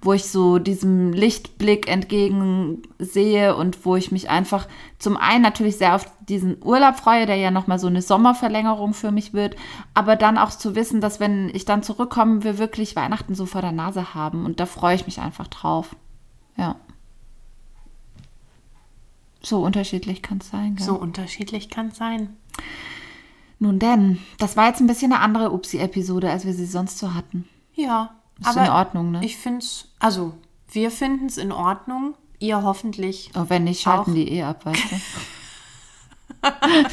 Wo 0.00 0.14
ich 0.14 0.24
so 0.24 0.58
diesem 0.58 1.12
Lichtblick 1.12 1.86
entgegensehe 1.86 3.54
und 3.54 3.84
wo 3.84 3.94
ich 3.94 4.10
mich 4.10 4.30
einfach 4.30 4.66
zum 4.98 5.18
einen 5.18 5.42
natürlich 5.42 5.76
sehr 5.76 5.94
auf 5.94 6.06
diesen 6.26 6.64
Urlaub 6.64 6.96
freue, 6.96 7.26
der 7.26 7.36
ja 7.36 7.50
nochmal 7.50 7.78
so 7.78 7.86
eine 7.86 8.00
Sommerverlängerung 8.00 8.94
für 8.94 9.12
mich 9.12 9.34
wird, 9.34 9.56
aber 9.92 10.16
dann 10.16 10.38
auch 10.38 10.48
zu 10.48 10.74
wissen, 10.74 11.02
dass 11.02 11.20
wenn 11.20 11.50
ich 11.50 11.66
dann 11.66 11.82
zurückkomme, 11.82 12.42
wir 12.42 12.56
wirklich 12.56 12.96
Weihnachten 12.96 13.34
so 13.34 13.44
vor 13.44 13.60
der 13.60 13.72
Nase 13.72 14.14
haben 14.14 14.46
und 14.46 14.60
da 14.60 14.66
freue 14.66 14.94
ich 14.94 15.04
mich 15.04 15.20
einfach 15.20 15.48
drauf. 15.48 15.94
Ja. 16.56 16.76
So 19.42 19.62
unterschiedlich 19.62 20.22
kann 20.22 20.38
es 20.38 20.48
sein. 20.48 20.76
Gell? 20.76 20.86
So 20.86 20.94
unterschiedlich 20.94 21.68
kann 21.68 21.88
es 21.88 21.98
sein. 21.98 22.34
Nun 23.58 23.78
denn, 23.78 24.20
das 24.38 24.56
war 24.56 24.68
jetzt 24.68 24.80
ein 24.80 24.86
bisschen 24.86 25.12
eine 25.12 25.20
andere 25.20 25.52
Upsi-Episode, 25.52 26.30
als 26.30 26.46
wir 26.46 26.54
sie 26.54 26.64
sonst 26.64 26.98
so 26.98 27.12
hatten. 27.12 27.46
Ja, 27.74 28.14
Ist 28.40 28.56
in 28.56 28.68
Ordnung, 28.68 29.10
ne? 29.12 29.20
Ich 29.24 29.36
finde 29.36 29.58
es, 29.60 29.88
also 29.98 30.34
wir 30.70 30.90
finden 30.90 31.26
es 31.26 31.36
in 31.38 31.52
Ordnung. 31.52 32.14
Ihr 32.40 32.62
hoffentlich 32.62 33.30
Oh, 33.36 33.44
wenn 33.48 33.64
nicht, 33.64 33.80
schalten 33.82 34.10
Auch. 34.10 34.14
die 34.14 34.28
eh 34.32 34.42
ab, 34.42 34.64
weißt 34.66 34.82
du? 34.92 34.96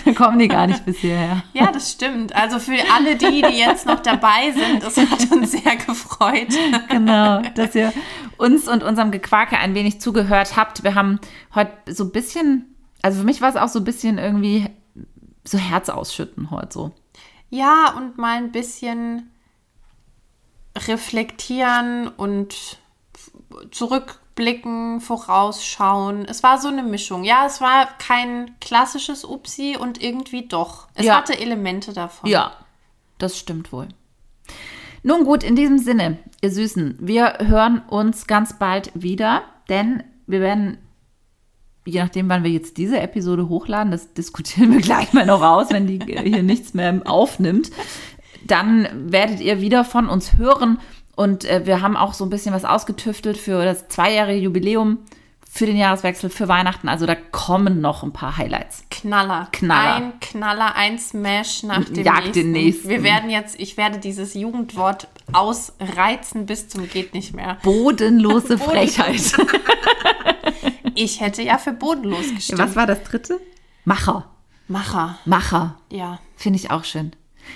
Dann 0.05 0.15
kommen 0.15 0.39
die 0.39 0.47
gar 0.47 0.67
nicht 0.67 0.85
bis 0.85 0.99
hierher. 0.99 1.43
Ja, 1.53 1.71
das 1.71 1.91
stimmt. 1.91 2.33
Also 2.33 2.59
für 2.59 2.77
alle 2.93 3.17
die, 3.17 3.41
die 3.41 3.57
jetzt 3.57 3.85
noch 3.85 3.99
dabei 3.99 4.51
sind, 4.51 4.81
das 4.83 4.95
hat 4.95 5.29
uns 5.31 5.51
sehr 5.51 5.75
gefreut. 5.75 6.47
Genau, 6.89 7.41
dass 7.55 7.75
ihr 7.75 7.91
uns 8.37 8.67
und 8.69 8.83
unserem 8.83 9.11
Gequake 9.11 9.57
ein 9.57 9.75
wenig 9.75 9.99
zugehört 9.99 10.55
habt. 10.55 10.83
Wir 10.83 10.95
haben 10.95 11.19
heute 11.53 11.71
so 11.93 12.05
ein 12.05 12.11
bisschen, 12.11 12.75
also 13.01 13.19
für 13.19 13.25
mich 13.25 13.41
war 13.41 13.49
es 13.49 13.57
auch 13.57 13.67
so 13.67 13.79
ein 13.79 13.85
bisschen 13.85 14.17
irgendwie 14.19 14.69
so 15.43 15.57
Herz 15.57 15.89
ausschütten 15.89 16.49
heute 16.51 16.71
so. 16.71 16.91
Ja, 17.49 17.93
und 17.97 18.17
mal 18.17 18.37
ein 18.37 18.51
bisschen 18.53 19.30
reflektieren 20.78 22.07
und 22.07 22.78
zurückblicken, 23.72 25.01
vorausschauen. 25.01 26.26
Es 26.26 26.43
war 26.43 26.59
so 26.59 26.67
eine 26.67 26.84
Mischung. 26.84 27.24
Ja, 27.24 27.45
es 27.45 27.61
war 27.61 27.88
kein 27.97 28.55
klassisches 28.59 29.24
Upsi 29.26 29.78
und 29.80 30.01
irgendwie 30.01 30.47
doch. 30.47 30.88
Es 30.95 31.05
Ja. 31.05 31.17
hatte 31.17 31.39
Elemente 31.39 31.93
davon. 31.93 32.30
Ja, 32.30 32.53
das 33.17 33.38
stimmt 33.38 33.72
wohl. 33.72 33.88
Nun 35.03 35.24
gut, 35.26 35.43
in 35.43 35.55
diesem 35.55 35.80
Sinne, 35.80 36.19
ihr 36.41 36.51
Süßen, 36.51 36.97
wir 36.99 37.38
hören 37.39 37.82
uns 37.89 38.28
ganz 38.28 38.57
bald 38.59 38.91
wieder, 38.93 39.43
denn 39.67 40.03
wir 40.28 40.41
werden 40.41 40.78
je 41.84 41.99
nachdem, 41.99 42.30
wann 42.30 42.43
wir 42.43 42.51
jetzt 42.51 42.78
diese 42.78 42.99
Episode 42.99 43.49
hochladen, 43.49 43.91
das 43.91 44.13
diskutieren 44.13 44.72
wir 44.72 44.82
gleich 44.82 45.13
mal 45.13 45.26
noch 45.26 45.41
aus, 45.41 45.72
wenn 45.72 45.88
die 45.88 45.99
hier 45.99 46.43
nichts 46.43 46.76
mehr 46.76 47.01
aufnimmt, 47.05 47.72
dann 48.45 49.11
werdet 49.11 49.39
ihr 49.41 49.61
wieder 49.61 49.83
von 49.83 50.09
uns 50.09 50.37
hören. 50.37 50.79
Und 51.15 51.45
äh, 51.45 51.65
wir 51.65 51.81
haben 51.81 51.97
auch 51.97 52.13
so 52.13 52.23
ein 52.25 52.29
bisschen 52.29 52.53
was 52.53 52.65
ausgetüftelt 52.65 53.37
für 53.37 53.63
das 53.63 53.87
zweijährige 53.89 54.39
Jubiläum, 54.41 54.99
für 55.53 55.65
den 55.65 55.75
Jahreswechsel, 55.75 56.29
für 56.29 56.47
Weihnachten. 56.47 56.87
Also 56.87 57.05
da 57.05 57.15
kommen 57.15 57.81
noch 57.81 58.03
ein 58.03 58.13
paar 58.13 58.37
Highlights. 58.37 58.85
Knaller. 58.89 59.49
Knaller. 59.51 59.95
Ein 59.95 60.19
Knaller, 60.21 60.75
ein 60.75 60.97
Smash 60.97 61.63
nach 61.63 61.83
dem 61.83 62.03
Jagt 62.05 62.19
nächsten. 62.27 62.33
den 62.33 62.51
nächsten. 62.53 62.89
Wir 62.89 63.03
werden 63.03 63.29
jetzt, 63.29 63.59
ich 63.59 63.75
werde 63.75 63.99
dieses 63.99 64.33
Jugendwort 64.33 65.09
ausreizen 65.33 66.45
bis 66.45 66.69
zum 66.69 66.89
geht 66.89 67.13
nicht 67.13 67.35
mehr. 67.35 67.57
Bodenlose 67.63 68.57
Frechheit. 68.57 69.33
Ich 70.93 71.21
hätte 71.21 71.41
ja 71.41 71.57
für 71.57 71.71
bodenlos 71.71 72.35
gestimmt. 72.35 72.59
was 72.59 72.75
war 72.75 72.85
das 72.85 73.01
dritte? 73.03 73.39
Macher. 73.85 74.29
Macher. 74.67 75.17
Macher. 75.25 75.77
Ja. 75.89 76.19
Finde 76.35 76.59
ich 76.59 76.69
auch 76.69 76.83
schön. 76.83 77.13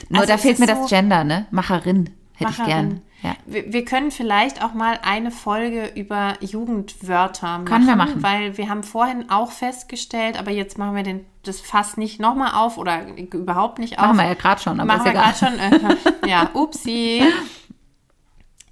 Nur 0.10 0.22
Also 0.22 0.34
da 0.34 0.38
fehlt 0.38 0.60
mir 0.60 0.68
so- 0.68 0.74
das 0.74 0.90
Gender, 0.90 1.24
ne? 1.24 1.46
Macherin 1.52 2.10
hätte 2.36 2.52
ich 2.52 2.58
Macherin. 2.60 2.68
gern. 2.68 3.02
Ja. 3.22 3.36
Wir, 3.48 3.74
wir 3.74 3.86
können 3.86 4.12
vielleicht 4.12 4.64
auch 4.64 4.74
mal 4.74 5.00
eine 5.02 5.32
Folge 5.32 5.88
über 5.96 6.34
Jugendwörter 6.42 7.48
machen. 7.60 7.66
Können 7.66 7.88
wir 7.88 7.96
machen. 7.96 8.22
Weil 8.22 8.58
wir 8.58 8.70
haben 8.70 8.84
vorhin 8.84 9.30
auch 9.32 9.52
festgestellt, 9.52 10.38
aber 10.38 10.52
jetzt 10.52 10.78
machen 10.78 10.96
wir 10.96 11.02
den, 11.04 11.26
das 11.44 11.60
Fass 11.60 11.98
nicht 11.98 12.20
nochmal 12.20 12.52
auf 12.54 12.78
oder 12.78 13.02
überhaupt 13.18 13.80
nicht 13.80 13.98
auf. 13.98 14.06
Machen 14.08 14.18
wir 14.18 14.26
ja 14.28 14.34
gerade 14.36 14.62
schon, 14.62 14.80
aber 14.80 14.86
Machen 14.98 15.06
wir 15.06 15.14
gerade 15.14 15.38
schon. 15.38 15.58
Äh, 15.58 15.96
ja, 16.30 16.50
upsi. 16.54 17.24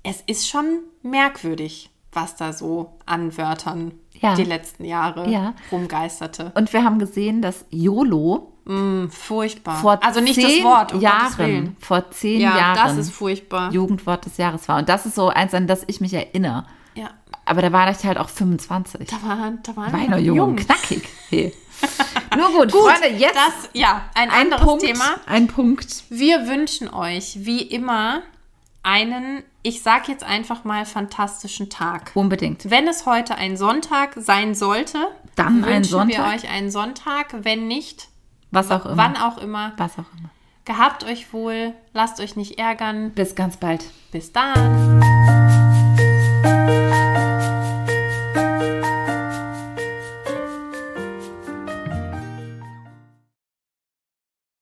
Es 0.03 0.22
ist 0.28 0.47
schon 0.49 0.80
merkwürdig, 1.01 1.89
was 2.11 2.36
da 2.36 2.53
so 2.53 2.97
an 3.05 3.36
Wörtern 3.38 3.93
Ja. 4.20 4.36
die 4.36 4.43
letzten 4.43 4.86
Jahre 4.86 5.30
Ja. 5.30 5.53
rumgeisterte. 5.72 6.51
Und 6.55 6.74
wir 6.74 6.84
haben 6.84 6.99
gesehen, 6.99 7.41
dass 7.41 7.66
YOLO 7.72 8.53
Furchtbar. 9.09 9.82
vor 9.82 9.99
also 10.03 10.22
nicht 10.22 10.41
das 10.41 10.64
Wort, 10.64 10.93
um 10.93 11.01
Jahren, 11.01 11.76
vor 11.80 12.09
zehn 12.11 12.39
Ja, 12.41 12.57
Jahren 12.57 12.76
das 12.76 12.97
ist 12.97 13.11
furchtbar. 13.14 13.72
Jugendwort 13.72 14.26
des 14.26 14.38
Jahres 14.38 14.68
war. 14.68 14.78
Und 14.80 14.89
das 14.89 15.05
ist 15.05 15.16
so 15.16 15.30
eins, 15.30 15.53
an 15.53 15.68
das 15.68 15.84
ich 15.88 15.99
mich 16.01 16.14
erinnere. 16.14 16.66
Ja, 16.95 17.09
Aber 17.45 17.61
da 17.61 17.72
war 17.72 17.89
ich 17.91 18.03
halt 18.05 18.18
auch 18.18 18.30
25. 18.30 19.07
da 19.09 19.16
war, 19.28 19.51
da 19.64 19.76
waren 19.76 19.91
war 19.93 19.99
ich 20.01 20.09
noch 20.09 20.18
jung, 20.18 20.38
jung. 20.38 20.55
knackig. 20.55 21.03
Hey. 21.30 21.53
Nur 22.38 22.47
gut, 22.51 22.72
Gut, 22.72 22.82
Freunde, 22.82 23.18
jetzt 23.18 23.36
das, 23.36 23.70
ja, 23.74 24.05
ein, 24.16 24.30
ein 24.30 24.41
anderes 24.43 24.64
Punkt, 24.64 24.84
Thema. 24.86 25.05
ein 25.26 25.47
Punkt. 25.47 26.03
Wir 26.09 26.47
wünschen 26.47 26.91
euch, 26.93 27.39
wie 27.41 27.61
immer, 27.64 28.22
einen, 28.84 29.43
ich 29.64 29.82
sag 29.82 30.07
jetzt 30.07 30.24
einfach 30.24 30.64
mal, 30.64 30.86
fantastischen 30.86 31.70
Tag. 31.70 32.11
Unbedingt. 32.16 32.70
Wenn 32.70 32.88
es 32.88 33.05
heute 33.05 33.36
ein 33.36 33.57
Sonntag 33.57 34.14
sein 34.18 34.55
sollte, 34.55 34.99
Dann 35.36 35.57
wünschen 35.66 35.74
ein 35.74 35.84
Sonntag. 35.84 36.18
wir 36.32 36.36
euch 36.36 36.49
einen 36.49 36.72
Sonntag. 36.72 37.34
Wenn 37.43 37.68
nicht, 37.68 38.07
Was 38.54 38.72
auch 38.72 38.86
immer. 38.86 38.97
wann 38.97 39.18
auch 39.18 39.39
immer. 39.39 39.74
Was 39.78 39.93
auch 39.93 40.06
immer. 40.18 40.30
Gehabt 40.66 41.04
euch 41.04 41.34
wohl, 41.34 41.74
lasst 41.93 42.22
euch 42.22 42.36
nicht 42.36 42.58
ärgern. 42.60 43.12
Bis 43.12 43.36
ganz 43.36 43.58
bald. 43.58 43.84
Bis 44.12 44.32
dann. 44.32 45.01